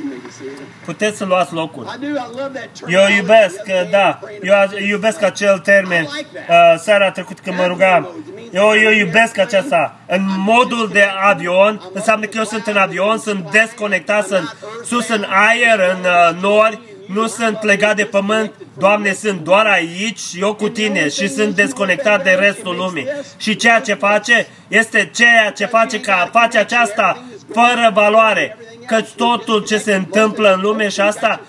You 0.00 0.08
need 0.08 0.22
to 0.22 0.30
see 0.38 0.46
it. 0.46 0.58
Puteți 0.84 1.16
să 1.16 1.24
luați 1.24 1.52
locul. 1.52 1.84
I 1.84 1.98
do. 2.00 2.06
I 2.06 2.12
love 2.36 2.58
that 2.58 2.68
term. 2.78 2.90
Eu 2.90 3.00
I 3.00 3.02
was 3.02 3.16
iubesc, 3.16 3.54
the 3.62 3.72
other 3.72 3.82
day 3.82 3.90
da, 3.90 4.18
praying 4.20 4.44
eu 4.44 4.54
about 4.54 4.72
a- 4.72 4.80
it. 4.80 4.88
iubesc 4.88 5.22
acel 5.22 5.58
termen 5.58 6.04
uh, 6.04 6.74
seara 6.78 7.10
trecut 7.10 7.40
când 7.40 7.56
mă 7.56 7.66
rugam. 7.66 8.08
Eu, 8.52 8.72
eu 8.82 8.90
iubesc 8.90 9.38
aceasta. 9.38 9.96
În 10.06 10.24
modul 10.36 10.88
de 10.92 11.04
avion, 11.22 11.82
înseamnă 11.92 12.26
că 12.26 12.36
eu 12.38 12.44
sunt 12.44 12.66
în 12.66 12.76
avion, 12.76 13.18
sunt 13.18 13.50
desconectat, 13.50 14.26
sunt 14.26 14.56
sus 14.84 15.08
în 15.08 15.24
aer, 15.28 15.78
în 15.94 15.98
uh, 16.04 16.40
nori, 16.42 16.78
nu 17.12 17.26
sunt 17.26 17.62
legat 17.62 17.96
de 17.96 18.04
pământ, 18.04 18.52
Doamne, 18.78 19.12
sunt 19.12 19.40
doar 19.40 19.66
aici, 19.66 20.20
eu 20.40 20.54
cu 20.54 20.68
tine 20.68 21.08
și 21.08 21.28
sunt 21.28 21.54
desconectat 21.54 22.24
de 22.24 22.30
restul 22.30 22.76
lumii. 22.76 23.06
Și 23.36 23.56
ceea 23.56 23.80
ce 23.80 23.94
face 23.94 24.46
este 24.68 25.10
ceea 25.14 25.50
ce 25.50 25.66
face 25.66 26.00
ca 26.00 26.30
face 26.32 26.58
aceasta 26.58 27.24
fără 27.52 27.90
valoare. 27.94 28.56
Căci 28.86 29.08
totul 29.16 29.64
ce 29.64 29.78
se 29.78 29.94
întâmplă 29.94 30.52
în 30.54 30.60
lume 30.60 30.88
și 30.88 31.00
asta 31.00 31.40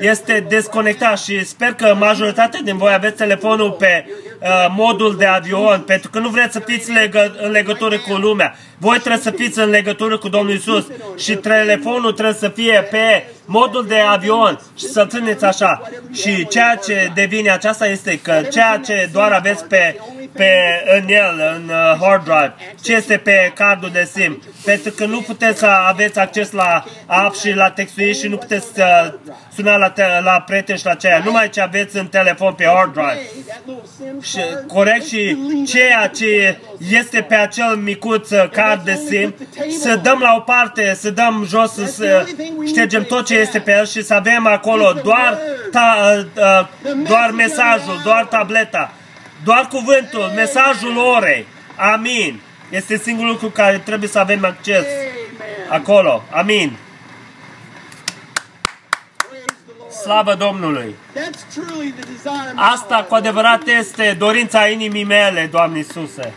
este 0.00 0.46
desconectat 0.48 1.18
și 1.18 1.44
sper 1.44 1.72
că 1.72 1.94
majoritatea 1.98 2.60
din 2.64 2.76
voi 2.76 2.92
aveți 2.92 3.16
telefonul 3.16 3.70
pe 3.70 4.06
uh, 4.40 4.66
modul 4.76 5.16
de 5.16 5.24
avion, 5.24 5.80
pentru 5.80 6.10
că 6.10 6.18
nu 6.18 6.28
vreți 6.28 6.52
să 6.52 6.60
fiți 6.66 6.90
legă, 6.90 7.36
în 7.42 7.50
legătură 7.50 7.98
cu 7.98 8.14
lumea. 8.14 8.56
Voi 8.78 8.98
trebuie 8.98 9.20
să 9.22 9.30
fiți 9.30 9.58
în 9.58 9.68
legătură 9.70 10.18
cu 10.18 10.28
Domnul 10.28 10.54
Isus 10.54 10.86
și 11.16 11.34
telefonul 11.34 12.12
trebuie 12.12 12.34
să 12.34 12.48
fie 12.48 12.88
pe 12.90 13.24
modul 13.44 13.86
de 13.86 13.98
avion 13.98 14.60
și 14.78 14.84
să 14.86 15.06
țineți 15.06 15.44
așa. 15.44 15.82
Și 16.12 16.46
ceea 16.46 16.78
ce 16.84 17.10
devine 17.14 17.50
aceasta 17.50 17.88
este 17.88 18.18
că 18.20 18.42
ceea 18.52 18.80
ce 18.84 19.08
doar 19.12 19.32
aveți 19.32 19.64
pe, 19.64 19.96
pe 20.36 20.52
în 20.96 21.08
el, 21.08 21.54
în 21.56 21.68
uh, 21.68 21.98
hard 22.00 22.24
drive, 22.24 22.54
ce 22.82 22.92
este 22.94 23.16
pe 23.16 23.52
cardul 23.54 23.90
de 23.92 24.10
SIM, 24.12 24.42
pentru 24.64 24.90
că 24.90 25.06
nu 25.06 25.20
puteți 25.20 25.58
să 25.58 25.66
aveți 25.66 26.18
acces 26.18 26.50
la 26.50 26.84
app 27.06 27.36
și 27.36 27.52
la 27.52 27.70
textuiri 27.70 28.18
și 28.18 28.28
nu 28.28 28.36
puteți 28.36 28.66
să 28.74 29.14
suna 29.54 29.76
la, 29.76 29.90
te, 29.90 30.02
la 30.22 30.40
prieteni 30.46 30.78
și 30.78 30.84
la 30.84 30.94
ceea. 30.94 31.22
Numai 31.24 31.50
ce 31.50 31.60
aveți 31.60 31.96
în 31.96 32.06
telefon 32.06 32.52
pe 32.52 32.64
hard 32.64 32.92
drive. 32.92 33.06
Hey, 33.06 33.44
that 33.46 33.62
little 33.66 33.82
SIM 33.96 34.20
Și, 34.20 34.36
card, 34.36 34.66
corect 34.66 35.06
și 35.06 35.38
ceea 35.66 36.06
ce 36.06 36.58
este 36.90 37.20
pe 37.20 37.34
acel 37.34 37.76
micuț 37.76 38.30
uh, 38.30 38.48
card 38.50 38.84
de 38.84 39.00
SIM, 39.08 39.34
să 39.80 40.00
dăm 40.02 40.18
la 40.18 40.34
o 40.36 40.40
parte, 40.40 40.94
să 40.94 41.10
dăm 41.10 41.46
jos, 41.48 41.72
să, 41.72 41.84
să 41.86 42.26
ștergem 42.66 43.04
tot 43.04 43.26
ce 43.26 43.34
este 43.34 43.58
pe 43.58 43.72
el 43.72 43.86
și 43.86 44.02
să 44.02 44.14
avem 44.14 44.46
acolo 44.46 44.92
doar, 45.04 45.38
ta, 45.70 45.96
uh, 46.16 46.24
uh, 46.36 46.66
doar 47.08 47.30
mesajul, 47.30 48.00
doar 48.04 48.24
tableta, 48.24 48.92
doar 49.46 49.66
cuvântul, 49.68 50.32
mesajul 50.34 50.96
orei. 50.96 51.46
Amin. 51.94 52.40
Este 52.70 52.96
singurul 52.98 53.30
lucru 53.30 53.48
care 53.50 53.78
trebuie 53.78 54.08
să 54.08 54.18
avem 54.18 54.44
acces 54.44 54.84
Amen. 54.84 55.70
acolo. 55.80 56.22
Amin. 56.30 56.76
Praise 59.28 59.44
the 59.66 59.74
Lord. 59.78 59.92
Slavă 59.92 60.34
Domnului. 60.34 60.94
That's 61.14 61.54
truly 61.54 61.90
the 61.98 62.04
desire 62.12 62.48
of 62.48 62.54
my 62.54 62.60
Asta 62.72 62.94
heart. 62.94 63.08
cu 63.08 63.14
adevărat 63.14 63.66
este 63.66 64.14
dorința 64.18 64.66
inimii 64.66 65.04
mele, 65.04 65.48
Doamne 65.50 65.78
Iisuse. 65.78 66.32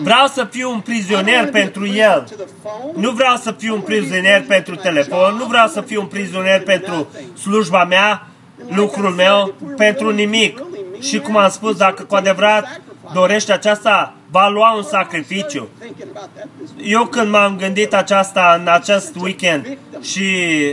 Vreau 0.00 0.26
să 0.26 0.46
fiu 0.50 0.70
un 0.70 0.76
I 0.76 0.80
don't 0.80 0.84
prizonier 0.84 1.36
wanna 1.36 1.50
be 1.50 1.58
a 1.58 1.60
pentru 1.62 1.80
prisoner 1.80 2.12
El. 2.12 2.20
to 2.20 2.34
the 2.34 2.52
phone. 2.62 2.92
Nu 2.94 3.10
vreau 3.10 3.36
să 3.36 3.52
fiu 3.52 3.74
un 3.74 3.80
prizonier 3.80 4.42
pentru 4.42 4.74
telefon, 4.74 5.36
nu 5.38 5.44
vreau 5.46 5.66
să 5.68 5.80
fiu 5.80 6.00
un 6.00 6.06
prizonier 6.06 6.62
pentru 6.62 7.08
slujba 7.38 7.84
mea, 7.84 8.26
lucrul 8.68 9.10
meu, 9.10 9.54
pentru 9.76 10.10
nimic. 10.10 10.62
Și 11.00 11.18
cum 11.18 11.36
am 11.36 11.50
spus, 11.50 11.76
dacă 11.76 12.02
cu 12.02 12.14
adevărat 12.14 12.80
dorește 13.12 13.52
aceasta, 13.52 14.14
va 14.30 14.48
lua 14.48 14.72
un 14.76 14.82
sacrificiu. 14.82 15.68
Thinking 15.78 16.08
about 16.14 16.28
that 16.34 16.46
this 16.58 16.70
week. 16.76 16.92
Eu 16.92 17.04
când 17.04 17.30
m-am 17.30 17.56
gândit 17.56 17.94
aceasta 17.94 18.56
în 18.60 18.68
acest 18.68 19.16
weekend 19.20 19.78
și 20.02 20.24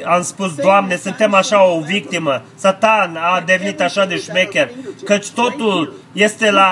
am 0.05 0.21
spus, 0.21 0.55
Doamne, 0.55 0.95
suntem 0.95 1.33
așa 1.33 1.63
o 1.65 1.79
victimă, 1.79 2.41
Satan 2.55 3.15
a 3.15 3.41
devenit 3.45 3.81
așa 3.81 4.05
de 4.05 4.17
șmecher, 4.17 4.69
căci 5.05 5.29
totul 5.29 5.93
este 6.13 6.51
la 6.51 6.69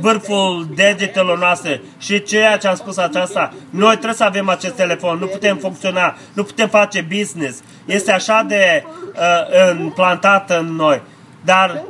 vârful 0.00 0.68
degetelor 0.74 1.38
noastre 1.38 1.82
și 1.98 2.22
ceea 2.22 2.56
ce 2.56 2.68
am 2.68 2.74
spus 2.74 2.96
aceasta, 2.96 3.52
noi 3.70 3.92
trebuie 3.92 4.14
să 4.14 4.24
avem 4.24 4.48
acest 4.48 4.74
telefon, 4.74 5.18
nu 5.18 5.26
putem 5.26 5.56
funcționa, 5.56 6.16
nu 6.32 6.42
putem 6.42 6.68
face 6.68 7.06
business, 7.16 7.58
este 7.84 8.12
așa 8.12 8.44
de 8.48 8.84
uh, 8.84 9.80
implantat 9.80 10.50
în 10.50 10.74
noi. 10.74 11.02
Dar 11.44 11.82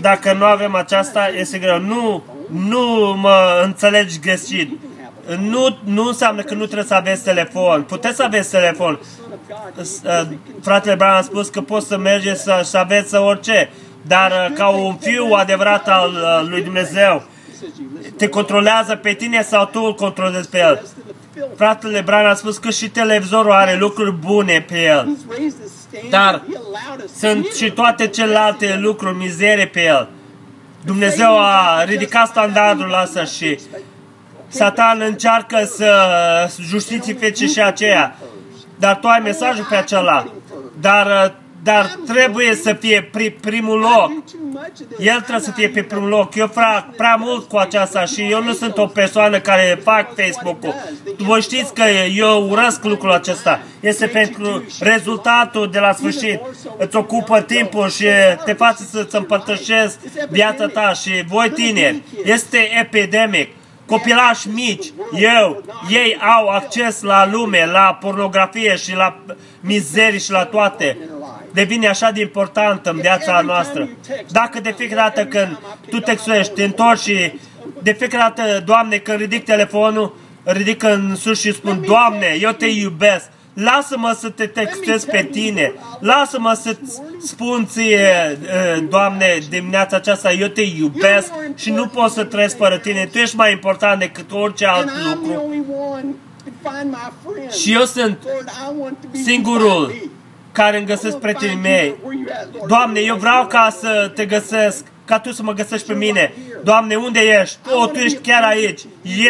dacă 0.00 0.32
nu 0.32 0.44
avem 0.44 0.74
aceasta, 0.74 1.28
este 1.28 1.58
greu. 1.58 1.78
Nu, 1.78 2.22
nu 2.50 3.16
mă 3.20 3.60
înțelegi 3.64 4.18
greșit. 4.20 4.78
Nu, 5.38 5.78
nu 5.84 6.06
înseamnă 6.06 6.42
că 6.42 6.54
nu 6.54 6.64
trebuie 6.64 6.86
să 6.86 6.94
aveți 6.94 7.22
telefon. 7.22 7.82
Puteți 7.82 8.16
să 8.16 8.22
aveți 8.22 8.50
telefon. 8.50 9.00
Son 9.16 9.32
of 9.32 9.74
God. 9.74 9.84
S- 9.86 10.00
uh, 10.04 10.36
Fratele 10.62 10.94
Brown 10.94 11.14
a 11.14 11.20
spus 11.20 11.48
că 11.48 11.60
poți 11.60 11.86
să 11.86 11.96
mergeți 11.98 12.42
să, 12.42 12.60
să 12.64 12.78
aveți 12.78 13.14
orice. 13.14 13.70
Dar 14.06 14.30
uh, 14.30 14.54
ca 14.56 14.68
un 14.68 14.96
fiu 14.96 15.24
adevărat 15.32 15.88
al 15.88 16.10
uh, 16.10 16.48
lui 16.48 16.62
Dumnezeu, 16.62 17.22
He 17.50 17.56
says 17.60 17.72
you 17.78 17.86
listen 17.96 18.12
te 18.16 18.28
controlează 18.28 18.94
pe 18.96 19.12
tine 19.12 19.42
sau 19.42 19.66
tu 19.66 19.80
îl 19.80 19.94
controlezi 19.94 20.48
pe 20.48 20.58
el. 20.58 20.74
to 20.74 20.80
the 20.82 21.14
filth. 21.34 21.56
Fratele 21.56 22.00
Brown 22.00 22.26
a 22.26 22.34
spus 22.34 22.58
că 22.58 22.70
și 22.70 22.88
televizorul 22.90 23.52
are 23.52 23.76
lucruri 23.76 24.12
bune 24.12 24.64
pe 24.68 24.82
el. 24.82 25.08
He's 25.94 26.02
raised 26.02 26.02
the 26.02 26.08
standard. 26.08 26.10
Dar 26.10 26.42
He 26.48 26.56
allowed 26.56 27.04
us 27.04 27.10
to 27.10 27.26
Sunt 27.26 27.42
live. 27.42 27.54
și 27.54 27.70
toate 27.70 28.06
celelalte 28.06 28.76
lucruri, 28.80 29.16
mizerie 29.16 29.66
pe 29.66 29.82
el. 29.84 30.08
Dumnezeu 30.84 31.38
a 31.38 31.84
ridicat 31.84 32.26
standardul 32.26 32.94
ăsta 33.02 33.24
și 33.24 33.58
Satan 34.48 35.00
încearcă 35.00 35.64
să 35.64 35.92
justifice 36.62 37.46
și 37.46 37.60
aceea. 37.62 38.16
Dar 38.78 38.96
tu 38.96 39.06
ai 39.08 39.20
mesajul 39.22 39.66
pe 39.68 39.76
acela. 39.76 40.26
Dar, 40.80 41.34
dar 41.64 41.98
trebuie 42.06 42.54
să 42.54 42.72
fie 42.72 43.08
pri, 43.12 43.30
primul 43.30 43.78
loc. 43.78 44.08
Do 44.08 44.22
too 44.32 44.40
much 44.42 44.66
of 44.66 44.96
this. 44.96 45.06
El 45.06 45.20
trebuie 45.20 45.40
să 45.40 45.50
fie 45.50 45.68
pe 45.68 45.82
primul 45.82 46.08
loc. 46.08 46.34
Eu 46.34 46.46
fac 46.46 46.94
prea 46.96 47.16
mult 47.18 47.48
cu 47.48 47.56
aceasta 47.56 48.04
și 48.04 48.22
eu 48.30 48.42
nu 48.42 48.52
sunt 48.52 48.76
o 48.76 48.86
persoană 48.86 49.40
care 49.40 49.80
fac 49.82 50.14
Facebook-ul. 50.16 50.74
Voi 51.16 51.40
știți 51.40 51.74
că 51.74 51.84
eu 52.14 52.48
urăsc 52.48 52.84
lucrul 52.84 53.12
acesta. 53.12 53.60
Este 53.80 54.06
pentru 54.06 54.64
rezultatul 54.80 55.70
de 55.70 55.78
la 55.78 55.92
sfârșit. 55.92 56.40
Îți 56.78 56.96
ocupă 56.96 57.40
timpul 57.40 57.88
și 57.88 58.06
te 58.44 58.52
face 58.52 58.82
să-ți 58.82 59.16
împărtășesc 59.16 59.98
viața 60.30 60.66
ta 60.66 60.92
și 60.92 61.24
voi 61.26 61.50
tineri. 61.50 62.02
Este 62.24 62.58
epidemic. 62.80 63.48
Copilași 63.86 64.48
mici, 64.48 64.92
eu, 65.12 65.62
ei 65.90 66.18
au 66.36 66.48
acces 66.48 67.02
la 67.02 67.28
lume, 67.30 67.66
la 67.72 67.98
pornografie 68.00 68.76
și 68.76 68.94
la 68.94 69.20
mizerii 69.60 70.20
și 70.20 70.30
la 70.30 70.44
toate 70.44 70.96
devine 71.54 71.88
așa 71.88 72.10
de 72.10 72.20
important 72.20 72.86
în 72.86 72.96
viața 73.00 73.40
noastră. 73.40 73.88
Dacă 74.30 74.60
de 74.60 74.74
fiecare 74.76 75.00
dată 75.14 75.26
când 75.26 75.58
tu 75.90 76.00
textuiești, 76.00 76.52
te 76.52 76.64
întorci 76.64 77.00
și 77.00 77.32
de 77.82 77.92
fiecare 77.92 78.32
dată, 78.36 78.62
Doamne, 78.64 78.96
când 78.96 79.18
ridic 79.18 79.44
telefonul, 79.44 80.16
ridic 80.44 80.82
în 80.82 81.14
sus 81.16 81.40
și 81.40 81.52
spun, 81.52 81.82
Doamne, 81.86 82.36
eu 82.40 82.50
te 82.50 82.66
iubesc, 82.66 83.24
lasă-mă 83.54 84.16
să 84.18 84.28
te 84.30 84.46
textez 84.46 85.04
pe 85.04 85.28
tine, 85.32 85.72
lasă-mă 86.00 86.52
să-ți 86.62 87.00
spun 87.26 87.66
ție, 87.66 87.98
eh, 87.98 88.84
Doamne, 88.88 89.38
dimineața 89.48 89.96
aceasta, 89.96 90.32
eu 90.32 90.46
te 90.48 90.62
iubesc 90.62 91.32
și 91.54 91.70
nu 91.70 91.86
pot 91.86 92.10
să 92.10 92.24
trăiesc 92.24 92.56
fără 92.56 92.78
tine, 92.78 93.08
Tu 93.12 93.18
ești 93.18 93.36
mai 93.36 93.52
important 93.52 93.98
decât 93.98 94.32
orice 94.32 94.66
alt 94.66 94.88
And 94.88 94.90
I'm 94.90 95.02
the 95.02 95.14
lucru. 95.14 95.42
only 95.44 95.62
one 95.90 96.04
to 96.44 96.70
find 96.70 96.90
my 96.90 97.32
friends. 97.32 97.56
Și 97.60 97.72
eu 97.72 97.84
sunt 97.84 98.18
Lord, 98.24 98.48
I 98.48 98.80
want 98.80 98.96
to 99.00 99.08
be 99.12 99.18
singurul 99.18 99.86
beside 99.86 100.04
me. 100.04 100.10
Care 100.54 100.76
îmi 100.76 100.86
găsesc 100.86 101.16
prietenii 101.16 101.58
mei. 101.62 101.94
Doamne, 102.66 103.00
eu 103.00 103.16
vreau 103.16 103.46
ca 103.46 103.76
să 103.80 104.10
te 104.14 104.26
găsesc 104.26 104.84
ca 105.04 105.18
Tu 105.18 105.32
să 105.32 105.42
mă 105.42 105.52
găsești 105.52 105.86
pe 105.86 105.94
mine. 105.94 106.34
Doamne, 106.62 106.94
unde 106.94 107.20
ești? 107.20 107.58
O, 107.74 107.86
Tu 107.86 107.98
ești 107.98 108.18
chiar 108.18 108.42
aici. 108.42 108.80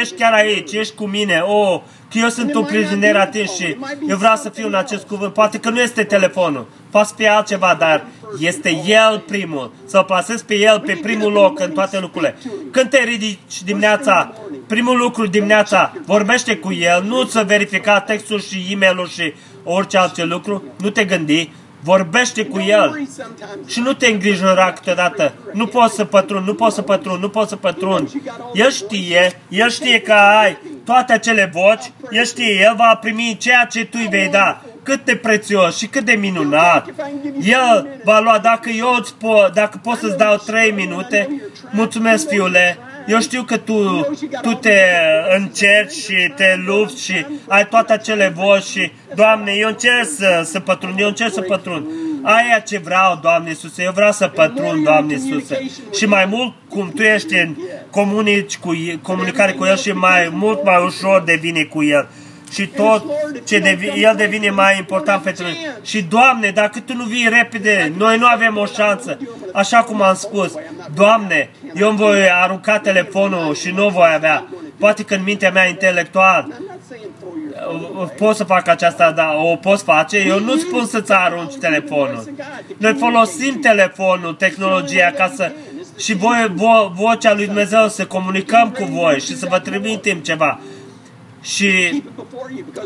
Ești 0.00 0.14
chiar 0.14 0.32
aici. 0.32 0.72
Ești 0.72 0.94
cu 0.94 1.04
mine. 1.04 1.40
O, 1.46 1.82
că 2.10 2.18
eu 2.18 2.28
sunt 2.28 2.54
un 2.54 2.64
prizonier 2.64 3.16
atins 3.16 3.54
și 3.54 3.76
eu 4.08 4.16
vreau 4.16 4.36
să 4.36 4.48
fiu 4.48 4.66
în 4.66 4.74
acest 4.74 5.06
cuvânt. 5.06 5.32
Poate 5.32 5.58
că 5.58 5.70
nu 5.70 5.80
este 5.80 6.04
telefonul, 6.04 6.68
poate 6.90 7.08
să 7.08 7.14
fie 7.16 7.28
altceva, 7.28 7.76
dar 7.78 8.04
este 8.40 8.82
El 8.86 9.24
primul. 9.26 9.72
Să-L 9.86 10.04
plasez 10.04 10.42
pe 10.42 10.54
El 10.54 10.80
pe 10.86 10.98
primul 11.02 11.32
loc 11.32 11.60
în 11.60 11.70
toate 11.70 11.98
lucrurile. 11.98 12.38
Când 12.70 12.90
te 12.90 13.02
ridici 13.02 13.62
dimineața, 13.64 14.34
primul 14.66 14.96
lucru 14.96 15.26
dimineața, 15.26 15.92
vorbește 16.06 16.56
cu 16.56 16.72
El, 16.72 17.04
nu 17.06 17.24
să 17.24 17.44
verifica 17.46 18.00
textul 18.00 18.40
și 18.40 18.66
e 18.70 18.76
mail 18.76 19.08
și 19.08 19.34
orice 19.64 19.98
alt 19.98 20.24
lucru, 20.24 20.62
nu 20.78 20.90
te 20.90 21.04
gândi, 21.04 21.50
vorbește 21.84 22.44
cu 22.44 22.60
El 22.60 23.08
și 23.66 23.80
nu 23.80 23.92
te 23.92 24.06
îngrijora 24.06 24.72
câteodată. 24.72 25.32
Nu 25.52 25.66
poți 25.66 25.94
să 25.94 26.04
pătrund, 26.04 26.46
nu 26.46 26.54
poți 26.54 26.74
să 26.74 26.82
pătrund, 26.82 27.20
nu 27.20 27.28
poți 27.28 27.48
să 27.48 27.56
pătrund. 27.56 28.10
El 28.52 28.70
știe, 28.70 29.40
El 29.48 29.70
știe 29.70 30.00
că 30.00 30.12
ai 30.12 30.58
toate 30.84 31.12
acele 31.12 31.50
voci, 31.52 31.92
El 32.10 32.24
știe, 32.24 32.60
El 32.60 32.74
va 32.76 32.98
primi 33.00 33.36
ceea 33.40 33.64
ce 33.70 33.84
tu 33.84 33.98
îi 34.00 34.08
vei 34.10 34.28
da. 34.28 34.62
Cât 34.82 35.04
de 35.04 35.16
prețios 35.16 35.76
și 35.76 35.86
cât 35.86 36.04
de 36.04 36.12
minunat. 36.12 36.88
El 37.40 37.88
va 38.04 38.20
lua, 38.20 38.38
dacă 38.38 38.70
eu 38.70 38.96
îți 38.98 39.14
po, 39.14 39.46
dacă 39.54 39.80
pot 39.82 39.98
să-ți 39.98 40.16
dau 40.16 40.36
trei 40.36 40.72
minute, 40.72 41.28
mulțumesc, 41.70 42.28
fiule, 42.28 42.78
eu 43.06 43.20
știu 43.20 43.42
că 43.42 43.56
tu, 43.56 44.06
tu 44.42 44.54
te 44.54 44.78
încerci 45.36 45.92
și 45.92 46.32
te 46.36 46.62
lupți 46.64 47.04
și 47.04 47.26
ai 47.48 47.66
toate 47.66 47.92
acele 47.92 48.32
voci 48.36 48.62
și, 48.62 48.92
Doamne, 49.14 49.52
eu 49.52 49.68
încerc 49.68 50.08
să, 50.16 50.42
să 50.44 50.60
pătrund, 50.60 51.00
eu 51.00 51.08
încerc 51.08 51.32
să 51.32 51.40
pătrund. 51.40 51.86
Aia 52.22 52.58
ce 52.58 52.78
vreau, 52.78 53.18
Doamne 53.22 53.48
Iisuse, 53.48 53.82
eu 53.82 53.92
vreau 53.94 54.12
să 54.12 54.28
pătrund, 54.28 54.84
Doamne 54.84 55.12
Iisuse. 55.12 55.70
Și 55.94 56.06
mai 56.06 56.24
mult, 56.24 56.52
cum 56.68 56.92
Tu 56.94 57.02
ești 57.02 57.34
în 57.34 57.56
comunici 57.90 58.58
cu, 58.58 58.72
comunicare 59.02 59.52
cu 59.52 59.64
El 59.64 59.76
și 59.76 59.92
mai 59.92 60.28
mult 60.32 60.64
mai 60.64 60.84
ușor 60.84 61.22
devine 61.22 61.62
cu 61.62 61.84
El 61.84 62.08
și 62.54 62.66
tot 62.66 63.04
ce 63.44 63.58
devi, 63.58 63.86
El 63.86 64.14
devine 64.16 64.50
mai 64.50 64.78
important 64.78 65.22
pentru 65.22 65.42
noi. 65.42 65.58
Și, 65.82 66.02
Doamne, 66.02 66.50
dacă 66.50 66.80
Tu 66.80 66.94
nu 66.94 67.04
vii 67.04 67.28
repede, 67.28 67.92
noi 67.96 68.18
nu 68.18 68.26
avem 68.26 68.56
o 68.56 68.66
șansă. 68.66 69.18
Așa 69.52 69.82
cum 69.82 70.02
am 70.02 70.14
spus, 70.14 70.52
Doamne, 70.94 71.50
eu 71.74 71.88
îmi 71.88 71.98
voi 71.98 72.30
arunca 72.30 72.78
telefonul 72.78 73.54
și 73.54 73.70
nu 73.70 73.88
voi 73.88 74.08
avea. 74.14 74.46
Poate 74.78 75.02
că 75.02 75.14
în 75.14 75.22
mintea 75.22 75.50
mea 75.50 75.66
intelectual 75.66 76.48
pot 78.16 78.36
să 78.36 78.44
fac 78.44 78.68
aceasta, 78.68 79.10
dar 79.10 79.34
o 79.36 79.56
pot 79.56 79.80
face. 79.80 80.18
Eu 80.18 80.40
nu 80.40 80.56
spun 80.56 80.86
să-ți 80.86 81.12
arunci 81.12 81.54
telefonul. 81.54 82.34
Noi 82.76 82.96
folosim 82.98 83.60
telefonul, 83.60 84.34
tehnologia, 84.34 85.12
ca 85.16 85.32
să 85.34 85.52
și 85.98 86.14
voi, 86.14 86.52
vo, 86.54 86.92
vocea 86.94 87.34
lui 87.34 87.46
Dumnezeu 87.46 87.88
să 87.88 88.06
comunicăm 88.06 88.70
cu 88.70 88.84
voi 88.84 89.20
și 89.20 89.36
să 89.36 89.46
vă 89.50 89.58
trimitem 89.58 90.18
ceva. 90.18 90.60
Și 91.44 92.02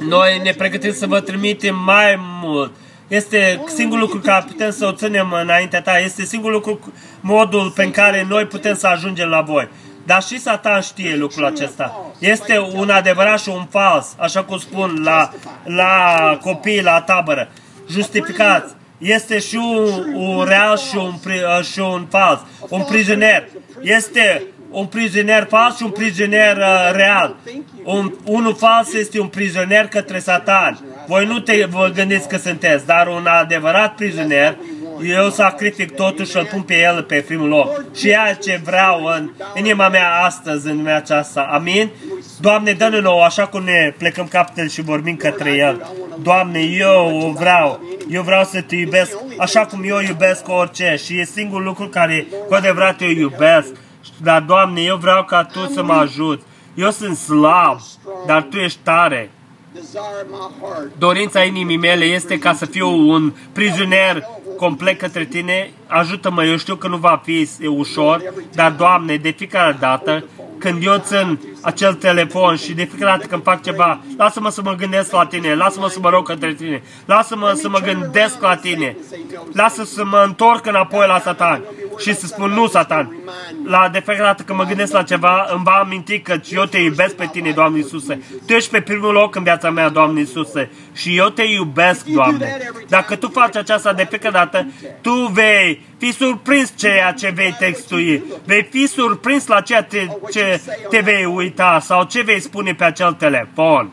noi 0.00 0.40
ne 0.42 0.52
pregătim 0.52 0.92
să 0.92 1.06
vă 1.06 1.20
trimitem 1.20 1.76
mai 1.84 2.18
mult. 2.42 2.72
Este 3.08 3.64
singurul 3.74 4.02
lucru 4.02 4.18
care 4.18 4.44
putem 4.46 4.70
să 4.70 4.86
o 4.86 4.92
ținem 4.92 5.32
înaintea 5.42 5.82
ta. 5.82 5.98
Este 5.98 6.24
singurul 6.24 6.54
lucru, 6.54 6.92
modul 7.20 7.70
pe 7.70 7.90
care 7.90 8.26
noi 8.28 8.44
putem 8.44 8.74
să 8.74 8.86
ajungem 8.86 9.28
la 9.28 9.40
voi. 9.40 9.68
Dar 10.06 10.22
și 10.22 10.40
Satan 10.40 10.80
știe 10.80 11.16
lucrul 11.16 11.44
acesta. 11.44 12.12
Este 12.18 12.58
un 12.58 12.90
adevărat 12.90 13.40
și 13.40 13.48
un 13.48 13.66
fals, 13.70 14.14
așa 14.16 14.42
cum 14.42 14.58
spun 14.58 15.00
la, 15.04 15.32
la 15.64 16.38
copii 16.42 16.82
la 16.82 17.00
tabără. 17.00 17.48
Justificați. 17.90 18.74
Este 18.98 19.38
și 19.38 19.56
un, 19.56 20.14
un 20.14 20.44
real 20.44 20.76
și 20.76 20.96
un, 20.96 21.12
și 21.72 21.78
un 21.78 22.06
fals. 22.10 22.40
Un 22.68 22.84
prizonier. 22.84 23.48
Este 23.80 24.42
un 24.70 24.86
prizonier 24.86 25.46
fals 25.50 25.76
și 25.76 25.82
un 25.82 25.90
prizonier 25.90 26.56
uh, 26.56 26.90
real. 26.92 27.36
Un, 27.84 28.12
unul 28.24 28.54
fals 28.54 28.92
este 28.92 29.20
un 29.20 29.28
prizonier 29.28 29.86
către 29.86 30.18
Satan. 30.18 30.78
Voi 31.06 31.26
nu 31.26 31.38
te 31.38 31.64
vă 31.70 31.90
gândiți 31.94 32.28
că 32.28 32.36
sunteți, 32.36 32.86
dar 32.86 33.06
un 33.06 33.26
adevărat 33.26 33.94
prizonier, 33.94 34.56
eu 35.02 35.30
sacrific 35.30 35.94
totul 35.94 36.24
și 36.24 36.36
îl 36.36 36.44
pun 36.44 36.62
pe 36.62 36.80
el 36.80 37.02
pe 37.02 37.24
primul 37.26 37.48
loc. 37.48 37.84
Și 37.94 38.08
ea 38.08 38.34
ce 38.34 38.60
vreau 38.64 39.04
în 39.04 39.30
inima 39.54 39.88
mea 39.88 40.10
astăzi, 40.24 40.66
în 40.66 40.76
lumea 40.76 40.96
aceasta. 40.96 41.48
Amin? 41.52 41.90
Doamne, 42.40 42.72
dă-ne 42.72 43.00
nouă, 43.00 43.24
așa 43.24 43.46
cum 43.46 43.62
ne 43.62 43.94
plecăm 43.98 44.26
capetele 44.26 44.68
și 44.68 44.80
vorbim 44.82 45.16
către 45.16 45.50
El. 45.50 45.92
Doamne, 46.22 46.60
eu 46.60 47.34
vreau, 47.38 47.80
eu 48.10 48.22
vreau 48.22 48.44
să 48.44 48.60
te 48.60 48.76
iubesc 48.76 49.16
așa 49.38 49.60
cum 49.66 49.82
eu 49.84 50.00
iubesc 50.00 50.48
orice 50.48 50.96
și 51.04 51.20
e 51.20 51.24
singurul 51.24 51.64
lucru 51.64 51.88
care 51.88 52.26
cu 52.48 52.54
adevărat 52.54 53.02
eu 53.02 53.08
iubesc. 53.08 53.68
Dar, 54.22 54.40
Doamne, 54.42 54.80
eu 54.80 54.96
vreau 54.96 55.24
ca 55.24 55.44
Tu 55.44 55.66
să 55.72 55.82
mă 55.82 55.92
ajuți. 55.92 56.44
Eu 56.74 56.90
sunt 56.90 57.16
slab, 57.16 57.80
dar 58.26 58.42
Tu 58.42 58.56
ești 58.56 58.78
tare. 58.82 59.30
Dorința 60.98 61.42
inimii 61.42 61.76
mele 61.76 62.04
este 62.04 62.38
ca 62.38 62.52
să 62.52 62.66
fiu 62.66 62.88
un 62.88 63.32
prizonier 63.52 64.22
complet 64.56 64.98
către 64.98 65.24
Tine. 65.24 65.70
Ajută-mă, 65.86 66.44
eu 66.44 66.56
știu 66.56 66.76
că 66.76 66.88
nu 66.88 66.96
va 66.96 67.20
fi 67.24 67.48
ușor, 67.66 68.22
dar, 68.52 68.70
Doamne, 68.70 69.16
de 69.16 69.30
fiecare 69.30 69.76
dată 69.80 70.24
când 70.58 70.84
eu 70.84 70.96
țin 70.96 71.38
acel 71.60 71.94
telefon 71.94 72.56
și 72.56 72.72
de 72.72 72.84
fiecare 72.84 73.16
dată 73.16 73.26
când 73.26 73.42
fac 73.42 73.62
ceva, 73.62 74.00
lasă-mă 74.16 74.50
să 74.50 74.60
mă 74.64 74.74
gândesc 74.74 75.12
la 75.12 75.26
tine, 75.26 75.54
lasă-mă 75.54 75.88
să 75.88 75.98
mă 76.02 76.08
rog 76.08 76.26
către 76.26 76.54
tine, 76.54 76.82
lasă-mă 77.04 77.52
să 77.60 77.68
mă 77.68 77.78
gândesc 77.78 78.40
la 78.40 78.56
tine, 78.56 78.96
lasă 79.52 79.84
să 79.84 80.04
mă 80.04 80.22
întorc 80.26 80.66
înapoi 80.66 81.06
la 81.06 81.20
Satan 81.20 81.62
și 81.98 82.14
să 82.14 82.26
spun 82.26 82.50
nu, 82.50 82.66
Satan. 82.66 83.16
La 83.64 83.88
de 83.92 83.98
fiecare 83.98 84.26
dată 84.26 84.42
când 84.42 84.58
mă 84.58 84.64
gândesc 84.64 84.92
la 84.92 85.02
ceva, 85.02 85.46
îmi 85.52 85.64
va 85.64 85.72
aminti 85.72 86.20
că 86.20 86.40
eu 86.50 86.64
te 86.64 86.78
iubesc 86.78 87.14
pe 87.14 87.28
tine, 87.32 87.50
Doamne 87.50 87.78
Iisuse. 87.78 88.22
Tu 88.46 88.52
ești 88.52 88.70
pe 88.70 88.80
primul 88.80 89.12
loc 89.12 89.34
în 89.34 89.42
viața 89.42 89.70
mea, 89.70 89.88
Doamne 89.88 90.20
Iisuse. 90.20 90.70
Și 90.92 91.16
eu 91.16 91.28
te 91.28 91.42
iubesc, 91.42 92.04
Doamne. 92.04 92.58
Dacă 92.88 93.16
tu 93.16 93.28
faci 93.28 93.56
aceasta 93.56 93.92
de 93.92 94.06
fiecare 94.08 94.34
dată, 94.34 94.66
tu 95.00 95.12
vei 95.32 95.86
fi 95.98 96.12
surprins 96.12 96.72
ceea 96.76 97.12
ce 97.12 97.28
vei 97.28 97.56
textui. 97.58 98.24
Vei 98.44 98.68
fi 98.70 98.86
surprins 98.86 99.46
la 99.46 99.60
ceea 99.60 99.82
te, 99.82 100.06
ce 100.30 100.60
te 100.88 100.98
vei 100.98 101.24
uita 101.24 101.78
sau 101.80 102.04
ce 102.04 102.22
vei 102.22 102.40
spune 102.40 102.74
pe 102.74 102.84
acel 102.84 103.12
telefon. 103.12 103.90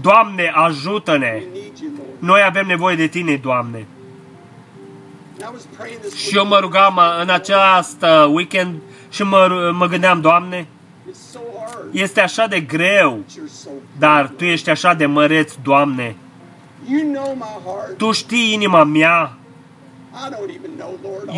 Doamne, 0.00 0.52
ajută-ne! 0.54 1.42
Noi 2.18 2.42
avem 2.46 2.66
nevoie 2.66 2.96
de 2.96 3.06
Tine, 3.06 3.36
Doamne. 3.36 3.86
Și 6.16 6.36
eu 6.36 6.46
mă 6.46 6.58
rugam 6.58 7.00
în 7.20 7.28
această 7.28 8.30
weekend 8.32 8.74
și 9.10 9.22
mă, 9.22 9.70
mă 9.74 9.86
gândeam, 9.86 10.20
Doamne, 10.20 10.66
este 11.90 12.20
așa 12.20 12.46
de 12.46 12.60
greu, 12.60 13.24
dar 13.98 14.26
Tu 14.36 14.44
ești 14.44 14.70
așa 14.70 14.94
de 14.94 15.06
măreț, 15.06 15.52
Doamne. 15.62 16.16
Tu 17.96 18.12
știi 18.12 18.52
inima 18.52 18.84
mea. 18.84 19.38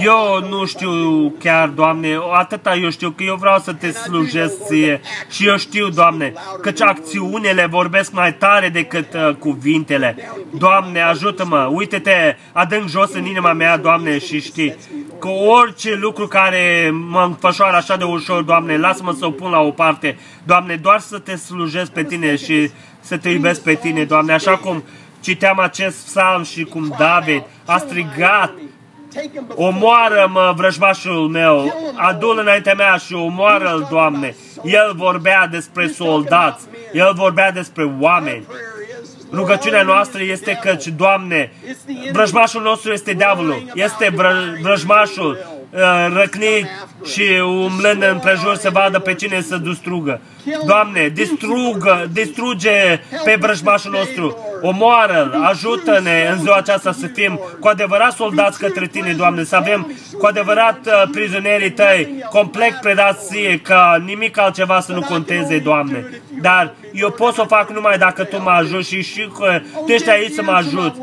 Eu 0.04 0.48
nu 0.48 0.66
știu 0.66 1.34
chiar, 1.38 1.68
Doamne, 1.68 2.18
atâta 2.32 2.74
eu 2.74 2.90
știu 2.90 3.10
că 3.10 3.22
eu 3.22 3.36
vreau 3.36 3.58
să 3.58 3.72
te 3.72 3.90
slujesc 3.90 4.64
ție. 4.64 5.00
și 5.30 5.46
eu 5.46 5.56
știu, 5.56 5.88
Doamne, 5.88 6.32
căci 6.60 6.80
acțiunile 6.80 7.66
vorbesc 7.66 8.12
mai 8.12 8.34
tare 8.34 8.68
decât 8.68 9.14
uh, 9.14 9.34
cuvintele. 9.34 10.16
Doamne, 10.50 11.00
ajută-mă, 11.00 11.68
uite-te 11.72 12.36
adânc 12.52 12.88
jos 12.88 13.12
în 13.12 13.24
inima 13.24 13.52
mea, 13.52 13.76
Doamne, 13.76 14.18
și 14.18 14.40
știi 14.40 14.76
că 15.18 15.28
orice 15.28 15.94
lucru 15.94 16.26
care 16.26 16.94
mă 17.08 17.22
înfășoară 17.22 17.76
așa 17.76 17.96
de 17.96 18.04
ușor, 18.04 18.42
Doamne, 18.42 18.78
lasă-mă 18.78 19.14
să 19.18 19.26
o 19.26 19.30
pun 19.30 19.50
la 19.50 19.60
o 19.60 19.70
parte. 19.70 20.18
Doamne, 20.42 20.76
doar 20.76 21.00
să 21.00 21.18
te 21.18 21.36
slujesc 21.36 21.90
pe 21.90 22.04
Tine 22.04 22.36
și 22.36 22.70
să 23.00 23.16
te 23.16 23.28
iubesc 23.28 23.62
pe 23.62 23.74
Tine, 23.74 24.04
Doamne, 24.04 24.32
așa 24.32 24.56
cum 24.56 24.84
citeam 25.20 25.58
acest 25.58 26.04
psalm 26.04 26.42
și 26.42 26.64
cum 26.64 26.94
David 26.98 27.42
a 27.64 27.78
strigat 27.78 28.52
Omoară-mă, 29.54 30.52
vrăjmașul 30.56 31.28
meu, 31.28 31.74
adu-l 31.96 32.38
înaintea 32.38 32.74
mea 32.74 32.96
și 32.96 33.14
omoară-l, 33.14 33.86
Doamne. 33.90 34.36
El 34.64 34.92
vorbea 34.96 35.46
despre 35.46 35.86
soldați, 35.86 36.66
el 36.92 37.12
vorbea 37.14 37.50
despre 37.50 37.94
oameni. 38.00 38.46
Rugăciunea 39.32 39.82
noastră 39.82 40.22
este 40.22 40.58
căci, 40.62 40.86
Doamne, 40.86 41.52
vrăjmașul 42.12 42.62
nostru 42.62 42.92
este 42.92 43.12
diavolul, 43.12 43.62
este 43.74 44.14
vrăjmașul 44.62 45.38
uh, 45.70 45.80
răcnit 46.12 46.66
și 47.04 47.22
umblând 47.44 48.02
în 48.02 48.18
prejur 48.18 48.54
să 48.54 48.70
vadă 48.70 48.98
pe 48.98 49.14
cine 49.14 49.40
să 49.40 49.56
distrugă. 49.56 50.20
Doamne, 50.66 51.08
distrugă, 51.08 52.08
distruge 52.12 53.00
pe 53.24 53.36
vrăjmașul 53.40 53.90
nostru. 53.90 54.38
Omoară-l, 54.62 55.42
ajută-ne 55.44 56.28
în 56.32 56.38
ziua 56.38 56.56
aceasta 56.56 56.92
să 56.92 57.06
fim 57.06 57.40
cu 57.60 57.68
adevărat 57.68 58.12
soldați 58.12 58.58
către 58.58 58.86
Tine, 58.86 59.12
Doamne, 59.12 59.44
să 59.44 59.56
avem 59.56 59.92
cu 60.18 60.26
adevărat 60.26 60.78
uh, 60.86 61.02
prizonierii 61.10 61.70
Tăi, 61.70 62.24
complet 62.30 62.74
predați 62.80 63.26
ție, 63.26 63.60
ca 63.62 64.02
nimic 64.04 64.38
altceva 64.38 64.80
să 64.80 64.92
nu 64.92 65.00
conteze, 65.00 65.58
Doamne. 65.58 66.22
Dar 66.40 66.74
eu 66.92 67.10
pot 67.10 67.34
să 67.34 67.40
o 67.40 67.46
fac 67.46 67.70
numai 67.70 67.98
dacă 67.98 68.24
Tu 68.24 68.42
mă 68.42 68.50
ajuți 68.50 68.88
și, 68.88 69.02
și 69.02 69.30
că 69.38 69.60
Tu 69.86 69.92
ești 69.92 70.10
aici 70.10 70.32
să 70.32 70.42
mă 70.42 70.52
ajut. 70.52 70.94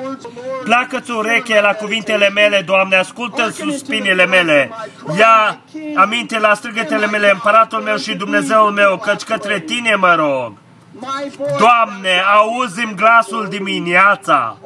Placă-ți 0.64 1.12
ureche 1.12 1.62
la 1.62 1.72
cuvintele 1.72 2.30
mele, 2.30 2.64
Doamne, 2.66 2.96
ascultă 2.96 3.50
suspinile 3.50 4.26
mele. 4.26 4.72
Ia 5.18 5.58
aminte 5.96 6.40
la 6.40 6.54
strigătele 6.54 7.06
mele, 7.06 7.32
împăratul 7.32 7.80
meu 7.80 7.98
și 7.98 8.16
Dumnezeul 8.16 8.72
meu, 8.72 8.98
căci 8.98 9.24
către 9.34 9.60
Tine 9.60 9.96
mă 9.96 10.16
rog. 10.16 10.54
Doamne, 11.58 12.22
auzim 12.34 12.94
glasul 12.96 13.48
dimineața. 13.50 14.58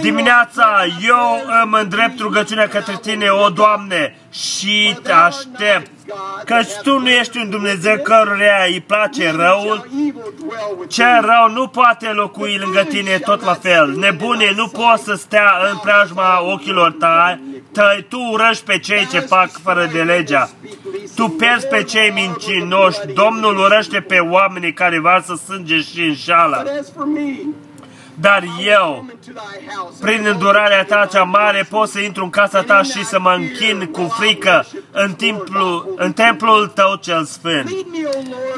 Dimineața 0.00 0.84
eu 1.02 1.40
îmi 1.62 1.78
îndrept 1.82 2.20
rugăciunea 2.20 2.68
către 2.68 2.98
Tine, 3.02 3.28
o 3.28 3.48
Doamne, 3.48 4.16
și 4.30 4.98
te 5.02 5.12
aștept. 5.12 5.90
Căci 6.44 6.72
Tu 6.82 6.98
nu 6.98 7.08
ești 7.08 7.38
un 7.38 7.50
Dumnezeu 7.50 7.96
căruia 7.96 8.64
îi 8.66 8.80
place 8.86 9.30
răul. 9.30 9.88
Ce 10.88 11.04
rău 11.04 11.52
nu 11.52 11.66
poate 11.66 12.08
locui 12.08 12.56
lângă 12.56 12.82
Tine 12.88 13.18
tot 13.18 13.44
la 13.44 13.54
fel. 13.54 13.94
Nebune 13.96 14.52
nu 14.56 14.66
poți 14.66 15.04
să 15.04 15.14
stea 15.14 15.52
în 15.70 15.76
preajma 15.76 16.42
ochilor 16.52 16.90
tăi. 16.90 17.40
tăi. 17.72 18.06
Tu 18.08 18.18
urăști 18.30 18.64
pe 18.64 18.78
cei 18.78 19.06
ce 19.06 19.18
fac 19.18 19.50
fără 19.62 19.88
de 19.92 20.02
legea. 20.02 20.50
Tu 21.14 21.28
pierzi 21.28 21.66
pe 21.66 21.82
cei 21.82 22.10
mincinoși. 22.10 22.98
Domnul 23.14 23.58
urăște 23.58 24.00
pe 24.00 24.18
oamenii 24.18 24.72
care 24.72 25.00
varsă 25.00 25.40
sânge 25.46 25.80
și 25.80 26.00
înșală. 26.00 26.64
Dar 28.20 28.44
eu, 28.64 29.06
prin 30.00 30.26
îndurarea 30.26 30.84
ta 30.84 31.08
cea 31.12 31.22
mare, 31.22 31.66
pot 31.70 31.88
să 31.88 32.00
intru 32.00 32.24
în 32.24 32.30
casa 32.30 32.62
ta 32.62 32.82
și 32.82 33.04
să 33.04 33.20
mă 33.20 33.34
închin 33.36 33.86
cu 33.92 34.14
frică 34.18 34.66
în, 34.90 35.12
timpul, 35.12 35.94
în 35.96 36.12
templul 36.12 36.66
tău 36.66 36.94
cel 36.94 37.24
sfânt. 37.24 37.70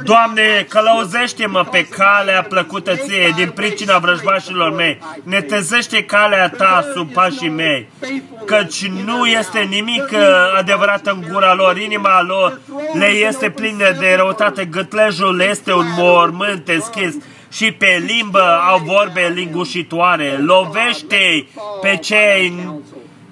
Doamne, 0.04 0.66
călăuzește-mă 0.68 1.64
pe 1.70 1.86
calea 1.86 2.42
plăcută 2.42 2.96
ție 2.96 3.32
din 3.36 3.50
pricina 3.50 3.98
vrăjmașilor 3.98 4.74
mei. 4.74 4.98
Netezește 5.22 6.04
calea 6.04 6.48
ta 6.48 6.84
sub 6.94 7.12
pașii 7.12 7.48
mei, 7.48 7.88
căci 8.44 8.86
nu 8.86 9.26
este 9.26 9.58
nimic 9.58 10.08
uh, 10.12 10.18
adevărat 10.58 11.06
în 11.06 11.24
gura 11.32 11.54
lor. 11.54 11.76
Inima 11.76 12.22
lor 12.22 12.60
le 12.92 13.06
este 13.06 13.50
plină 13.50 13.90
de 13.98 14.14
răutate, 14.16 14.64
gâtlejul 14.64 15.40
este 15.40 15.72
un 15.72 15.86
mormânt 15.96 16.64
deschis 16.64 17.14
și 17.56 17.72
pe 17.72 18.02
limbă 18.06 18.60
au 18.68 18.78
vorbe 18.78 19.32
lingușitoare. 19.34 20.38
Lovește 20.42 21.48
pe 21.80 21.96
cei 21.96 22.52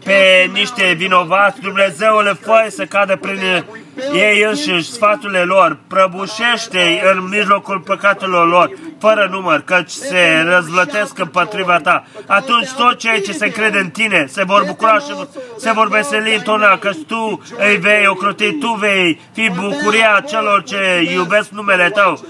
pe 0.05 0.51
niște 0.53 0.95
vinovați, 0.97 1.61
Dumnezeu 1.61 2.21
le 2.21 2.33
fă 2.41 2.67
să 2.69 2.85
cadă 2.85 3.17
prin 3.17 3.65
ei 4.13 4.43
înșiși 4.43 4.93
sfaturile 4.93 5.43
lor, 5.43 5.79
prăbușește 5.89 7.03
în 7.13 7.29
mijlocul 7.29 7.81
păcatelor 7.81 8.49
lor, 8.49 8.71
fără 8.99 9.29
număr, 9.31 9.61
căci 9.61 9.91
se 9.91 10.45
răzvlătesc 10.47 11.19
împotriva 11.19 11.79
ta. 11.79 12.05
Atunci 12.27 12.69
toți 12.71 12.97
cei 12.97 13.23
ce 13.23 13.33
se 13.33 13.51
crede 13.51 13.79
în 13.79 13.91
tine 13.91 14.27
se 14.29 14.45
vor 14.45 14.65
bucura 14.67 14.99
și 14.99 15.15
se 15.57 15.73
vor 15.73 15.89
veseli 15.89 16.35
întotdeauna, 16.35 16.79
căci 16.79 17.05
tu 17.07 17.43
îi 17.59 17.77
vei 17.77 18.07
ocroti, 18.07 18.53
tu 18.53 18.69
vei 18.69 19.21
fi 19.33 19.51
bucuria 19.51 20.25
celor 20.29 20.63
ce 20.63 21.11
iubesc 21.15 21.49
numele 21.51 21.91
tău 21.91 22.25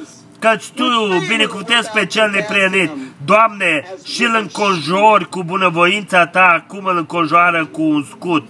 căci 0.45 0.69
Tu 0.69 0.85
binecuvântezi 1.29 1.91
pe 1.91 2.07
cel 2.07 2.31
neprienit. 2.31 2.91
Doamne, 3.25 3.85
și 4.05 4.23
îl 4.23 4.39
înconjori 4.41 5.29
cu 5.29 5.45
bunăvoința 5.45 6.27
Ta, 6.27 6.65
cum 6.69 6.85
îl 6.85 6.97
înconjoară 6.97 7.67
cu 7.67 7.83
un 7.83 8.03
scut. 8.03 8.47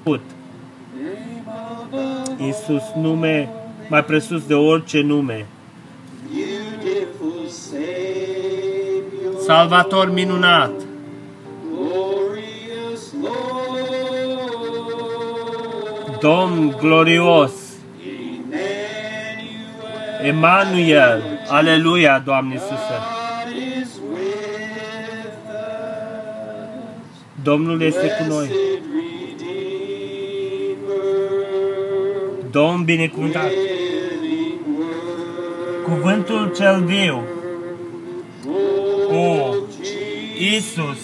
Scut. 0.00 0.20
Iisus, 2.36 2.82
nume 2.96 3.48
mai 3.88 4.04
presus 4.04 4.46
de 4.46 4.54
orice 4.54 5.00
nume. 5.00 5.46
Salvator 9.46 10.12
minunat. 10.12 10.72
Domn 16.20 16.76
glorios. 16.80 17.59
Emanuel, 20.22 21.22
aleluia, 21.48 22.22
Doamne 22.24 22.54
Iisuse. 22.54 22.96
Domnul 27.42 27.82
este 27.82 28.06
cu 28.06 28.24
noi. 28.28 28.50
Domn 32.50 32.84
binecuvântat. 32.84 33.50
Cuvântul 35.84 36.52
cel 36.56 36.84
viu. 36.84 37.22
O, 39.10 39.54
Iisus. 40.38 40.98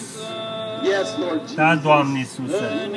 Da, 1.55 1.75
Doamne 1.75 2.17
Iisuse. 2.17 2.89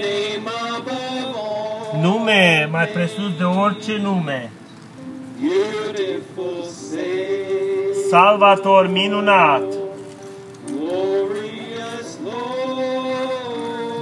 Nume 2.01 2.69
mai 2.71 2.87
presus 2.87 3.37
de 3.37 3.45
orice 3.45 3.97
nume. 3.97 4.51
Salvator 8.11 8.87
minunat! 8.87 9.63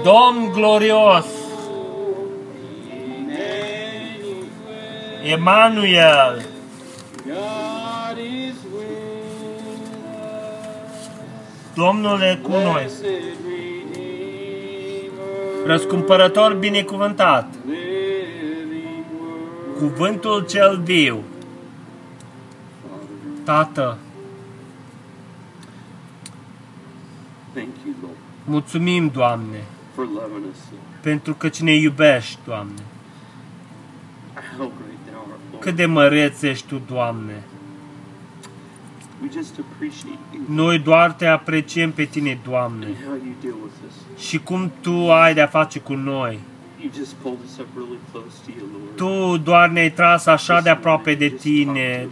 Domn 0.02 0.52
glorios! 0.52 1.26
Emanuel! 5.22 6.46
Domnul 11.74 12.20
e 12.20 12.38
cu 12.42 12.50
noi! 12.50 12.90
Răscumpărător 15.66 16.54
binecuvântat! 16.54 17.46
Cuvântul 19.78 20.46
cel 20.46 20.80
viu. 20.84 21.22
Tată, 23.44 23.98
mulțumim, 28.44 29.08
Doamne, 29.08 29.64
pentru 31.00 31.34
că 31.34 31.50
ne 31.60 31.74
iubești, 31.74 32.38
Doamne. 32.44 32.82
Cât 35.60 35.74
de 35.74 35.86
măreț 35.86 36.42
ești 36.42 36.66
Tu, 36.66 36.80
Doamne. 36.86 37.42
Noi 40.46 40.78
doar 40.78 41.12
te 41.12 41.26
apreciem 41.26 41.92
pe 41.92 42.04
Tine, 42.04 42.38
Doamne, 42.48 42.86
și 44.18 44.38
cum 44.38 44.72
Tu 44.80 45.10
ai 45.10 45.34
de-a 45.34 45.46
face 45.46 45.78
cu 45.78 45.94
noi. 45.94 46.38
Tu 48.94 49.36
doar 49.36 49.68
ne-ai 49.68 49.90
tras 49.90 50.26
așa 50.26 50.60
de 50.60 50.70
aproape 50.70 51.14
de 51.14 51.28
Tine, 51.28 52.08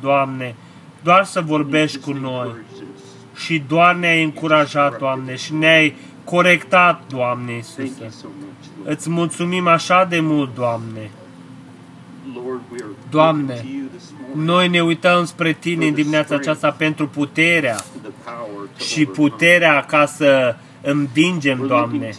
Doamne, 0.00 0.54
doar 1.02 1.24
să 1.24 1.40
vorbești 1.40 1.98
cu 1.98 2.12
noi. 2.12 2.50
Și 3.34 3.62
doar 3.68 3.94
ne-ai 3.94 4.22
încurajat, 4.22 4.98
Doamne, 4.98 5.36
și 5.36 5.54
ne-ai 5.54 5.96
corectat, 6.24 7.02
Doamne 7.08 7.52
Iisuse. 7.52 8.12
Îți 8.84 9.10
mulțumim 9.10 9.66
așa 9.66 10.04
de 10.04 10.20
mult, 10.20 10.54
Doamne. 10.54 11.10
Doamne, 13.10 13.64
noi 14.34 14.68
ne 14.68 14.82
uităm 14.82 15.24
spre 15.24 15.52
Tine 15.52 15.86
în 15.86 15.94
dimineața 15.94 16.34
aceasta 16.34 16.70
pentru 16.70 17.08
puterea 17.08 17.76
și 18.76 19.06
puterea 19.06 19.84
ca 19.84 20.06
să 20.06 20.56
învingem, 20.80 21.66
Doamne, 21.66 22.10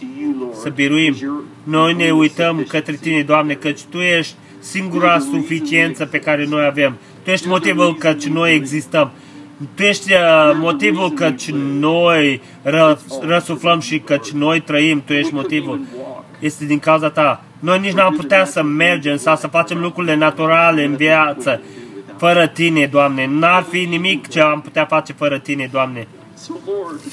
să 0.66 0.72
biruim. 0.74 1.16
Noi 1.62 1.94
ne 1.94 2.10
uităm 2.10 2.64
către 2.68 2.92
Tine, 2.92 3.22
Doamne, 3.22 3.54
căci 3.54 3.80
Tu 3.82 3.98
ești 3.98 4.34
singura 4.58 5.18
suficiență 5.18 6.06
pe 6.06 6.18
care 6.18 6.46
noi 6.46 6.64
avem. 6.64 6.96
Tu 7.24 7.30
ești 7.30 7.48
motivul 7.48 7.94
căci 7.94 8.26
noi 8.26 8.54
existăm. 8.54 9.10
Tu 9.74 9.82
ești 9.82 10.12
uh, 10.12 10.18
motivul 10.54 11.10
căci 11.10 11.50
noi 11.78 12.42
ră, 12.62 12.98
răsuflăm 13.20 13.80
și 13.80 13.98
căci 13.98 14.30
noi 14.30 14.60
trăim. 14.60 15.02
Tu 15.06 15.12
ești 15.12 15.34
motivul. 15.34 15.80
Este 16.38 16.64
din 16.64 16.78
cauza 16.78 17.10
Ta. 17.10 17.44
Noi 17.58 17.78
nici 17.78 17.92
n-am 17.92 18.14
putea 18.14 18.44
să 18.44 18.62
mergem 18.62 19.16
sau 19.16 19.36
să 19.36 19.46
facem 19.46 19.80
lucrurile 19.80 20.14
naturale 20.14 20.84
în 20.84 20.96
viață 20.96 21.60
fără 22.16 22.46
Tine, 22.46 22.86
Doamne. 22.86 23.26
N-ar 23.26 23.62
fi 23.62 23.84
nimic 23.84 24.28
ce 24.28 24.40
am 24.40 24.60
putea 24.60 24.84
face 24.84 25.12
fără 25.12 25.38
Tine, 25.38 25.68
Doamne. 25.72 26.06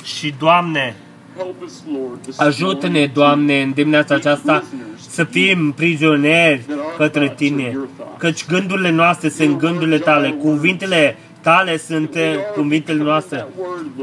Și, 0.03 0.33
Doamne, 0.39 0.95
Ajută-ne, 2.37 3.05
Doamne, 3.05 3.61
în 3.61 3.71
dimineața 3.71 4.15
aceasta 4.15 4.63
să 5.09 5.23
fim 5.23 5.71
prizonieri 5.71 6.61
către 6.97 7.33
Tine, 7.35 7.77
căci 8.17 8.45
gândurile 8.45 8.89
noastre 8.91 9.29
sunt 9.29 9.57
gândurile 9.57 9.97
Tale, 9.97 10.29
cuvintele 10.29 11.17
Tale 11.41 11.77
sunt 11.77 12.15
uh, 12.15 12.21
cuvintele 12.55 13.03
noastre. 13.03 13.45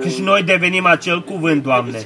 Că 0.01 0.09
și 0.09 0.23
noi 0.23 0.43
devenim 0.43 0.87
acel 0.87 1.23
cuvânt, 1.23 1.63
Doamne. 1.63 1.99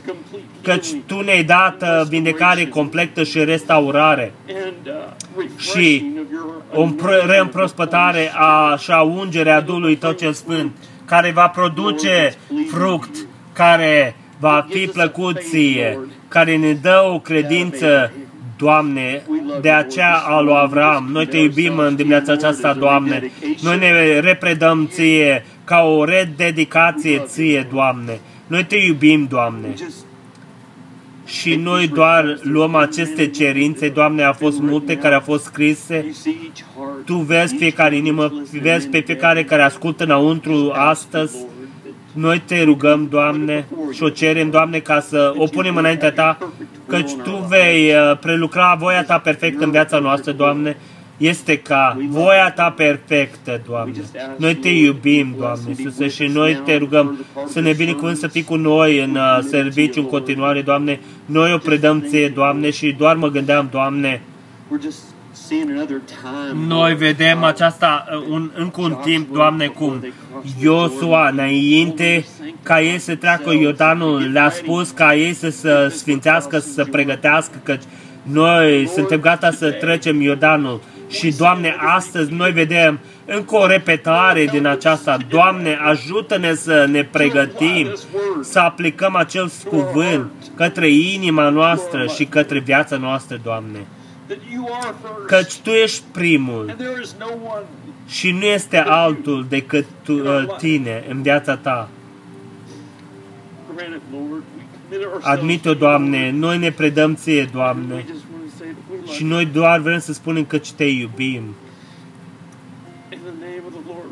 Căci 0.62 0.86
Tu 1.06 1.20
ne-ai 1.20 1.44
dat 1.44 1.82
uh, 1.82 2.06
vindecare 2.08 2.66
completă 2.66 3.22
și 3.22 3.44
restaurare. 3.44 4.32
Și 5.56 6.12
o 6.74 6.86
împr- 6.86 7.26
reîmprospătare 7.26 8.32
a, 8.34 8.76
și 8.76 8.90
a 8.90 9.00
ungerea 9.00 9.60
Duhului 9.60 9.96
Tău 9.96 10.12
cel 10.12 10.32
Sfânt, 10.32 10.72
care 11.04 11.30
va 11.30 11.48
produce 11.48 12.34
fruct, 12.70 13.26
care 13.52 14.16
va 14.44 14.66
fi 14.68 14.86
plăcut 14.86 15.40
ție, 15.40 15.98
care 16.28 16.56
ne 16.56 16.72
dă 16.72 17.10
o 17.12 17.18
credință, 17.18 18.12
Doamne, 18.56 19.22
de 19.60 19.70
aceea 19.70 20.14
a 20.14 20.40
lui 20.40 20.54
Avram. 20.56 21.08
Noi 21.12 21.26
te 21.26 21.36
iubim 21.36 21.78
în 21.78 21.96
dimineața 21.96 22.32
aceasta, 22.32 22.72
Doamne. 22.72 23.30
Noi 23.62 23.78
ne 23.78 24.20
repredăm 24.20 24.88
ție 24.92 25.44
ca 25.64 25.80
o 25.82 26.04
rededicație 26.04 27.22
ție, 27.26 27.68
Doamne. 27.72 28.20
Noi 28.46 28.64
te 28.64 28.76
iubim, 28.76 29.26
Doamne. 29.30 29.74
Și 31.26 31.54
noi 31.54 31.88
doar 31.88 32.38
luăm 32.42 32.74
aceste 32.74 33.26
cerințe, 33.26 33.88
Doamne, 33.88 34.22
a 34.22 34.32
fost 34.32 34.60
multe 34.60 34.96
care 34.96 35.14
au 35.14 35.20
fost 35.20 35.44
scrise. 35.44 36.14
Tu 37.04 37.14
vezi 37.14 37.54
fiecare 37.54 37.96
inimă, 37.96 38.32
vezi 38.62 38.88
pe 38.88 39.00
fiecare 39.00 39.44
care 39.44 39.62
ascultă 39.62 40.04
înăuntru 40.04 40.72
astăzi. 40.74 41.36
Noi 42.14 42.42
te 42.46 42.62
rugăm, 42.62 43.06
Doamne, 43.10 43.66
și 43.92 44.02
o 44.02 44.08
cerem, 44.08 44.50
Doamne, 44.50 44.78
ca 44.78 45.00
să 45.00 45.32
o 45.36 45.46
punem 45.46 45.76
înaintea 45.76 46.12
Ta, 46.12 46.38
căci 46.86 47.12
Tu 47.22 47.46
vei 47.48 47.90
uh, 47.90 48.18
prelucra 48.18 48.76
voia 48.78 49.04
Ta 49.04 49.18
perfectă 49.18 49.64
în 49.64 49.70
viața 49.70 49.98
noastră, 49.98 50.32
Doamne, 50.32 50.76
este 51.16 51.58
ca 51.58 51.96
voia 52.08 52.50
Ta 52.50 52.70
perfectă, 52.70 53.60
Doamne. 53.68 53.92
Noi 54.36 54.54
Te 54.54 54.68
iubim, 54.68 55.34
Doamne 55.38 55.68
Iisuse, 55.68 56.08
și 56.08 56.26
noi 56.26 56.60
Te 56.64 56.76
rugăm 56.76 57.26
să 57.46 57.60
ne 57.60 57.72
binecuvânt 57.72 58.16
să 58.16 58.26
fii 58.26 58.44
cu 58.44 58.54
noi 58.54 58.98
în 58.98 59.10
uh, 59.14 59.38
serviciu 59.48 60.00
în 60.00 60.06
continuare, 60.06 60.62
Doamne. 60.62 61.00
Noi 61.24 61.52
o 61.52 61.58
predăm 61.58 62.04
Ție, 62.08 62.28
Doamne, 62.28 62.70
și 62.70 62.94
doar 62.98 63.16
mă 63.16 63.28
gândeam, 63.28 63.68
Doamne, 63.70 64.22
noi 66.68 66.94
vedem 66.94 67.42
aceasta 67.42 68.04
uh, 68.10 68.26
un, 68.30 68.50
încă 68.54 68.80
un 68.80 68.96
timp, 69.02 69.32
Doamne, 69.32 69.66
cum 69.66 70.06
Iosua, 70.60 71.28
înainte 71.28 72.24
ca 72.62 72.80
ei 72.80 72.98
să 72.98 73.14
treacă 73.14 73.52
Iordanul, 73.52 74.30
le-a 74.32 74.50
spus 74.50 74.90
ca 74.90 75.14
ei 75.14 75.32
să 75.32 75.50
se 75.50 75.88
sfințească, 75.88 76.58
să 76.58 76.72
se 76.72 76.84
pregătească, 76.84 77.60
că 77.62 77.76
noi 78.22 78.88
suntem 78.94 79.20
gata 79.20 79.50
să 79.50 79.70
trecem 79.70 80.20
Iordanul. 80.20 80.80
Și, 81.08 81.36
Doamne, 81.36 81.76
astăzi 81.96 82.32
noi 82.32 82.50
vedem 82.52 83.00
încă 83.26 83.56
o 83.56 83.66
repetare 83.66 84.44
din 84.44 84.66
aceasta. 84.66 85.16
Doamne, 85.28 85.78
ajută-ne 85.82 86.54
să 86.54 86.86
ne 86.90 87.04
pregătim, 87.04 87.94
să 88.42 88.58
aplicăm 88.58 89.16
acel 89.16 89.50
cuvânt 89.68 90.30
către 90.56 90.88
inima 90.88 91.48
noastră 91.48 92.06
și 92.06 92.24
către 92.24 92.58
viața 92.58 92.96
noastră, 92.96 93.40
Doamne. 93.42 93.86
Căci 95.26 95.58
Tu 95.58 95.70
ești 95.70 96.02
primul 96.12 96.76
și 98.06 98.30
nu 98.30 98.44
este 98.44 98.78
altul 98.78 99.46
decât 99.48 99.86
tu, 100.02 100.12
uh, 100.12 100.56
Tine 100.58 101.04
în 101.08 101.22
viața 101.22 101.56
Ta. 101.56 101.88
Admit-o, 105.20 105.74
Doamne, 105.74 106.30
noi 106.30 106.58
ne 106.58 106.70
predăm 106.70 107.14
Ție, 107.14 107.48
Doamne, 107.52 108.04
și 109.12 109.24
noi 109.24 109.46
doar 109.46 109.80
vrem 109.80 109.98
să 109.98 110.12
spunem 110.12 110.44
că 110.44 110.58
Te 110.76 110.84
iubim. 110.84 111.42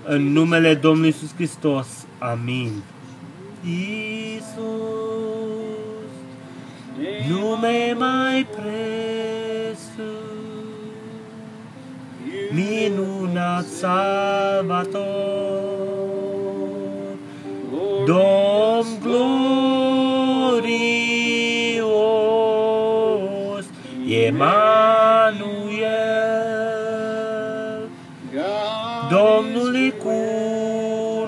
În 0.05 0.33
numele 0.33 0.75
Domnului 0.75 1.09
Iisus 1.09 1.35
Hristos. 1.35 1.87
Amin. 2.19 2.71
Iisus, 3.65 4.53
nume 7.29 7.97
mai 7.99 8.47
presus, 8.57 9.02
minunat 13.43 13.67
Salvator, 13.67 15.03
Domn 18.07 18.99
glorios, 19.03 20.47
Emanuel, 24.07 25.43
Domnul 29.11 29.95
cu 30.03 30.21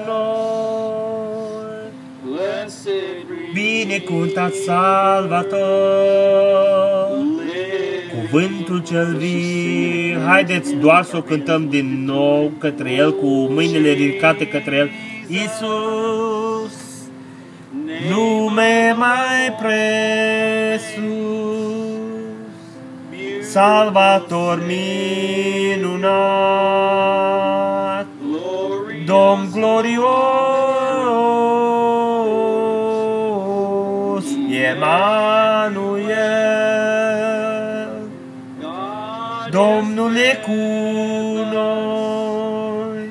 noi, 0.06 1.90
binecuvântat 3.52 4.52
Salvator, 4.52 5.64
cuvântul 8.64 8.96
cel 8.96 9.16
vii. 9.16 10.16
Haideți 10.26 10.74
doar 10.74 11.02
să 11.02 11.16
o 11.16 11.20
cântăm 11.20 11.68
din 11.68 12.04
nou 12.04 12.52
către 12.58 12.92
El, 12.92 13.14
cu 13.14 13.26
mâinile 13.26 13.90
ridicate 13.90 14.46
către 14.46 14.76
El. 14.76 14.90
Iisus, 15.28 16.74
nume 18.10 18.96
mai 18.96 19.52
presus, 19.60 21.02
Salvator 23.50 24.62
minunat, 24.66 26.06
Domn 29.06 29.50
glorios, 29.52 30.33
Domnul 40.42 40.62
e 41.46 41.46
cu 41.46 41.54
noi, 41.54 43.10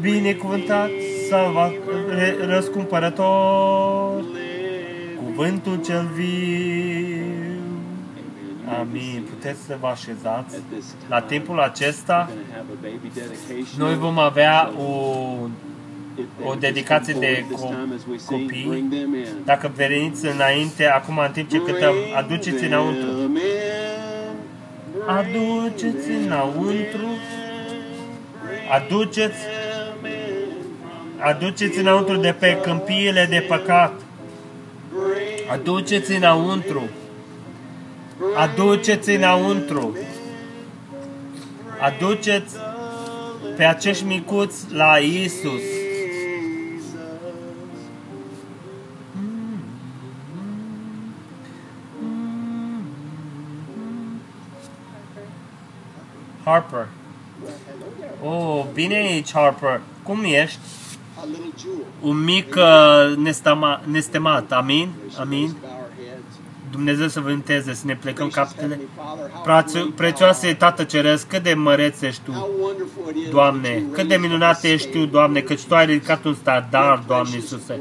binecuvântat, 0.00 0.90
salvat, 1.28 1.72
re- 2.08 2.36
răscumpărător, 2.46 4.24
cuvântul 5.24 5.80
cel 5.84 6.08
viu. 6.14 7.20
Amin. 8.80 9.22
Puteți 9.28 9.60
să 9.66 9.76
vă 9.80 9.86
așezați. 9.86 10.56
La 11.08 11.20
timpul 11.20 11.60
acesta, 11.60 12.30
noi 13.78 13.94
vom 13.96 14.18
avea 14.18 14.70
o, 14.78 14.90
o 16.44 16.54
dedicație 16.58 17.14
de 17.18 17.44
co- 17.44 17.74
copii. 18.26 18.84
Dacă 19.44 19.72
veniți 19.76 20.26
înainte, 20.26 20.86
acum 20.86 21.18
în 21.18 21.30
timp 21.32 21.48
ce 21.50 21.58
cântăm, 21.60 21.94
aduceți 22.16 22.64
înăuntru. 22.64 23.06
Aduceți 25.06 26.10
înăuntru. 26.10 27.08
Aduceți 28.72 29.38
aduceți 31.18 31.78
înăuntru 31.78 32.16
de 32.16 32.32
pe 32.32 32.58
câmpiile 32.62 33.26
de 33.30 33.44
păcat. 33.48 33.92
Aduceți 35.52 36.12
înăuntru. 36.12 36.82
Aduceți 38.34 39.10
înăuntru. 39.10 39.96
Aduceți 41.80 42.56
pe 43.56 43.64
acești 43.64 44.04
micuți 44.04 44.74
la 44.74 44.96
Isus. 44.98 45.81
Harper. 56.44 56.88
Oh, 58.24 58.64
bine 58.72 58.94
aici, 58.94 59.32
Harper. 59.32 59.80
Cum 60.02 60.24
ești? 60.24 60.58
A 61.20 61.24
little 61.24 61.50
jewel. 61.60 61.86
Un 62.00 62.24
mic 62.24 62.54
uh, 62.56 63.16
nestama, 63.16 63.80
nestemat. 63.84 64.52
Amin? 64.52 64.88
Amin? 65.18 65.56
Bow 65.60 65.70
our 65.70 65.88
heads. 65.96 66.38
Dumnezeu 66.70 67.08
să 67.08 67.20
vă 67.20 67.30
înteze, 67.30 67.74
să 67.74 67.82
ne 67.86 67.96
plecăm 67.96 68.28
capetele. 68.28 68.66
Heavenly 68.66 68.88
Father, 68.96 69.30
how 69.30 69.42
Prațu, 69.42 69.72
great 69.72 69.88
prețioase 69.88 70.54
Tată 70.54 70.84
Ceresc, 70.84 71.26
cât 71.28 71.42
de 71.42 71.54
măreț 71.54 72.00
ești 72.00 72.20
thou 72.22 72.34
art. 72.34 72.44
Tu, 72.44 72.54
How 72.54 72.64
wonderful 72.66 73.02
it 73.10 73.16
is 73.16 73.22
that 73.22 73.32
Doamne, 73.32 73.68
you 73.68 73.88
cât 73.92 74.08
de 74.08 74.14
raised 74.14 74.20
minunat 74.20 74.58
up 74.58 74.64
a 74.64 74.68
ești 74.68 74.86
Tu, 74.86 74.92
Savior. 74.92 75.10
Doamne, 75.10 75.40
căci 75.40 75.62
Tu 75.62 75.74
ai 75.74 75.86
ridicat 75.86 76.24
un 76.24 76.34
standard, 76.34 77.06
Doamne 77.06 77.30
Precious 77.30 77.50
Iisuse. 77.50 77.76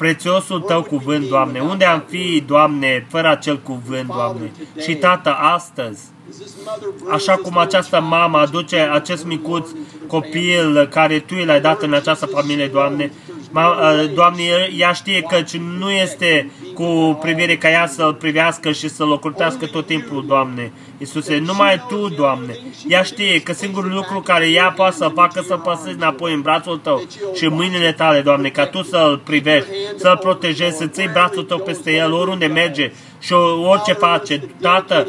Word, 0.00 0.24
Lord. 0.24 0.42
Prețiosul 0.42 0.60
Tău 0.60 0.82
cuvânt, 0.82 1.28
Doamne, 1.28 1.60
unde 1.60 1.84
am 1.84 2.04
fi, 2.08 2.42
Doamne, 2.46 3.06
fără 3.08 3.28
acel 3.28 3.58
cuvânt, 3.58 4.06
Doamne? 4.06 4.52
Și 4.80 4.94
Tată, 4.94 5.30
astăzi, 5.30 6.00
As 6.30 6.36
this 6.36 6.54
mother 6.64 6.88
brings 6.88 7.12
Așa 7.12 7.32
this 7.32 7.44
cum 7.44 7.52
little 7.52 7.60
această 7.60 7.96
child 7.96 8.08
mamă 8.08 8.38
aduce 8.38 8.76
acest 8.76 9.24
micuț 9.24 9.68
copil 10.06 10.86
care 10.90 11.18
Tu 11.18 11.34
i 11.34 11.44
l-ai 11.44 11.60
dat 11.60 11.82
în 11.82 11.94
această 11.94 12.26
familie, 12.26 12.66
Doamne, 12.66 13.12
Ma, 13.50 13.68
uh, 13.68 14.14
Doamne, 14.14 14.42
ea 14.76 14.92
știe 14.92 15.22
că 15.22 15.42
nu 15.78 15.90
este 15.90 16.50
cu 16.80 17.18
privire 17.20 17.56
ca 17.56 17.70
ea 17.70 17.86
să-L 17.86 18.14
privească 18.14 18.72
și 18.72 18.88
să-L 18.88 19.10
ocurtească 19.10 19.66
tot 19.66 19.86
timpul, 19.86 20.24
Doamne. 20.26 20.72
Iisuse, 20.98 21.38
numai 21.38 21.84
Tu, 21.88 22.08
Doamne. 22.08 22.58
Ea 22.88 23.02
știe 23.02 23.40
că 23.40 23.52
singurul 23.52 23.92
lucru 23.92 24.20
care 24.20 24.50
ea 24.50 24.70
poate 24.70 24.96
să 24.96 25.10
facă 25.14 25.44
să 25.46 25.56
păsezi 25.56 25.96
înapoi 25.96 26.32
în 26.32 26.40
brațul 26.40 26.78
Tău 26.78 27.02
și 27.34 27.44
în 27.44 27.54
mâinile 27.54 27.92
Tale, 27.92 28.20
Doamne, 28.20 28.48
ca 28.48 28.66
Tu 28.66 28.82
să-L 28.82 29.20
privești, 29.24 29.68
să-L 29.96 30.16
protejezi, 30.16 30.76
să 30.76 30.86
ții 30.86 31.10
brațul 31.12 31.42
Tău 31.42 31.58
peste 31.58 31.92
El 31.92 32.12
oriunde 32.12 32.46
merge 32.46 32.92
și 33.20 33.32
orice 33.32 33.92
face. 33.92 34.42
Tată, 34.60 35.06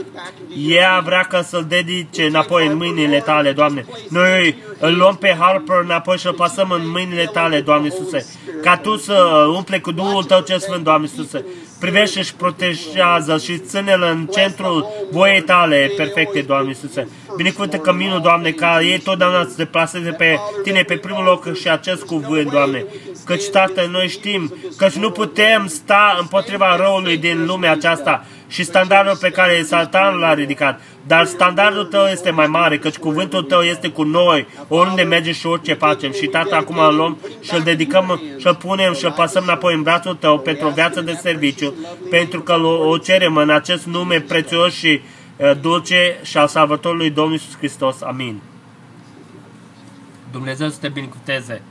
ea 0.68 1.02
vrea 1.06 1.22
ca 1.30 1.42
să-L 1.42 1.66
dedice 1.68 2.24
înapoi 2.24 2.68
în 2.68 2.78
mâinile 2.78 3.20
Tale, 3.20 3.52
Doamne. 3.52 3.86
Noi 4.10 4.56
îl 4.80 4.98
luăm 4.98 5.16
pe 5.16 5.36
Harper 5.40 5.80
înapoi 5.84 6.18
și 6.18 6.28
îl 6.28 6.34
pasăm 6.34 6.72
în 6.72 6.90
mâinile 6.90 7.26
Tale, 7.34 7.62
Doamne 7.62 7.88
Iisuse. 7.88 8.26
Ca 8.62 8.78
Tu 8.78 8.98
să 8.98 9.46
umple 9.56 9.80
cu 9.80 9.92
Duhul 9.92 10.24
Tău 10.24 10.40
cel 10.40 10.60
Sfânt, 10.60 10.84
Doamne 10.84 11.08
Iisuse 11.08 11.46
privește 11.82 12.22
și 12.22 12.36
protejează 12.36 13.38
și 13.38 13.58
ține-l 13.58 14.02
în 14.02 14.28
centrul 14.32 14.88
voiei 15.12 15.42
tale 15.42 15.92
perfecte, 15.96 16.42
Doamne 16.42 16.68
Iisuse. 16.68 17.08
Binecuvântă 17.36 17.78
căminul, 17.78 18.22
Doamne, 18.22 18.52
ca 18.52 18.82
ei 18.82 19.00
totdeauna 19.00 19.44
să 19.44 19.54
se 19.56 19.66
plaseze 19.66 20.10
pe 20.10 20.40
tine 20.64 20.82
pe 20.82 20.96
primul 20.96 21.24
loc 21.24 21.56
și 21.56 21.70
acest 21.70 22.04
cuvânt, 22.04 22.52
Doamne. 22.52 22.86
Căci, 23.26 23.50
Tată, 23.50 23.88
noi 23.92 24.08
știm 24.08 24.54
că 24.78 24.88
nu 25.00 25.12
putem 25.12 25.68
sta 25.68 26.18
împotriva 26.20 26.76
răului 26.76 27.18
din 27.18 27.46
lumea 27.46 27.72
aceasta 27.72 28.26
și 28.48 28.64
standardul 28.64 29.18
pe 29.18 29.30
care 29.30 29.64
Satan 29.64 30.18
l-a 30.18 30.34
ridicat. 30.34 30.82
Dar 31.08 31.26
standardul 31.26 31.86
tău 31.86 32.06
este 32.06 32.30
mai 32.30 32.48
mare, 32.48 32.78
căci 32.78 32.98
cuvântul 32.98 33.44
tău 33.44 33.62
este 33.62 33.90
cu 33.90 34.04
noi, 34.04 34.48
oriunde 34.68 35.02
mergem 35.02 35.34
și 35.34 35.46
orice 35.46 35.74
facem. 35.74 36.12
Și 36.12 36.26
tata, 36.26 36.56
acum 36.56 36.78
îl 36.78 36.96
luăm 36.96 37.18
și 37.42 37.56
îl 37.56 37.62
dedicăm 37.62 38.22
și 38.38 38.48
îl 38.48 38.56
punem 38.56 38.94
și 38.94 39.06
îl 39.06 39.12
pasăm 39.12 39.44
înapoi 39.44 39.74
în 39.74 39.82
brațul 39.82 40.16
tău 40.16 40.40
pentru 40.40 40.68
o 40.68 40.72
viață 40.72 41.02
de 41.02 41.20
serviciu, 41.22 41.74
pentru 42.10 42.42
că 42.42 42.54
o 42.64 42.98
cerem 42.98 43.36
în 43.38 43.50
acest 43.50 43.86
nume 43.86 44.20
prețios 44.20 44.74
și 44.74 45.02
uh, 45.38 45.52
dulce 45.62 46.20
și 46.24 46.38
al 46.38 46.48
Salvatorului 46.48 47.10
Domnul 47.10 47.34
Iisus 47.34 47.58
Hristos. 47.58 48.02
Amin. 48.02 48.42
Dumnezeu 50.32 50.70
să 50.70 50.78
te 50.82 50.90
binecuvânteze. 50.90 51.62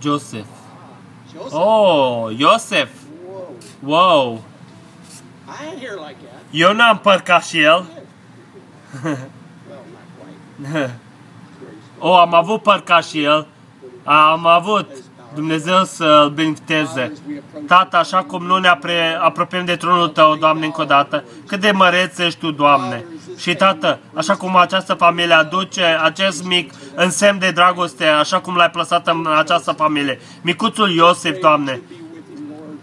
Joseph. 0.00 0.46
Joseph. 1.32 1.52
Oh, 1.52 2.30
Joseph. 2.32 2.90
Whoa. 3.22 3.54
Wow. 3.82 4.42
I 5.48 5.66
ain't 5.66 5.78
here 5.78 5.96
like 5.96 6.16
that. 6.22 6.42
Eu 6.50 6.72
n-am 6.72 6.98
păr 6.98 7.20
ca 7.20 7.40
și 7.40 7.60
el. 7.60 7.86
Well, 9.02 9.18
not 9.68 10.06
quite. 10.58 10.90
oh, 11.98 12.18
am 12.18 12.34
avut 12.34 12.62
păr 12.62 12.80
ca 12.80 13.00
și 13.00 13.22
el. 13.22 13.46
Am 14.04 14.46
avut. 14.46 14.86
Dumnezeu 15.34 15.84
să-l 15.84 16.32
binecuvânteze. 16.34 17.12
Tată, 17.66 17.96
așa 17.96 18.18
cum 18.18 18.46
nu 18.46 18.56
ne 18.56 18.68
apre, 18.68 19.18
apropiem 19.20 19.64
de 19.64 19.76
tronul 19.76 20.08
Tău, 20.08 20.36
Doamne, 20.36 20.64
încă 20.64 20.80
o 20.80 20.84
dată, 20.84 21.24
cât 21.46 21.60
de 21.60 21.70
măreț 21.70 22.18
ești 22.18 22.38
Tu, 22.38 22.50
Doamne. 22.50 23.04
Și, 23.38 23.54
Tată, 23.54 23.98
așa 24.14 24.36
cum 24.36 24.56
această 24.56 24.94
familie 24.94 25.34
aduce 25.34 25.98
acest 26.02 26.44
mic 26.44 26.72
însemn 26.94 27.38
de 27.38 27.50
dragoste, 27.50 28.06
așa 28.06 28.40
cum 28.40 28.56
l-ai 28.56 28.70
plasat 28.70 29.06
în 29.06 29.26
această 29.38 29.72
familie, 29.72 30.20
micuțul 30.42 30.90
Iosif, 30.90 31.40
Doamne, 31.40 31.80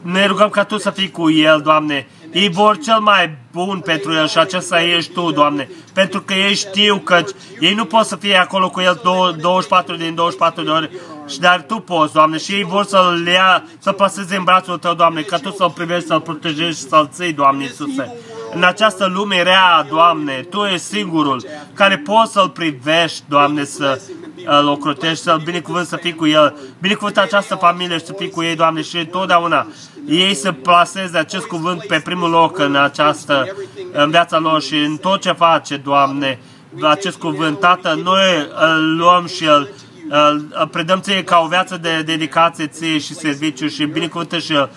ne 0.02 0.26
rugăm 0.26 0.50
ca 0.50 0.64
Tu 0.64 0.78
să 0.78 0.90
fii 0.90 1.12
cu 1.12 1.30
el, 1.30 1.62
Doamne. 1.62 2.08
Ei 2.32 2.50
vor 2.50 2.78
cel 2.78 3.00
mai 3.00 3.38
bun 3.52 3.80
pentru 3.80 4.14
el 4.14 4.28
și 4.28 4.38
acesta 4.38 4.82
ești 4.82 5.14
Tu, 5.14 5.32
Doamne. 5.32 5.70
Pentru 5.94 6.22
că 6.22 6.34
ei 6.34 6.56
știu 6.56 6.98
că 6.98 7.24
ei 7.60 7.74
nu 7.74 7.86
pot 7.86 8.06
să 8.06 8.16
fie 8.16 8.36
acolo 8.36 8.70
cu 8.70 8.80
el 8.80 9.00
24 9.42 9.96
din 9.96 10.16
24 10.16 10.64
de 10.64 10.70
ore, 10.70 10.92
și 11.28 11.40
dar 11.40 11.62
Tu 11.62 11.80
poți, 11.80 12.14
Doamne, 12.14 12.38
și 12.38 12.52
ei 12.52 12.64
vor 12.64 12.86
să-l 12.86 13.28
ia, 13.28 13.64
să 13.80 13.92
plaseze 13.92 14.36
în 14.36 14.44
brațul 14.44 14.78
Tău, 14.78 14.94
Doamne, 14.94 15.22
ca 15.22 15.38
Tu 15.38 15.52
să-l 15.52 15.70
privești, 15.70 16.08
să-l 16.08 16.22
protejezi 16.22 16.80
și 16.80 16.88
să-l 16.88 17.10
ții, 17.14 17.34
Doamne 17.34 17.64
Iisuse. 17.64 18.16
În 18.54 18.64
această 18.64 19.06
lume 19.06 19.42
rea, 19.44 19.86
Doamne, 19.90 20.46
Tu 20.50 20.64
ești 20.64 20.86
singurul 20.86 21.46
care 21.74 21.98
poți 21.98 22.32
să-l 22.32 22.50
privești, 22.50 23.24
Doamne, 23.28 23.64
să 23.64 24.02
îl 24.46 24.68
ocrotești, 24.68 25.24
să-l 25.24 25.42
binecuvânt, 25.44 25.88
să 25.88 25.96
fii 25.96 26.16
cu 26.16 26.28
el. 26.28 26.58
Binecuvânt 26.80 27.18
această 27.18 27.56
familie 27.56 27.98
și 27.98 28.06
să 28.06 28.14
fii 28.18 28.30
cu 28.30 28.44
ei, 28.44 28.56
Doamne, 28.56 28.82
și 28.82 29.06
totdeauna 29.06 29.68
ei 30.08 30.34
să 30.34 30.52
plaseze 30.52 31.18
acest 31.18 31.46
cuvânt 31.46 31.86
pe 31.86 32.00
primul 32.04 32.30
loc 32.30 32.60
în 32.60 32.76
această, 32.76 33.46
în 33.92 34.10
viața 34.10 34.40
lor 34.40 34.62
și 34.62 34.76
în 34.76 34.98
tot 34.98 35.22
ce 35.22 35.32
face, 35.32 35.78
Doamne, 35.78 36.40
acest 36.82 37.18
cuvânt. 37.18 37.60
Tată, 37.60 38.00
noi 38.04 38.48
îl 38.56 38.96
luăm 38.96 39.28
și 39.28 39.44
îl, 39.44 39.70
îl, 40.10 40.48
îl 40.50 40.68
predăm 40.68 41.00
ție 41.00 41.24
ca 41.24 41.42
o 41.44 41.48
viață 41.48 41.78
de 41.78 42.02
dedicație 42.02 42.68
ție 42.68 42.98
și 42.98 43.14
serviciu 43.14 43.68
și 43.68 43.86
binecuvântă 43.86 44.38
și 44.38 44.52
uh, 44.52 44.68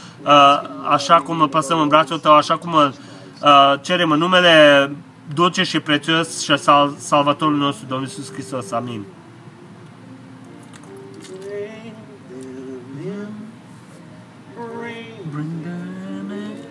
așa 0.89 1.15
cum 1.15 1.41
îl 1.41 1.49
păsăm 1.49 1.81
în 1.81 1.89
brațul 1.89 2.19
tău, 2.19 2.33
așa 2.33 2.57
cum 2.57 2.75
îl 2.75 2.95
uh, 3.43 3.75
cerem 3.83 4.11
în 4.11 4.19
numele 4.19 4.91
dulce 5.35 5.63
și 5.63 5.81
prețios 5.81 6.43
și 6.43 6.59
sal, 6.59 6.95
salvatorul 6.99 7.57
nostru, 7.57 7.87
Domnul 7.89 8.07
Iisus 8.09 8.33
Hristos. 8.33 8.73
Amin. 8.73 9.05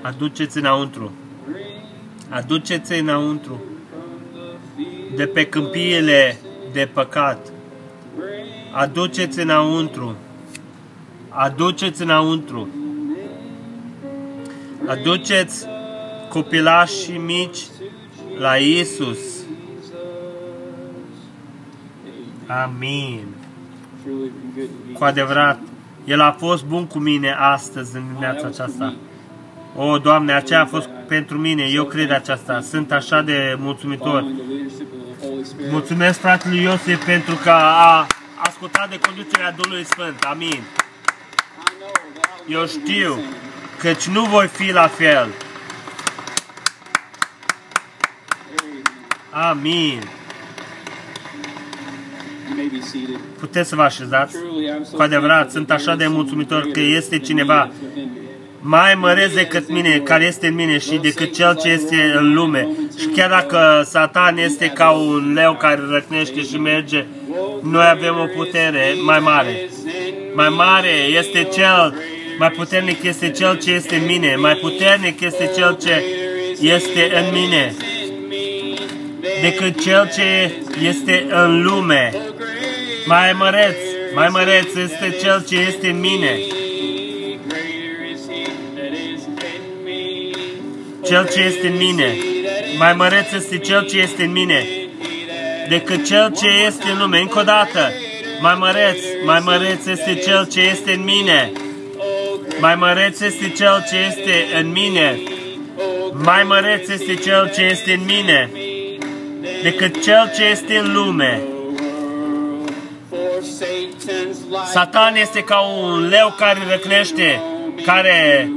Aduceți 0.01 0.57
înăuntru. 0.57 1.11
Aduceți 2.29 2.99
înăuntru. 2.99 3.63
De 5.15 5.25
pe 5.25 5.45
câmpiile 5.45 6.37
de 6.71 6.89
păcat. 6.93 7.51
Aduceți 8.71 9.39
înăuntru. 9.39 10.15
Aduceți 11.29 12.01
înăuntru. 12.01 12.67
Aduceți 14.87 15.65
copilașii 16.29 17.17
mici 17.17 17.59
la 18.37 18.55
Isus. 18.55 19.19
Amin. 22.47 23.27
Cu 24.93 25.03
adevărat, 25.03 25.59
El 26.05 26.21
a 26.21 26.31
fost 26.31 26.65
bun 26.65 26.87
cu 26.87 26.97
mine 26.99 27.35
astăzi, 27.39 27.95
în 27.95 28.03
dimineața 28.07 28.47
aceasta. 28.47 28.95
O, 29.75 29.97
Doamne, 29.97 30.33
aceea 30.33 30.61
a 30.61 30.65
fost 30.65 30.89
pentru 31.07 31.37
mine, 31.37 31.63
eu 31.63 31.85
cred 31.85 32.11
aceasta. 32.11 32.61
Sunt 32.61 32.91
așa 32.91 33.21
de 33.21 33.55
mulțumitor. 33.59 34.25
Mulțumesc 35.71 36.19
fratelui 36.19 36.61
Iosif 36.61 37.05
pentru 37.05 37.35
că 37.35 37.49
a 37.49 38.07
ascultat 38.37 38.89
de 38.89 38.99
conducerea 38.99 39.51
Duhului 39.51 39.83
Sfânt. 39.83 40.23
Amin. 40.29 40.61
Eu 42.47 42.65
știu 42.67 43.19
căci 43.79 44.07
nu 44.07 44.23
voi 44.23 44.47
fi 44.47 44.71
la 44.71 44.87
fel. 44.87 45.27
Amin. 49.29 50.03
Puteți 53.39 53.69
să 53.69 53.75
vă 53.75 53.81
așezați? 53.81 54.35
Cu 54.93 55.01
adevărat, 55.01 55.51
sunt 55.51 55.71
așa 55.71 55.95
de 55.95 56.07
mulțumitor 56.07 56.67
că 56.71 56.79
este 56.79 57.19
cineva 57.19 57.71
mai 58.59 58.95
măreț 58.95 59.33
decât 59.33 59.69
mine, 59.69 60.01
care 60.03 60.25
este 60.25 60.47
în 60.47 60.55
mine 60.55 60.77
și 60.77 60.95
decât 60.95 61.33
cel 61.33 61.55
ce 61.55 61.69
este 61.69 62.13
în 62.15 62.33
lume. 62.33 62.67
Și 62.99 63.05
chiar 63.05 63.29
dacă 63.29 63.83
Satan 63.89 64.37
este 64.37 64.67
ca 64.67 64.89
un 64.89 65.33
leu 65.33 65.53
care 65.53 65.81
răcnește 65.89 66.41
și 66.41 66.57
merge, 66.57 67.05
noi 67.61 67.85
avem 67.89 68.19
o 68.19 68.25
putere 68.35 68.95
mai 69.05 69.19
mare. 69.19 69.69
Mai 70.35 70.49
mare 70.49 70.93
este 71.17 71.47
cel, 71.53 71.93
mai 72.39 72.49
puternic 72.49 73.03
este 73.03 73.31
cel 73.31 73.57
ce 73.57 73.71
este 73.71 73.95
în 73.95 74.05
mine, 74.05 74.35
mai 74.35 74.55
puternic 74.55 75.21
este 75.21 75.51
cel 75.55 75.77
ce 75.81 76.03
este 76.61 77.11
în 77.15 77.33
mine 77.33 77.75
decât 79.41 79.81
cel 79.81 80.09
ce 80.13 80.51
este 80.87 81.25
în 81.29 81.63
lume. 81.63 82.13
Mai 83.05 83.33
măreț, 83.33 83.75
mai 84.13 84.27
măreț 84.31 84.75
este 84.75 85.17
cel 85.21 85.45
ce 85.49 85.55
este 85.55 85.89
în 85.89 85.99
mine. 85.99 86.39
Cel 91.09 91.27
ce 91.27 91.41
este 91.41 91.67
în 91.67 91.77
mine. 91.77 92.17
Mai 92.77 92.93
măreț 92.93 93.31
este 93.31 93.57
cel 93.57 93.85
ce 93.85 93.97
este 93.97 94.23
în 94.23 94.31
mine 94.31 94.65
decât 95.69 96.05
cel 96.05 96.33
ce 96.37 96.47
este 96.65 96.89
în 96.91 96.97
lume. 96.99 97.19
Încă 97.19 97.39
o 97.39 97.43
dată. 97.43 97.91
Mai 98.41 98.55
măreț, 98.59 98.97
mai 99.25 99.41
măreț 99.43 99.85
este 99.85 100.15
cel 100.15 100.47
ce 100.47 100.61
este 100.61 100.91
în 100.91 101.03
mine. 101.03 101.51
Mai 102.59 102.75
măreț 102.75 103.19
este 103.19 103.49
cel 103.49 103.85
ce 103.89 103.97
este 104.07 104.59
în 104.59 104.71
mine. 104.71 105.19
Mai 106.13 106.43
măreț 106.43 106.89
este 106.89 107.15
cel 107.15 107.51
ce 107.53 107.61
este 107.61 107.93
în 107.93 108.05
mine 108.05 108.49
decât 109.63 110.03
cel 110.03 110.31
ce 110.35 110.43
este 110.45 110.77
în 110.77 110.93
lume. 110.93 111.41
Satan 114.71 115.15
este 115.15 115.43
ca 115.43 115.59
un 115.59 116.07
leu 116.07 116.35
care 116.37 116.59
răcnește, 116.69 117.41
care 117.85 118.51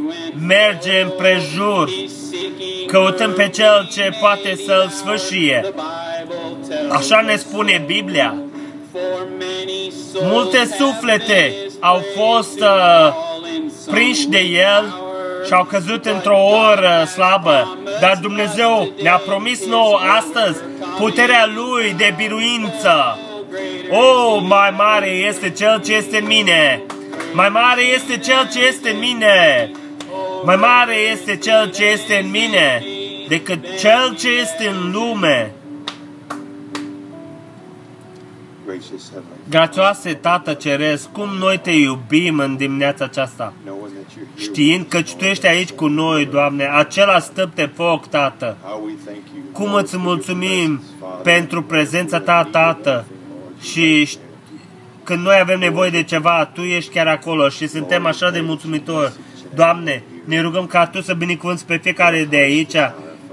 merge 0.46 1.00
în 1.02 1.10
prejur, 1.18 1.90
căutăm 2.92 3.32
pe 3.32 3.48
Cel 3.48 3.88
ce 3.92 4.16
poate 4.20 4.54
să-L 4.66 4.88
sfârșie. 4.88 5.72
Așa 6.88 7.20
ne 7.20 7.36
spune 7.36 7.82
Biblia. 7.86 8.34
Multe 10.22 10.68
suflete 10.78 11.54
au 11.80 12.02
fost 12.16 12.60
uh, 12.60 13.14
prinși 13.90 14.28
de 14.28 14.38
El 14.38 14.94
și 15.46 15.52
au 15.52 15.64
căzut 15.64 16.04
într-o 16.04 16.38
oră 16.70 17.04
slabă, 17.04 17.78
dar 18.00 18.18
Dumnezeu 18.22 18.92
ne-a 19.02 19.22
promis 19.26 19.66
nouă 19.66 19.98
astăzi 20.18 20.58
puterea 20.98 21.50
Lui 21.54 21.94
de 21.96 22.14
biruință. 22.16 23.18
O, 23.90 24.38
mai 24.38 24.74
mare 24.76 25.08
este 25.08 25.50
Cel 25.50 25.80
ce 25.84 25.94
este 25.94 26.18
în 26.18 26.26
mine! 26.26 26.82
Mai 27.32 27.48
mare 27.48 27.82
este 27.94 28.18
Cel 28.18 28.48
ce 28.52 28.66
este 28.66 28.90
în 28.90 28.98
mine! 28.98 29.70
Mai 30.44 30.56
mare 30.56 30.94
este 31.12 31.36
Cel 31.36 31.70
ce 31.70 31.84
este 31.84 32.16
în 32.24 32.30
mine 32.30 32.84
decât 33.28 33.64
Cel 33.78 34.16
ce 34.18 34.28
este 34.28 34.68
în 34.68 34.92
lume. 34.92 35.52
Gracious 38.66 39.10
Heavenly 39.10 39.36
Grațioase 39.50 40.14
Tată 40.14 40.52
Ceresc, 40.52 41.12
cum 41.12 41.28
noi 41.38 41.58
te 41.58 41.70
iubim 41.70 42.38
în 42.38 42.56
dimineața 42.56 43.04
aceasta, 43.04 43.52
knowing 43.64 43.86
that 43.92 44.10
you're 44.12 44.36
here. 44.36 44.42
știind 44.50 44.86
că 44.88 45.02
Tu 45.02 45.24
ești 45.24 45.46
aici 45.46 45.70
cu 45.70 45.86
noi, 45.86 46.26
Doamne, 46.26 46.64
acela 46.72 47.18
stăp 47.18 47.54
de 47.54 47.70
foc, 47.74 48.06
Tată. 48.06 48.56
How 48.62 48.82
we 48.84 48.92
thank 49.04 49.18
you. 49.34 49.42
Cum 49.52 49.74
îți 49.74 49.96
mulțumim 49.96 50.82
pentru 51.22 51.62
prezența 51.62 52.20
Ta, 52.20 52.48
Tată, 52.50 53.04
și 53.60 54.06
ș- 54.06 54.18
când 55.02 55.24
noi 55.24 55.38
avem 55.40 55.58
nevoie 55.58 55.90
de 55.90 56.02
ceva, 56.02 56.44
Tu 56.54 56.60
ești 56.60 56.90
chiar 56.92 57.06
acolo 57.06 57.48
și 57.48 57.66
suntem 57.68 58.06
așa 58.06 58.30
de 58.30 58.40
mulțumitori. 58.40 59.12
Doamne, 59.54 60.02
ne 60.24 60.40
rugăm 60.40 60.66
ca 60.66 60.86
Tu 60.86 61.00
să 61.00 61.14
binecuvânți 61.14 61.66
pe 61.66 61.76
fiecare 61.76 62.24
de 62.24 62.36
aici, 62.36 62.76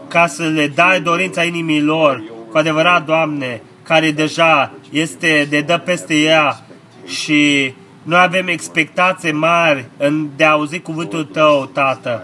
ca 0.07 0.27
să 0.27 0.43
le 0.43 0.67
dai 0.67 1.01
dorința 1.01 1.43
inimii 1.43 1.81
lor, 1.81 2.23
cu 2.51 2.57
adevărat, 2.57 3.05
Doamne, 3.05 3.61
care 3.83 4.11
deja 4.11 4.73
este 4.91 5.47
de 5.49 5.61
dă 5.61 5.77
peste 5.77 6.15
ea 6.15 6.65
și 7.05 7.73
noi 8.03 8.19
avem 8.19 8.47
expectații 8.47 9.31
mari 9.31 9.85
în 9.97 10.27
de 10.35 10.43
a 10.43 10.51
auzi 10.51 10.79
cuvântul 10.79 11.23
Tău, 11.23 11.69
Tată. 11.73 12.23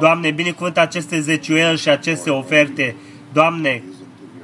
Doamne, 0.00 0.30
binecuvântă 0.30 0.80
aceste 0.80 1.20
zeciuieli 1.20 1.78
și 1.78 1.88
aceste 1.88 2.30
oferte. 2.30 2.96
Doamne, 3.32 3.82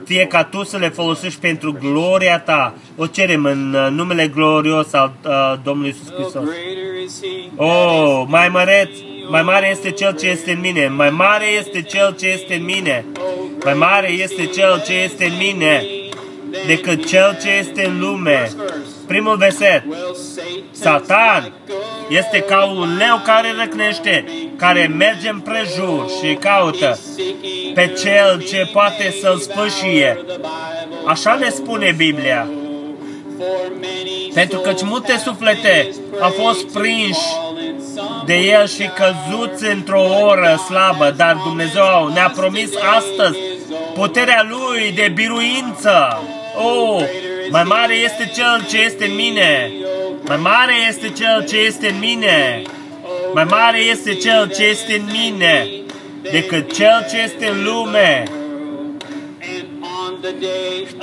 fie 0.05 0.26
ca 0.26 0.44
Tu 0.44 0.64
să 0.64 0.76
le 0.76 0.88
folosești 0.88 1.40
pentru 1.40 1.72
gloria 1.72 2.38
Ta. 2.38 2.74
O 2.96 3.07
cerem 3.07 3.44
în 3.44 3.74
uh, 3.74 3.90
numele 3.90 4.28
glorios 4.28 4.92
al 4.92 5.12
uh, 5.24 5.55
Domnului 5.62 5.94
Iisus 5.96 6.14
Hristos. 6.14 6.42
Oh, 7.57 8.24
mai 8.26 8.48
măreț, 8.48 8.88
mai 9.30 9.42
mare 9.42 9.70
este 9.70 9.90
Cel 9.90 10.16
ce 10.16 10.26
este 10.26 10.52
în 10.52 10.61
mine, 10.61 10.88
mai 10.88 11.11
mare 11.11 11.44
este 11.59 11.82
Cel 11.82 12.14
ce 12.18 12.26
este 12.26 12.55
în 12.55 12.64
mine, 12.64 13.05
mai 13.64 13.74
mare 13.74 14.11
este 14.11 14.46
Cel 14.46 14.82
ce 14.86 14.92
este 14.92 15.24
în 15.24 15.36
mine 15.38 15.82
decât 16.66 17.07
Cel 17.07 17.38
ce 17.42 17.50
este 17.50 17.86
în 17.86 18.00
lume. 18.00 18.50
Primul 19.07 19.36
verset. 19.36 19.82
Satan 20.70 21.52
este 22.09 22.40
ca 22.40 22.64
un 22.64 22.96
leu 22.96 23.20
care 23.24 23.48
răcnește, 23.59 24.24
care 24.57 24.86
merge 24.86 25.28
împrejur 25.28 26.11
și 26.22 26.34
caută 26.34 26.98
pe 27.74 27.92
cel 28.02 28.44
ce 28.48 28.68
poate 28.72 29.14
să-l 29.20 29.38
spășie. 29.38 30.24
Așa 31.05 31.34
ne 31.34 31.48
spune 31.48 31.94
Biblia. 31.96 32.48
Pentru 34.34 34.59
că 34.59 34.72
multe 34.84 35.16
suflete 35.24 35.90
au 36.20 36.30
fost 36.30 36.72
prinși 36.72 37.26
de 38.26 38.34
el 38.34 38.66
și 38.66 38.90
căzuți 38.94 39.72
într-o 39.72 40.02
oră 40.22 40.61
slabă, 40.66 41.14
dar 41.16 41.40
Dumnezeu 41.44 42.11
ne-a 42.14 42.32
promis 42.36 42.70
astăzi 42.96 43.38
puterea 43.94 44.46
Lui 44.48 44.92
de 44.92 45.12
biruință. 45.14 46.22
Oh, 46.57 47.02
mai 47.51 47.62
mare 47.62 47.95
este 47.95 48.30
Cel 48.34 48.66
ce 48.68 48.82
este 48.82 49.05
în 49.05 49.14
mine. 49.14 49.72
Mai 50.26 50.36
mare 50.36 50.72
este 50.88 51.09
Cel 51.09 51.45
ce 51.49 51.57
este 51.57 51.88
în 51.88 51.99
mine. 51.99 52.62
Mai 53.34 53.45
mare 53.45 53.78
este 53.78 54.14
Cel 54.14 54.51
ce 54.55 54.64
este 54.64 54.95
în 54.95 55.05
mine 55.12 55.68
decât 56.22 56.72
Cel 56.72 57.07
ce 57.11 57.22
este 57.22 57.47
în 57.47 57.64
lume. 57.64 58.22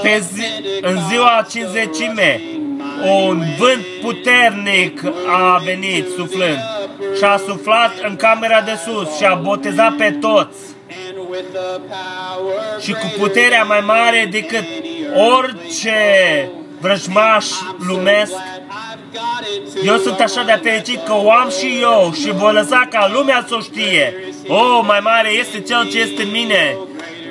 Pe 0.01 0.23
zi, 0.33 0.43
în 0.81 0.99
ziua 1.09 1.45
cinzecime, 1.49 2.41
un 3.03 3.43
vânt 3.57 3.85
puternic 4.01 5.03
a 5.27 5.61
venit 5.65 6.07
suflând 6.17 6.59
și 7.17 7.23
a 7.23 7.37
suflat 7.37 7.91
în 8.07 8.15
camera 8.15 8.61
de 8.61 8.79
sus 8.85 9.17
și 9.17 9.23
a 9.23 9.33
botezat 9.33 9.95
pe 9.95 10.11
toți 10.11 10.57
și 12.79 12.91
cu 12.91 13.13
puterea 13.17 13.63
mai 13.63 13.79
mare 13.79 14.27
decât 14.31 14.63
orice 15.16 16.49
vrăjmaș 16.80 17.45
lumesc. 17.88 18.34
Eu 19.86 19.97
sunt 19.97 20.20
așa 20.20 20.43
de 20.43 20.59
fericit 20.64 21.05
că 21.05 21.14
o 21.14 21.32
am 21.32 21.49
și 21.49 21.80
eu 21.82 22.14
și 22.22 22.32
voi 22.32 22.53
lăsa 22.53 22.88
ca 22.89 23.09
lumea 23.14 23.45
să 23.47 23.55
o 23.55 23.59
știe. 23.59 24.14
Oh, 24.47 24.80
mai 24.86 24.99
mare 25.03 25.30
este 25.39 25.59
Cel 25.59 25.89
ce 25.91 25.99
este 25.99 26.22
în 26.22 26.32
mine. 26.32 26.78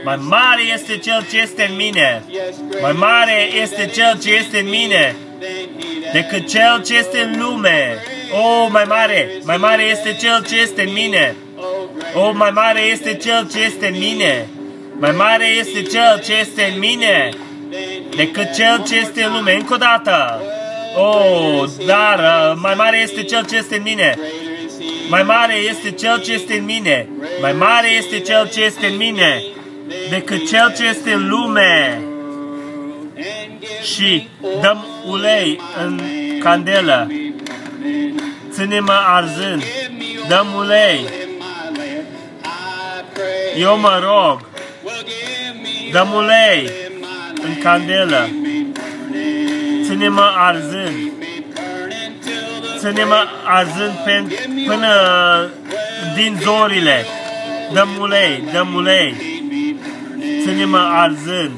Mai 0.04 0.16
mare 0.16 0.62
este 0.74 0.96
Cel 0.96 1.26
ce 1.30 1.40
este 1.40 1.66
în 1.70 1.76
mine. 1.76 2.22
Mai 2.80 2.92
mare 2.92 3.48
este 3.62 3.86
Cel 3.86 4.18
ce 4.22 4.34
este 4.34 4.58
în 4.58 4.68
mine 4.68 5.16
decât 6.12 6.48
Cel 6.48 6.82
ce 6.86 6.96
este 6.96 7.18
în 7.20 7.40
lume. 7.40 7.96
Oh, 8.32 8.68
mai 8.70 8.84
mare, 8.88 9.30
mai 9.44 9.56
mare 9.56 9.82
este 9.82 10.16
Cel 10.20 10.44
ce 10.48 10.60
este 10.60 10.82
în 10.82 10.92
mine. 10.92 11.36
Oh, 12.14 12.30
mai 12.34 12.50
mare 12.50 12.80
este 12.80 13.14
Cel 13.14 13.48
ce 13.52 13.58
este 13.60 13.86
în 13.86 13.98
mine. 13.98 14.48
Mai 14.98 15.10
mare 15.10 15.46
este 15.58 15.82
Cel 15.82 16.20
ce 16.24 16.32
este 16.40 16.70
în 16.72 16.78
mine 16.78 17.30
decât 18.16 18.54
Cel 18.54 18.82
ce 18.86 18.96
este 18.96 19.24
în 19.24 19.32
lume. 19.32 19.54
Încă 19.54 19.74
o 19.74 19.76
dată. 19.76 20.42
Oh, 20.96 21.64
dar 21.86 22.18
uh, 22.18 22.58
mai 22.62 22.74
mare 22.74 23.00
este 23.02 23.22
Cel 23.22 23.46
ce 23.46 23.56
este 23.56 23.76
în 23.76 23.82
mine. 23.82 24.18
Mai 25.08 25.22
mare 25.22 25.54
este 25.54 25.90
Cel 25.90 26.20
ce 26.22 26.32
este 26.32 26.54
în 26.54 26.64
mine. 26.64 27.08
Mai 27.40 27.52
mare 27.52 27.88
este 27.98 28.18
Cel 28.18 28.48
ce 28.48 28.64
este 28.64 28.86
în 28.86 28.96
mine 28.96 29.42
decât 30.10 30.48
Cel 30.48 30.72
ce 30.76 30.86
este 30.86 31.12
în 31.12 31.28
lume. 31.28 32.02
Și 33.94 34.28
dăm 34.60 34.86
ulei 35.08 35.60
în 35.84 36.00
candelă. 36.42 37.10
Ține-mă 38.52 39.00
arzând. 39.06 39.62
Dăm 40.28 40.46
ulei. 40.56 41.04
Eu 43.58 43.78
mă 43.78 44.00
rog. 44.02 44.48
Dăm 45.92 46.12
ulei 46.12 46.70
în 47.42 47.58
candelă. 47.62 48.28
Ține-mă 49.84 50.32
arzând. 50.36 51.12
Ține-mă 52.78 53.24
arzând 53.44 53.94
pen, 54.04 54.32
până 54.66 54.88
din 56.14 56.38
zorile. 56.42 57.06
Dăm 57.72 57.88
ulei, 58.00 58.42
dăm 58.52 58.74
ulei. 58.74 59.14
Ține-mă 60.42 60.78
arzând. 60.92 61.52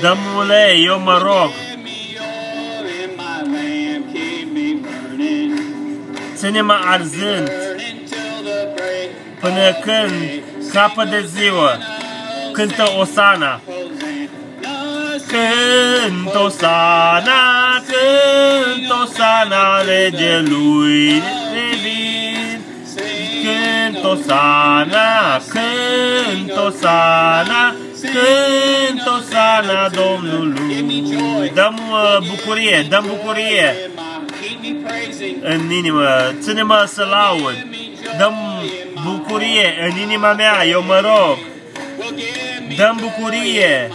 Dăm 0.00 0.18
ulei, 0.38 0.84
eu 0.84 1.00
mă 1.00 1.20
rog. 1.22 1.50
Ține-mă 6.34 6.78
arzând 6.84 7.50
până 9.40 9.72
când 9.84 10.42
capă 10.72 11.04
de 11.04 11.24
ziua 11.36 11.78
cântă 12.52 12.84
Osana. 12.98 13.60
Cânt 15.26 16.34
Osana, 16.34 17.82
cânt 17.86 18.90
Osana, 19.02 19.82
regelui 19.82 21.22
revin. 21.54 22.60
Cânt 23.42 24.04
Osana, 24.04 25.40
cânt 25.48 26.56
Osana, 26.66 27.74
cânt 28.00 29.02
Osana 29.18 29.88
Domnului. 29.88 31.50
Dăm 31.54 31.80
uh, 31.90 32.28
bucurie, 32.28 32.86
dăm 32.88 33.04
bucurie 33.08 33.90
în 35.40 35.70
inimă. 35.70 36.06
Ține-mă 36.40 36.84
să 36.86 37.06
laud. 37.10 37.66
Dăm 38.18 38.34
bucurie 39.04 39.88
în 39.90 40.00
inima 40.00 40.32
mea, 40.32 40.66
eu 40.66 40.82
mă 40.82 41.00
rog. 41.00 41.38
Dăm 42.76 42.98
bucurie 43.00 43.90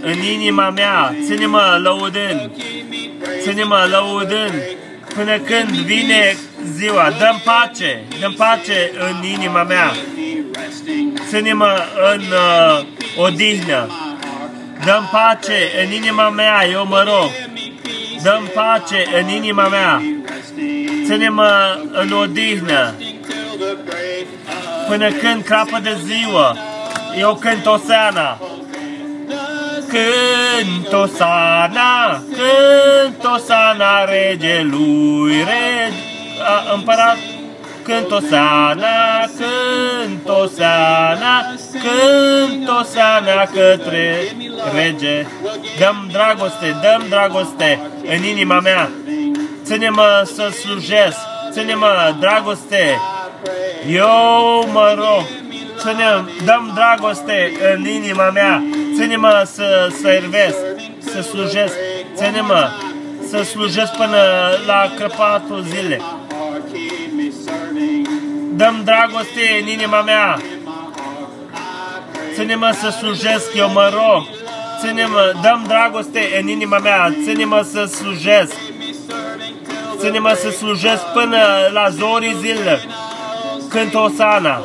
în 0.00 0.22
inima 0.22 0.70
mea, 0.70 1.14
ține-mă 1.24 1.78
lăudând, 1.82 2.50
ține-mă 3.40 3.86
lăudând 3.90 4.62
până 5.14 5.38
când 5.38 5.70
vine 5.70 6.36
ziua. 6.76 7.10
Dăm 7.18 7.40
pace, 7.44 8.02
dăm 8.20 8.32
pace 8.32 8.90
în 8.98 9.24
inima 9.28 9.62
mea, 9.62 9.92
ține-mă 11.28 11.78
în 12.12 12.20
uh, 12.20 12.84
odihnă. 13.16 13.90
Dăm 14.84 15.08
pace 15.12 15.70
în 15.84 15.92
inima 15.92 16.28
mea, 16.30 16.66
eu 16.70 16.86
mă 16.86 17.02
rog. 17.06 17.30
Dăm 18.22 18.50
pace 18.54 19.04
în 19.20 19.28
inima 19.28 19.68
mea. 19.68 20.02
Ține-mă 21.06 21.80
în 21.92 22.12
odihnă 22.12 22.94
până 24.92 25.10
când 25.10 25.42
crapă 25.42 25.78
de 25.82 25.96
ziua. 26.04 26.56
Eu 27.18 27.34
cânt 27.34 27.66
Oseana. 27.66 28.38
Cânt 29.88 30.92
Osana, 30.92 32.22
cânt 32.32 33.24
Osana 33.34 34.04
regelui, 34.04 35.36
rege, 35.36 35.92
a, 36.42 36.74
împărat, 36.74 37.16
cânt 37.82 38.10
Osana, 38.10 39.20
cânt 39.36 40.28
Osana, 40.28 41.44
cânt 41.72 42.68
Osana 42.80 43.42
către 43.52 44.18
rege. 44.74 45.26
Dăm 45.78 46.08
dragoste, 46.12 46.76
dăm 46.82 47.04
dragoste 47.08 47.80
în 48.16 48.24
inima 48.24 48.60
mea. 48.60 48.90
Ține-mă 49.64 50.28
să 50.34 50.48
slujesc, 50.48 51.18
ține-mă 51.50 52.14
dragoste. 52.20 52.98
Eu 53.88 54.68
mă 54.72 54.94
rog, 54.96 55.24
ține 55.78 56.24
dăm 56.44 56.70
dragoste 56.74 57.52
în 57.74 57.86
inima 57.86 58.30
mea. 58.30 58.62
Ține-mă 58.96 59.48
să 59.52 59.88
servesc, 60.02 60.58
să 60.98 61.20
slujesc. 61.20 61.74
Ține-mă 62.14 62.70
să 63.28 63.42
slujesc 63.42 63.92
până 63.92 64.18
la 64.66 64.92
crăpatul 64.96 65.64
zile. 65.68 66.00
Dăm 68.54 68.80
dragoste 68.84 69.58
în 69.60 69.68
inima 69.68 70.02
mea. 70.02 70.40
Ține-mă 72.34 72.70
să 72.80 72.90
slujesc, 72.90 73.54
eu 73.54 73.70
mă 73.70 73.90
rog. 73.92 74.26
Ține-mă, 74.80 75.32
dăm 75.42 75.64
dragoste 75.66 76.20
în 76.40 76.48
inima 76.48 76.78
mea. 76.78 77.14
Ține-mă 77.24 77.66
să 77.72 77.84
slujesc. 77.84 78.54
Ține-mă 79.98 80.32
să 80.34 80.50
slujesc 80.50 81.02
până 81.12 81.38
la 81.72 81.88
zorii 81.88 82.36
zilei. 82.40 82.80
Cânt 83.72 83.94
Osana. 83.94 84.60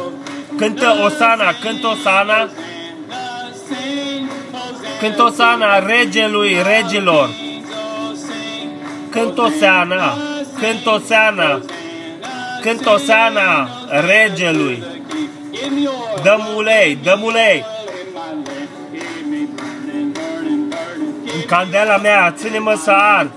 Cântă 0.58 0.96
Osana, 1.04 1.54
cânt 1.62 1.84
Osana. 1.84 2.50
Cânt 5.00 5.20
Osana 5.20 5.80
regelui 5.80 6.58
regilor. 6.66 7.30
Cânt 9.10 9.38
Osana, 9.38 10.18
cânt 10.60 10.86
Osana. 10.86 11.62
Cânt 12.62 12.86
Osana 12.86 13.70
regelui. 13.90 14.84
Dăm 16.24 16.42
ulei, 16.56 16.98
dăm 17.04 17.22
ulei. 17.24 17.66
În 21.36 21.42
candela 21.48 21.98
mea, 21.98 22.34
ține-mă 22.38 22.74
să 22.84 22.92
ard. 22.92 23.32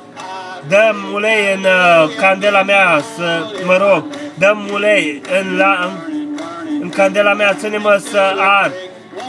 Dăm 0.68 0.96
ulei 1.12 1.54
în 1.54 1.64
uh, 1.64 2.10
candela 2.16 2.62
mea, 2.62 3.02
să, 3.16 3.46
mă 3.64 3.76
rog, 3.76 4.04
dăm 4.40 4.68
ulei 4.72 5.22
în, 5.40 5.56
la, 5.56 5.90
în, 6.06 6.28
în 6.80 6.88
candela 6.88 7.34
mea, 7.34 7.54
ține-mă 7.54 8.00
să 8.10 8.34
ard. 8.38 8.72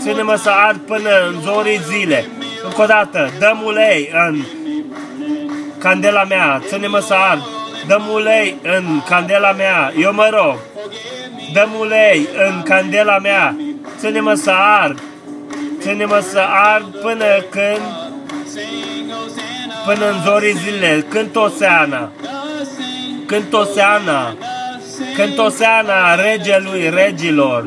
Ține-mă 0.01 0.35
să 0.35 0.49
ard 0.49 0.77
până 0.77 1.09
în 1.27 1.41
zorii 1.41 1.79
zile. 1.89 2.25
Încă 2.63 2.81
o 2.81 2.85
dată, 2.85 3.29
dăm 3.39 3.61
ulei 3.65 4.09
în 4.27 4.43
candela 5.77 6.23
mea, 6.23 6.61
ține-mă 6.67 6.99
să 6.99 7.13
ard. 7.13 7.41
Dăm 7.87 8.03
ulei 8.13 8.55
în 8.63 9.01
candela 9.09 9.51
mea, 9.51 9.93
eu 9.97 10.13
mă 10.13 10.29
rog. 10.31 10.57
Dăm 11.53 11.69
ulei 11.79 12.27
în 12.47 12.61
candela 12.61 13.17
mea, 13.17 13.55
ține-mă 13.99 14.33
să 14.33 14.51
ard. 14.81 14.99
Ține-mă 15.79 16.19
să 16.19 16.41
ard 16.49 16.95
până 17.01 17.25
când, 17.49 17.81
până 19.85 20.09
în 20.09 20.21
zorii 20.23 20.53
zile, 20.53 21.05
când 21.09 21.35
Oseana, 21.35 22.11
când 23.25 23.53
Oseana, 23.53 24.27
când 24.27 24.60
Oseana 25.51 26.15
regelui 26.15 26.89
regilor, 26.89 27.65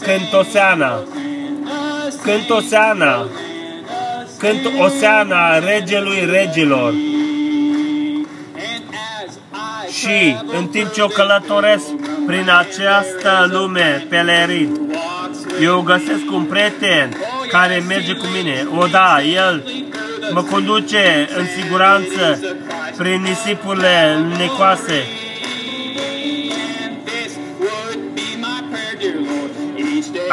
când 0.00 0.34
Oseana, 0.40 1.02
când 2.22 2.50
Oseana, 2.50 3.26
când 4.38 4.60
Oseana 4.78 5.58
regelui 5.58 6.28
regilor. 6.30 6.94
Și 9.92 10.36
în 10.58 10.66
timp 10.66 10.92
ce 10.92 11.02
o 11.02 11.06
călătoresc 11.06 11.86
prin 12.26 12.50
această 12.50 13.48
lume 13.50 14.06
pelerin, 14.08 14.80
eu 15.62 15.80
găsesc 15.80 16.30
un 16.32 16.44
prieten 16.44 17.16
care 17.50 17.84
merge 17.88 18.12
cu 18.12 18.26
mine. 18.36 18.68
O, 18.78 18.86
da, 18.86 19.22
el 19.22 19.64
mă 20.32 20.42
conduce 20.42 21.28
în 21.36 21.46
siguranță 21.60 22.40
prin 22.96 23.22
nisipurile 23.22 24.18
necoase. 24.38 25.21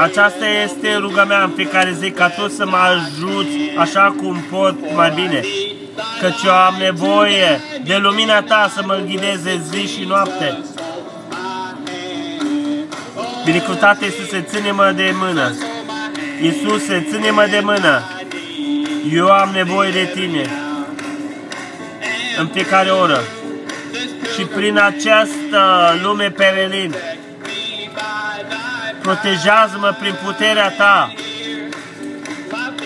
Aceasta 0.01 0.45
este 0.63 0.95
ruga 0.95 1.23
mea 1.23 1.43
în 1.43 1.51
fiecare 1.55 1.95
zi, 1.99 2.11
ca 2.11 2.29
tu 2.29 2.47
să 2.47 2.65
mă 2.65 2.77
ajuți 2.77 3.57
așa 3.77 4.15
cum 4.17 4.43
pot 4.49 4.75
mai 4.95 5.11
bine. 5.15 5.41
Căci 6.21 6.43
eu 6.45 6.51
am 6.51 6.75
nevoie 6.79 7.61
de 7.83 7.95
lumina 7.95 8.41
ta 8.41 8.71
să 8.75 8.81
mă 8.85 9.01
ghideze 9.05 9.61
zi 9.69 9.87
și 9.93 10.05
noapte. 10.07 10.57
Binecuvântate 13.45 14.05
Iisuse, 14.05 14.41
ține-mă 14.41 14.91
de 14.95 15.13
mână. 15.19 15.53
Iisuse, 16.41 17.07
ține-mă 17.11 17.47
de 17.49 17.59
mână. 17.63 18.01
Eu 19.13 19.31
am 19.31 19.49
nevoie 19.53 19.91
de 19.91 20.11
tine 20.15 20.49
în 22.39 22.47
fiecare 22.47 22.89
oră. 22.89 23.19
Și 24.35 24.45
prin 24.45 24.77
această 24.77 25.93
lume 26.03 26.29
perelin, 26.29 26.95
protejează-mă 29.01 29.95
prin 29.99 30.15
puterea 30.25 30.69
ta. 30.77 31.13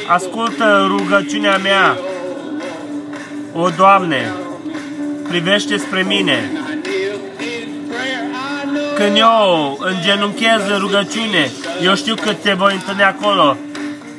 Ascultă 0.07 0.85
rugăciunea 0.87 1.57
mea. 1.57 1.97
O, 3.53 3.69
Doamne, 3.69 4.33
privește 5.27 5.77
spre 5.77 6.01
mine. 6.01 6.51
Când 8.95 9.17
eu 9.17 9.77
îngenunchez 9.81 10.69
în 10.69 10.79
rugăciune, 10.79 11.51
eu 11.81 11.95
știu 11.95 12.15
că 12.15 12.33
te 12.33 12.53
voi 12.53 12.73
întâlni 12.73 13.03
acolo. 13.03 13.57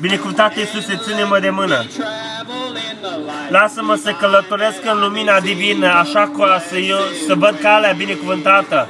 Binecuvântate 0.01 0.61
Iisuse, 0.61 1.01
ține-mă 1.05 1.39
de 1.39 1.51
mână. 1.51 1.85
Lasă-mă 3.49 3.95
să 3.95 4.11
călătoresc 4.21 4.79
în 4.93 5.01
lumina 5.01 5.41
divină, 5.41 5.87
așa 5.87 6.31
ca 6.39 6.63
să, 6.69 6.77
eu, 6.77 6.99
să 7.27 7.35
văd 7.35 7.59
calea 7.61 7.93
binecuvântată. 7.93 8.89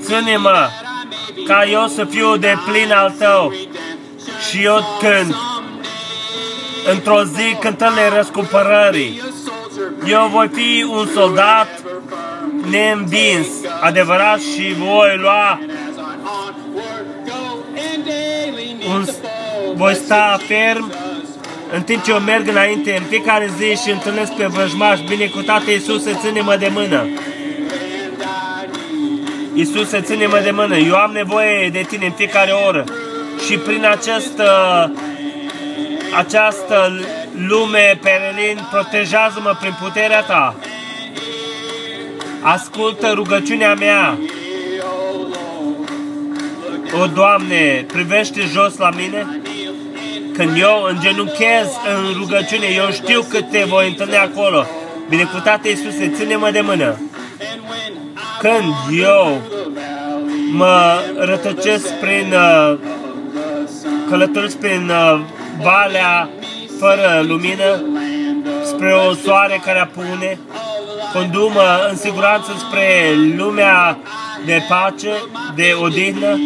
Ține-mă 0.00 0.68
ca 1.46 1.64
eu 1.70 1.86
să 1.86 2.04
fiu 2.04 2.36
de 2.36 2.54
plin 2.66 2.92
al 2.92 3.14
tău 3.18 3.52
și 4.48 4.64
eu 4.64 4.78
când 4.98 5.34
într-o 6.92 7.24
zi 7.24 7.56
cântările 7.60 8.08
răscumpărării. 8.16 9.22
Eu 10.06 10.28
voi 10.32 10.48
fi 10.48 10.86
un 10.88 11.08
soldat 11.14 11.68
neînvins, 12.70 13.46
adevărat 13.80 14.40
și 14.40 14.74
voi 14.78 15.16
lua 15.16 15.60
un, 18.88 19.04
voi 19.74 19.94
sta 19.94 20.38
ferm 20.46 20.92
în 21.72 21.82
timp 21.82 22.02
ce 22.02 22.10
eu 22.10 22.18
merg 22.18 22.48
înainte 22.48 22.96
în 22.96 23.02
fiecare 23.08 23.50
zi 23.58 23.82
și 23.82 23.90
întâlnesc 23.90 24.32
pe 24.32 24.46
vrăjmaș, 24.46 25.00
binecuvântate 25.00 25.70
Iisuse, 25.70 26.18
ține-mă 26.22 26.56
de 26.56 26.70
mână. 26.72 27.06
Iisuse, 29.56 30.00
ține-mă 30.00 30.40
de 30.44 30.50
mână. 30.50 30.76
Eu 30.76 30.94
am 30.94 31.10
nevoie 31.12 31.68
de 31.68 31.84
tine 31.88 32.06
în 32.06 32.12
fiecare 32.12 32.50
oră. 32.50 32.84
Și 33.46 33.58
prin 33.58 33.84
această, 33.84 34.50
această 36.16 37.00
lume, 37.48 37.98
Perelin, 38.02 38.68
protejează-mă 38.70 39.56
prin 39.60 39.76
puterea 39.82 40.22
ta. 40.22 40.54
Ascultă 42.40 43.12
rugăciunea 43.14 43.74
mea. 43.74 44.18
O, 47.00 47.06
Doamne, 47.06 47.84
privește 47.92 48.40
jos 48.52 48.76
la 48.76 48.90
mine. 48.90 49.40
Când 50.32 50.58
eu 50.58 50.86
îngenunchez 50.90 51.68
în 51.96 52.18
rugăciune, 52.18 52.66
eu 52.76 52.90
știu 52.90 53.26
că 53.30 53.42
te 53.42 53.64
voi 53.64 53.88
întâlni 53.88 54.16
acolo. 54.16 54.66
Binecuvântate 55.08 55.68
Iisuse, 55.68 56.12
ține-mă 56.16 56.50
de 56.50 56.60
mână. 56.60 57.00
Când 58.38 58.98
eu 59.00 59.40
mă 60.52 61.00
rătăcesc 61.16 61.94
prin, 61.94 62.32
uh, 62.32 62.78
călătoresc 64.08 64.56
prin 64.56 64.90
uh, 64.90 65.20
valea 65.62 66.28
fără 66.78 67.24
lumină, 67.26 67.82
spre 68.64 68.92
o 68.92 69.14
soare 69.14 69.60
care 69.64 69.78
apune, 69.78 70.38
condu-mă 71.12 71.86
în 71.90 71.96
siguranță 71.96 72.50
spre 72.58 73.14
lumea 73.36 73.98
de 74.44 74.62
pace, 74.68 75.12
de 75.54 75.76
odihnă. 75.82 76.38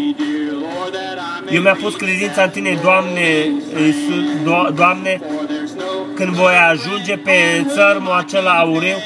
Eu 1.50 1.60
mi-am 1.62 1.78
pus 1.82 1.94
credința 1.94 2.42
în 2.42 2.50
Tine, 2.50 2.78
Doamne, 2.82 3.52
Iisus, 3.80 4.42
Do 4.44 4.70
Doamne, 4.74 5.20
când 6.14 6.32
voi 6.32 6.54
ajunge 6.70 7.16
pe 7.16 7.66
țărmul 7.68 8.12
acela 8.12 8.50
auriu, 8.50 8.96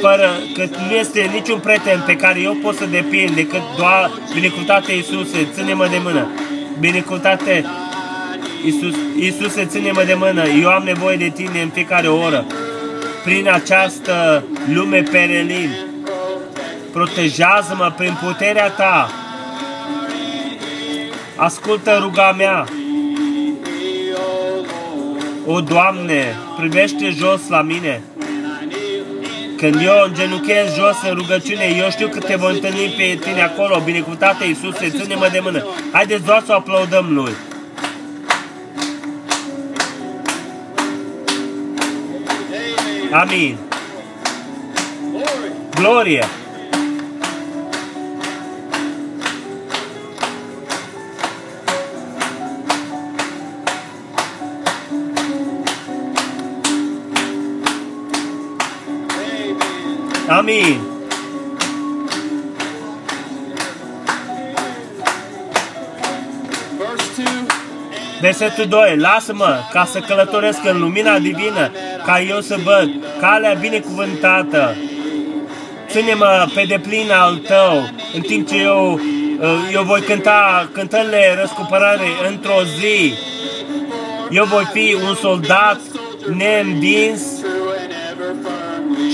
fără, 0.00 0.30
că 0.54 0.64
nu 0.88 0.94
este 0.94 1.30
niciun 1.32 1.58
prieten 1.58 2.02
pe 2.06 2.16
care 2.16 2.40
eu 2.40 2.54
pot 2.62 2.76
să 2.76 2.86
depind 2.86 3.30
decât 3.30 3.62
doar 3.76 4.10
binecuvântate 4.34 4.92
Iisuse, 4.92 5.48
ține-mă 5.54 5.86
de 5.86 6.00
mână. 6.02 6.26
Binecuvântate 6.78 7.64
Iisus, 8.64 8.94
Iisuse, 9.18 9.64
ține-mă 9.64 10.02
de 10.04 10.14
mână. 10.14 10.44
Eu 10.48 10.68
am 10.68 10.82
nevoie 10.82 11.16
de 11.16 11.28
tine 11.34 11.62
în 11.62 11.68
fiecare 11.68 12.08
oră. 12.08 12.44
Prin 13.24 13.48
această 13.48 14.44
lume 14.72 15.02
perelin. 15.02 15.70
Protejează-mă 16.92 17.92
prin 17.96 18.18
puterea 18.24 18.70
ta. 18.70 19.10
Ascultă 21.36 21.98
ruga 22.00 22.34
mea. 22.36 22.64
O, 25.46 25.60
Doamne, 25.60 26.36
privește 26.58 27.10
jos 27.10 27.48
la 27.48 27.62
mine. 27.62 28.02
Când 29.56 29.80
eu 29.82 30.02
îngenuchez 30.04 30.74
jos 30.74 30.96
în 31.08 31.14
rugăciune, 31.14 31.64
eu 31.78 31.90
știu 31.90 32.08
că 32.08 32.18
te 32.18 32.36
voi 32.36 32.54
întâlni 32.54 32.94
pe 32.96 33.18
tine 33.24 33.42
acolo. 33.42 33.80
Binecuvântate 33.84 34.44
Iisuse, 34.44 34.88
ține-mă 34.88 35.28
de 35.32 35.38
mână. 35.38 35.66
Haideți 35.92 36.24
doar 36.24 36.42
să 36.46 36.52
aplaudăm 36.52 37.14
Lui. 37.14 37.32
Amin. 43.10 43.56
Glorie. 45.74 46.24
Amin. 60.36 60.80
Verse 66.78 67.22
2. 67.22 67.24
Versetul 68.20 68.66
2. 68.66 68.96
Lasă-mă 68.96 69.58
ca 69.72 69.84
să 69.84 69.98
călătoresc 69.98 70.64
în 70.64 70.80
lumina 70.80 71.18
divină, 71.18 71.70
ca 72.04 72.20
eu 72.20 72.40
să 72.40 72.56
văd 72.64 72.90
calea 73.20 73.52
binecuvântată. 73.52 74.76
Ține-mă 75.88 76.46
pe 76.54 76.64
deplin 76.68 77.10
al 77.10 77.36
tău, 77.36 77.90
în 78.14 78.20
timp 78.20 78.48
ce 78.48 78.56
eu, 78.56 78.92
uh, 78.92 79.70
eu 79.72 79.82
voi 79.82 80.00
cânta 80.00 80.68
cântările 80.72 81.36
răscumpărare 81.40 82.06
într-o 82.28 82.62
zi. 82.78 83.14
Eu 84.30 84.44
voi 84.44 84.64
fi 84.72 84.96
un 85.08 85.14
soldat 85.14 85.80
neîndins 86.36 87.22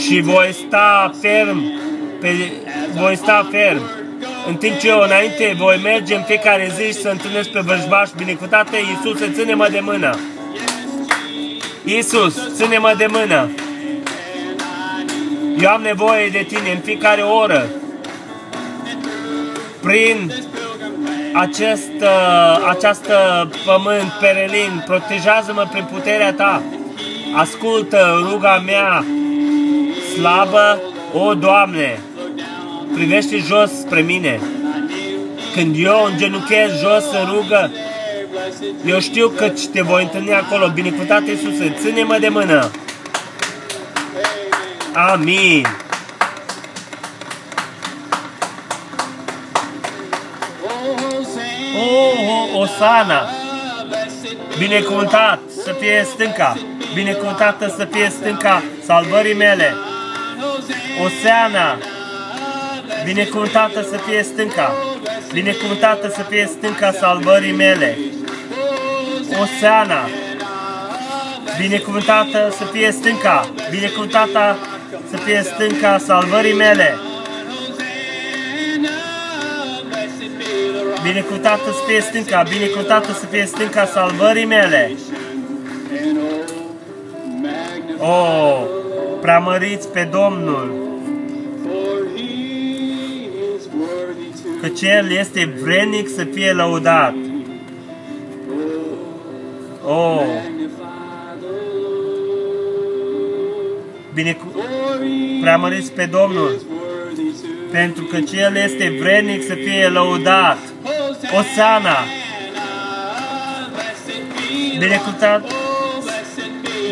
și 0.04 0.20
voi 0.20 0.54
sta 0.66 1.12
ferm, 1.20 1.62
pe, 2.20 2.52
voi 3.00 3.16
sta 3.16 3.48
ferm. 3.50 3.82
În 4.46 4.56
timp 4.56 4.78
ce 4.78 4.88
eu 4.88 5.00
înainte 5.00 5.54
voi 5.58 5.80
merge 5.82 6.14
în 6.14 6.22
fiecare 6.22 6.72
zi 6.76 6.82
și 6.82 7.02
să 7.02 7.08
întâlnesc 7.08 7.48
pe 7.48 7.60
vrăjmaș 7.60 8.10
binecuvântate, 8.16 8.76
Iisuse, 8.76 9.32
ține-mă 9.34 9.68
de 9.70 9.80
mână. 9.80 10.18
Iisus, 11.84 12.54
ține-mă 12.54 12.94
de 12.96 13.06
mână. 13.10 13.50
Eu 15.60 15.68
am 15.68 15.82
nevoie 15.82 16.28
de 16.28 16.46
tine 16.48 16.70
în 16.74 16.80
fiecare 16.80 17.20
oră. 17.20 17.66
Prin 19.82 20.32
acest, 21.32 21.92
uh, 22.00 22.66
această 22.68 23.48
pământ 23.64 24.12
perelin, 24.20 24.82
protejează-mă 24.86 25.68
prin 25.72 25.84
puterea 25.92 26.32
ta. 26.32 26.62
Ascultă 27.36 28.26
ruga 28.30 28.62
mea 28.66 29.04
slabă, 30.16 30.80
o 31.12 31.34
Doamne, 31.34 32.00
privește 32.94 33.36
jos 33.36 33.70
spre 33.80 34.00
mine. 34.00 34.40
Când 35.54 35.76
eu 35.78 36.04
îngenuchez 36.10 36.80
jos 36.80 37.04
în 37.20 37.32
rugă, 37.34 37.70
eu 38.84 39.00
știu 39.00 39.28
că 39.28 39.52
te 39.72 39.80
voi 39.80 40.02
întâlni 40.02 40.34
acolo. 40.34 40.68
Binecuvântate 40.68 41.30
Iisuse, 41.30 41.76
ține-mă 41.80 42.16
de 42.20 42.28
mână. 42.28 42.70
Amin. 44.92 45.66
Oh, 51.76 52.18
oh, 52.28 52.60
Osana. 52.60 53.28
Binecuvântat 54.58 55.38
să 55.64 55.72
fie 55.80 56.06
stânca. 56.14 56.56
Binecuvântată 56.94 57.74
să 57.76 57.88
fie 57.92 58.08
stânca 58.10 58.62
salvării 58.84 59.34
mele. 59.34 59.74
Oseana. 61.04 61.78
Binecuvântată 63.04 63.82
să 63.82 63.96
fie 63.96 64.22
stânca. 64.22 64.72
Binecuvântată 65.32 66.08
să 66.08 66.22
fie 66.28 66.50
stânca 66.56 66.92
salvării 66.92 67.52
mele. 67.52 67.98
Oseana. 69.40 70.08
Binecuvântată 71.58 72.54
să 72.56 72.64
fie 72.64 72.90
stânca. 72.90 73.50
Binecuvântată 73.70 74.58
să 75.10 75.16
fie 75.16 75.42
stânca 75.42 75.98
salvării 75.98 76.54
mele. 76.54 76.98
Binecuvântată 81.02 81.70
să 81.70 81.82
fie 81.86 82.00
stânca, 82.00 82.42
binecuvântată 82.42 83.12
să 83.12 83.26
fie 83.26 83.44
stânca 83.44 83.84
salvării 83.86 84.44
mele. 84.44 84.92
Oh, 87.98 88.64
preamăriți 89.22 89.88
pe 89.88 90.08
Domnul, 90.10 90.72
căci 94.60 94.82
El 94.82 95.10
este 95.10 95.54
vrednic 95.62 96.08
să 96.08 96.24
fie 96.24 96.52
lăudat. 96.52 97.14
Oh, 99.84 100.22
binecu- 104.14 104.54
preamăriți 105.40 105.92
pe 105.92 106.04
Domnul, 106.04 106.62
pentru 107.70 108.04
că 108.04 108.16
El 108.16 108.56
este 108.56 108.96
vrednic 109.00 109.46
să 109.46 109.54
fie 109.54 109.88
lăudat. 109.88 110.58
Osana, 111.38 111.96
binecuvântat, 114.78 115.61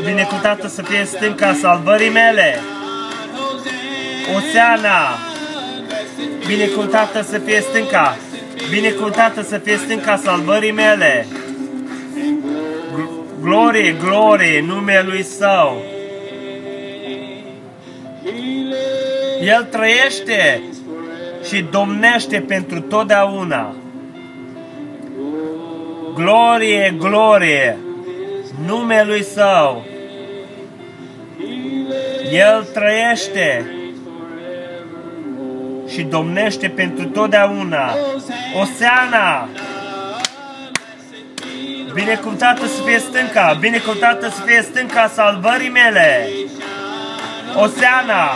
binecuvântată 0.04 0.68
să 0.68 0.82
fie 0.82 1.04
stânca 1.04 1.52
salvării 1.54 2.10
mele. 2.10 2.58
Oseana, 4.36 5.18
binecuvântată 6.46 7.22
să 7.22 7.38
fie 7.38 7.60
stânca, 7.60 8.16
binecuvântată 8.70 9.42
să 9.42 9.58
fie 9.58 9.76
stânca 9.76 10.16
salvării 10.16 10.72
mele. 10.72 11.26
Gl- 12.94 13.42
Glorie, 13.42 13.92
glorie, 13.92 14.64
numele 14.66 15.02
Lui 15.06 15.22
Său. 15.22 15.82
El 19.42 19.64
trăiește 19.70 20.62
și 21.48 21.64
domnește 21.70 22.40
pentru 22.40 22.80
totdeauna. 22.80 23.74
Glorie, 26.14 26.94
glorie, 26.98 27.78
numele 28.66 29.04
Lui 29.04 29.24
Său. 29.24 29.84
El 32.30 32.66
trăiește 32.72 33.70
și 35.88 36.02
domnește 36.02 36.68
pentru 36.68 37.04
totdeauna. 37.04 37.94
Oseana! 38.60 39.48
Binecuvântată 41.94 42.66
să 42.66 42.82
fie 42.82 42.98
stânca, 42.98 43.56
binecuvântată 43.60 44.28
să 44.28 44.40
fie 44.46 44.62
stânca 44.62 45.08
salvării 45.14 45.70
mele. 45.70 46.28
Oseana! 47.56 48.30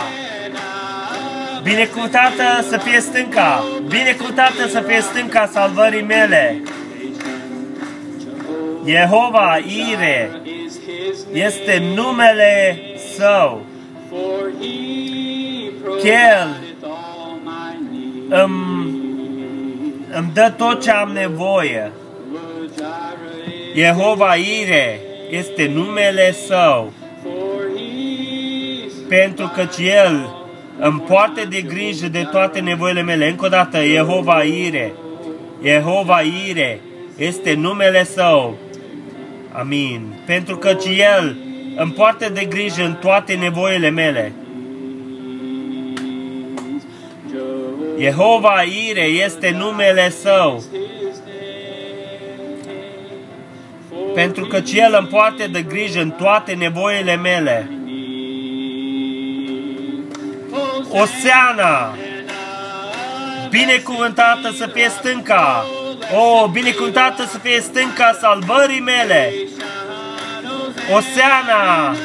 Binecuvântată 1.63 2.65
să 2.69 2.77
fie 2.77 2.99
stânca, 2.99 3.63
binecuvântată 3.87 4.67
să 4.67 4.81
fie 4.87 5.01
stânca 5.01 5.49
salvării 5.51 6.03
mele. 6.03 6.61
Jehova 8.87 9.57
Ire 9.57 10.41
este 11.31 11.83
numele 11.95 12.79
Său. 13.15 13.65
El 16.03 16.55
îmi, 18.29 19.03
îmi 20.11 20.31
dă 20.33 20.53
tot 20.57 20.81
ce 20.81 20.91
am 20.91 21.09
nevoie. 21.09 21.91
Jehova 23.75 24.35
Ire 24.35 24.99
este 25.29 25.71
numele 25.73 26.31
Său. 26.31 26.93
Pentru 29.07 29.51
că 29.53 29.81
El 29.81 30.35
îmi 30.79 30.99
poate 30.99 31.41
de 31.49 31.61
grijă 31.61 32.07
de 32.07 32.27
toate 32.31 32.59
nevoile 32.59 33.01
mele. 33.01 33.29
Încă 33.29 33.45
o 33.45 33.49
dată, 33.49 33.83
Jehova 33.83 34.41
Ire. 34.41 34.93
Jehova 35.63 36.21
Ire 36.47 36.79
este 37.17 37.53
numele 37.53 38.03
Său. 38.03 38.57
Amin. 39.51 40.01
Pentru 40.25 40.57
că 40.57 40.77
El 40.97 41.35
îmi 41.75 41.91
poartă 41.91 42.29
de 42.29 42.45
grijă 42.45 42.83
în 42.83 42.93
toate 42.93 43.33
nevoile 43.33 43.89
mele. 43.89 44.33
Jehova 47.99 48.61
Ire 48.89 49.01
este 49.01 49.55
numele 49.57 50.09
său, 50.09 50.63
pentru 54.13 54.45
că 54.45 54.59
El 54.73 54.95
îmi 54.99 55.07
poate 55.07 55.47
de 55.47 55.61
grijă 55.61 56.01
în 56.01 56.11
toate 56.11 56.53
nevoile 56.53 57.15
mele. 57.15 57.69
Oseana, 60.89 61.95
binecuvântată 63.49 64.51
să 64.57 64.69
fie 64.73 64.89
stânca, 64.89 65.65
o, 66.15 66.47
binecuvântată 66.47 67.23
să 67.23 67.37
fie 67.37 67.59
stânca 67.59 68.17
salvării 68.21 68.81
mele. 68.81 69.33
Oseana, 70.93 71.95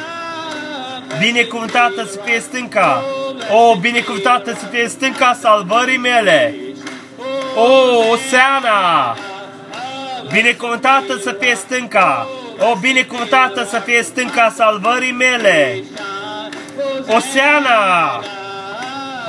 binecuvântată 1.19 2.05
să 2.05 2.19
fie 2.25 2.39
stânca, 2.39 3.03
o, 3.51 3.75
binecuvântată 3.75 4.53
să 4.59 4.65
fie 4.65 4.87
stânca 4.87 5.37
salvării 5.41 5.97
mele. 5.97 6.55
O, 7.55 7.69
Oseana, 8.11 9.17
binecuvântată 10.31 11.17
să 11.23 11.37
fie 11.39 11.55
stânca, 11.55 12.27
o, 12.71 12.75
binecuvântată 12.75 13.67
să 13.69 13.81
fie 13.85 14.01
stânca 14.01 14.53
salvării 14.55 15.11
mele. 15.11 15.83
Oseana, 17.07 18.21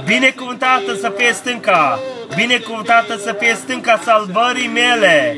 binecuvântată 0.04 0.94
să 1.00 1.12
fie 1.16 1.32
stânca, 1.32 2.00
binecuvântată 2.34 3.16
să 3.16 3.36
fie 3.38 3.54
stânca 3.54 4.00
salvării 4.04 4.68
mele. 4.68 5.36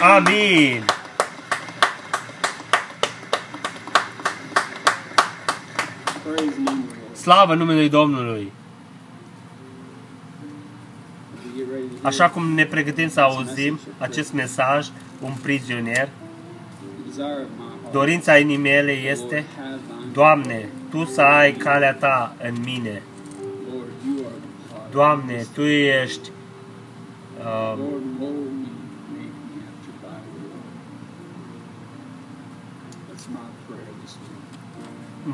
Amin. 0.00 0.84
Praise 6.24 6.54
the 6.54 6.60
name 6.60 6.84
of 6.84 6.90
the 6.90 7.00
Lord. 7.00 7.16
Slavă 7.16 7.54
numele 7.54 7.88
Domnului. 7.88 8.52
As 11.36 11.44
we 11.44 11.58
get 11.58 11.70
ready 11.72 11.86
to 11.88 11.94
do 12.02 12.06
Așa 12.08 12.28
cum 12.30 12.50
ne 12.52 12.64
pregătim 12.64 13.08
să 13.08 13.20
auzim 13.20 13.78
acest 13.98 14.32
mesaj, 14.32 14.86
un 15.20 15.32
prizonier, 15.42 16.08
the 16.08 17.08
desire 17.08 17.24
of 17.42 17.48
my 17.58 17.64
heart. 17.82 17.92
dorința 17.92 18.38
inimii 18.38 18.56
mele 18.56 18.92
este, 18.92 19.34
Lord, 19.34 19.46
have 19.56 19.78
thine 19.98 20.12
Doamne, 20.12 20.68
Tu 20.90 21.04
să 21.04 21.20
ai 21.20 21.52
calea 21.52 21.94
Ta 21.94 22.34
în 22.42 22.54
mine. 22.64 23.02
Lord, 23.72 23.88
you 24.06 24.26
are 24.26 24.34
the 24.34 24.74
potter. 24.74 24.90
Doamne, 24.90 25.46
Tu 25.54 25.62
ești 25.62 26.30
uh, 27.38 27.78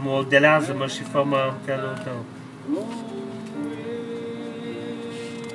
modelează-mă 0.02 0.86
și 0.86 1.02
fă-mă 1.02 1.52
în 1.52 1.54
felul 1.64 2.00
Tău. 2.04 2.24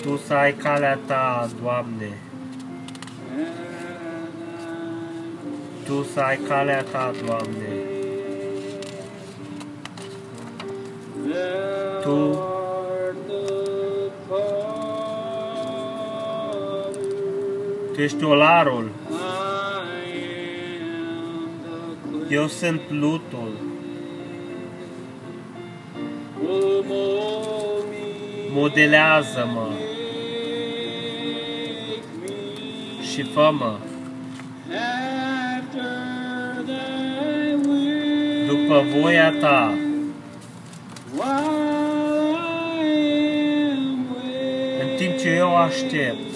Tu 0.02 0.18
să 0.18 0.34
ai 0.34 0.54
calea 0.54 1.00
Ta, 1.06 1.50
Doamne. 1.62 2.18
Tu 5.86 6.04
să 6.14 6.20
ai 6.20 6.40
calea 6.48 6.84
Ta, 6.84 7.12
Doamne. 7.26 7.68
Tu 12.02 12.44
Tu 18.00 18.06
ești 18.06 18.24
olarul, 18.24 18.90
eu 22.30 22.48
sunt 22.48 22.82
lutul. 22.90 23.49
Modelează-mă 28.52 29.68
și 33.12 33.22
fă-mă 33.24 33.78
după 38.48 38.84
voia 39.00 39.32
Ta, 39.32 39.74
în 44.82 44.96
timp 44.98 45.18
ce 45.18 45.30
eu 45.30 45.58
aștept, 45.58 46.34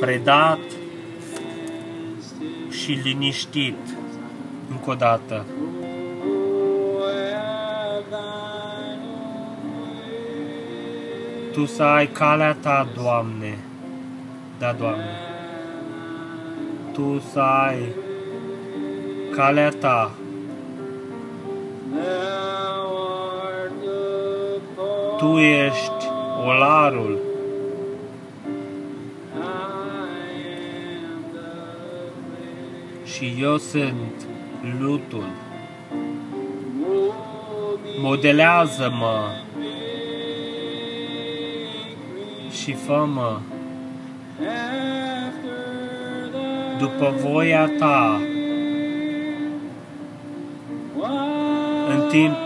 predat 0.00 0.58
și 2.70 2.98
liniștit, 3.02 3.76
încă 4.70 4.90
o 4.90 4.94
dată. 4.94 5.46
Tu 11.58 11.66
să 11.66 11.82
ai 11.82 12.06
calea 12.06 12.54
Ta, 12.54 12.88
Doamne. 12.94 13.58
Da, 14.58 14.72
Doamne. 14.72 15.18
Tu 16.92 17.22
să 17.32 17.40
ai 17.40 17.94
calea 19.34 19.70
Ta. 19.70 20.10
Tu 25.16 25.38
ești 25.38 26.10
olarul. 26.46 27.18
Și 33.04 33.36
eu 33.40 33.56
sunt 33.56 34.26
lutul. 34.80 35.26
Modelează-mă 38.00 39.46
și 42.68 42.74
fă-mă 42.74 43.40
după 46.78 47.14
voia 47.20 47.70
ta 47.78 48.20
în 51.88 52.08
timp 52.10 52.36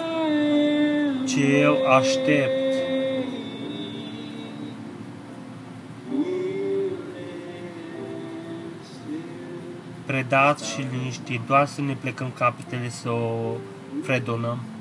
ce 1.27 1.57
eu 1.57 1.86
aștept. 1.86 2.51
Predat 10.07 10.61
și 10.61 10.86
liniștit, 10.93 11.40
doar 11.47 11.66
să 11.66 11.81
ne 11.81 11.97
plecăm 12.01 12.31
capetele 12.35 12.89
să 12.89 13.11
o 13.11 13.55
fredonăm. 14.03 14.72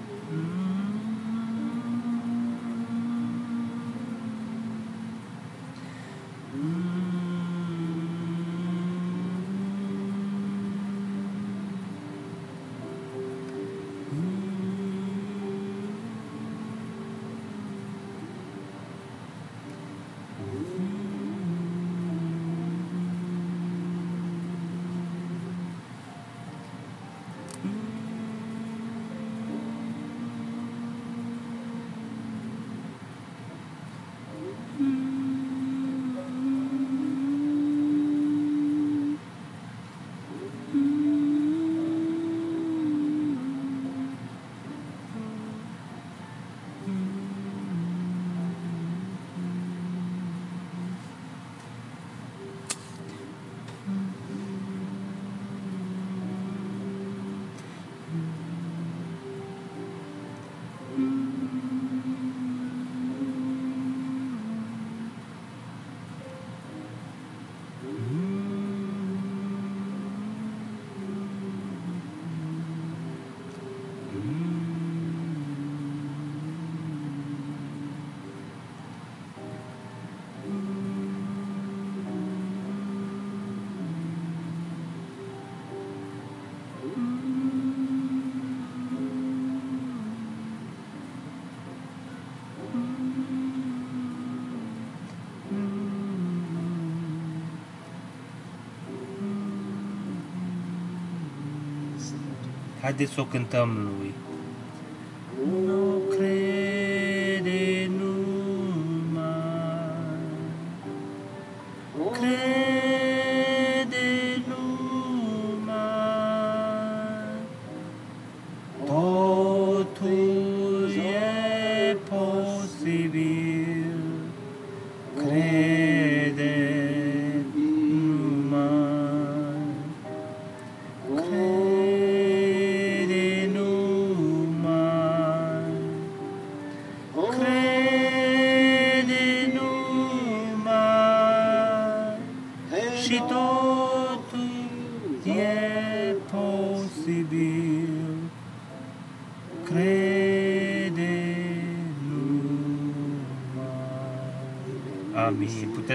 Haideți 102.81 103.13
să 103.13 103.21
o 103.21 103.25
cântăm 103.25 103.69
lui. 103.99 104.13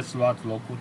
Puteți 0.06 0.10
să 0.10 0.16
luați 0.16 0.46
locul. 0.46 0.76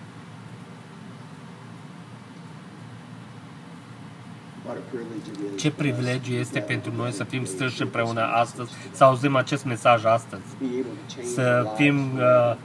What 4.64 4.76
a 4.76 4.80
privilege 4.90 5.30
it 5.30 5.54
is 5.54 5.62
Ce 5.62 5.68
for 5.68 5.84
us 5.84 5.92
privilegiu 5.92 6.34
este 6.34 6.58
to 6.58 6.66
pentru 6.66 6.92
noi 6.96 7.12
să 7.12 7.24
fim 7.24 7.40
gather 7.40 7.54
strânși 7.54 7.82
împreună 7.82 8.20
astăzi, 8.20 8.70
să 8.92 9.04
auzim 9.04 9.36
acest 9.36 9.64
mesaj 9.64 10.04
astăzi, 10.04 10.42
be 10.58 10.64
able 10.64 10.82
to 10.82 11.14
change 11.14 11.28
să 11.34 11.62
our 11.66 11.76
fim 11.76 11.94
lives. 11.94 12.22
uh, 12.22 12.56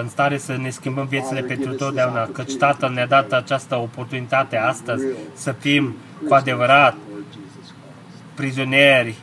în 0.00 0.08
stare 0.08 0.38
să 0.38 0.56
ne 0.56 0.70
schimbăm 0.70 1.06
viețile 1.06 1.40
pentru 1.40 1.72
totdeauna, 1.74 2.26
căci 2.26 2.54
Tatăl 2.54 2.90
ne-a 2.92 3.06
dat 3.06 3.32
această 3.32 3.76
oportunitate 3.76 4.56
astăzi 4.56 5.04
să 5.34 5.52
fim 5.52 5.94
cu 6.28 6.34
adevărat 6.34 6.94
Lord 7.10 7.24
Jesus 7.32 7.66
Christ. 7.70 8.34
prizonieri 8.34 9.14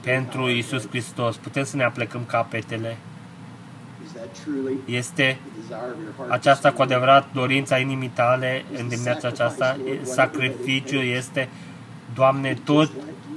pentru 0.00 0.48
Isus 0.48 0.88
Hristos. 0.88 1.36
Putem 1.36 1.64
să 1.64 1.76
ne 1.76 1.84
aplecăm 1.84 2.24
capetele. 2.26 2.96
Is 4.04 4.12
that 4.12 4.28
truly 4.44 4.78
Este 4.84 5.38
the 5.68 5.74
desire 5.74 5.92
of 5.92 6.00
your 6.02 6.12
heart? 6.16 6.30
aceasta 6.32 6.72
cu 6.72 6.82
adevărat 6.82 7.26
dorința 7.32 7.78
inimii 7.78 8.08
tale 8.08 8.64
în 8.78 8.88
dimineața 8.88 9.28
aceasta? 9.28 9.76
Sacrificiu 10.02 10.98
este, 10.98 11.48
Doamne, 12.14 12.56
tot 12.64 12.90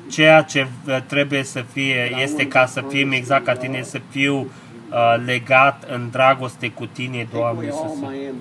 ceea 0.09 0.41
ce 0.41 0.67
uh, 0.87 0.97
trebuie 1.05 1.43
să 1.43 1.65
fie 1.71 2.17
este 2.21 2.47
ca 2.47 2.65
să 2.65 2.83
fim 2.89 3.11
exact 3.11 3.45
ca 3.45 3.53
Tine, 3.53 3.81
să 3.81 4.01
fiu 4.09 4.35
uh, 4.35 5.15
legat 5.25 5.83
în 5.93 6.07
dragoste 6.11 6.69
cu 6.69 6.85
Tine, 6.85 7.27
Doamne 7.33 7.65
Iisuse. 7.65 8.31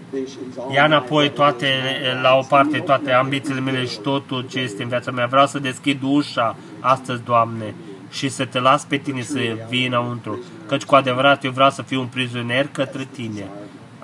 Ia 0.74 0.84
înapoi 0.84 1.30
toate, 1.30 1.66
la 2.22 2.34
o 2.34 2.42
parte, 2.48 2.78
toate 2.78 3.12
ambițiile 3.12 3.60
mele 3.60 3.84
și 3.84 3.98
totul 3.98 4.46
ce 4.48 4.58
este 4.58 4.82
în 4.82 4.88
viața 4.88 5.10
mea. 5.10 5.26
Vreau 5.26 5.46
să 5.46 5.58
deschid 5.58 6.02
ușa 6.02 6.56
astăzi, 6.80 7.22
Doamne, 7.24 7.74
și 8.10 8.28
să 8.28 8.44
te 8.44 8.60
las 8.60 8.84
pe 8.84 8.96
Tine 8.96 9.22
să 9.22 9.38
vii 9.68 9.86
înăuntru. 9.86 10.44
Căci 10.68 10.84
cu 10.84 10.94
adevărat 10.94 11.44
eu 11.44 11.50
vreau 11.50 11.70
să 11.70 11.82
fiu 11.82 12.00
un 12.00 12.06
prizonier 12.06 12.68
către 12.72 13.08
Tine. 13.12 13.46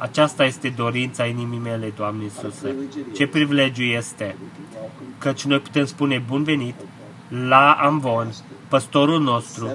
Aceasta 0.03 0.45
este 0.45 0.69
dorința 0.69 1.27
inimii 1.27 1.59
mele, 1.59 1.93
Doamne 1.97 2.23
Iisuse. 2.23 2.75
Ce 3.15 3.27
privilegiu 3.27 3.83
este 3.83 4.37
căci 5.19 5.45
noi 5.45 5.61
putem 5.61 5.85
spune 5.85 6.19
bun 6.19 6.43
venit 6.43 6.75
la 7.29 7.73
Amvon, 7.73 8.33
păstorul 8.69 9.21
nostru, 9.21 9.71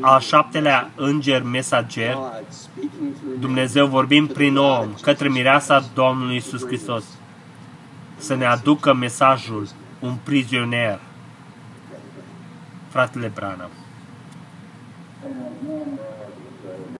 al 0.00 0.20
șaptelea 0.20 0.90
înger 0.96 1.42
mesager, 1.42 2.18
Dumnezeu 3.38 3.86
vorbind 3.86 4.32
prin 4.32 4.56
om 4.56 4.94
către 5.02 5.28
mireasa 5.28 5.84
Domnului 5.94 6.36
Isus 6.36 6.66
Hristos 6.66 7.04
să 8.16 8.34
ne 8.34 8.46
aducă 8.46 8.94
mesajul 8.94 9.68
un 10.00 10.14
prizonier. 10.24 11.00
Fratele 12.88 13.32
Branham. 13.34 13.70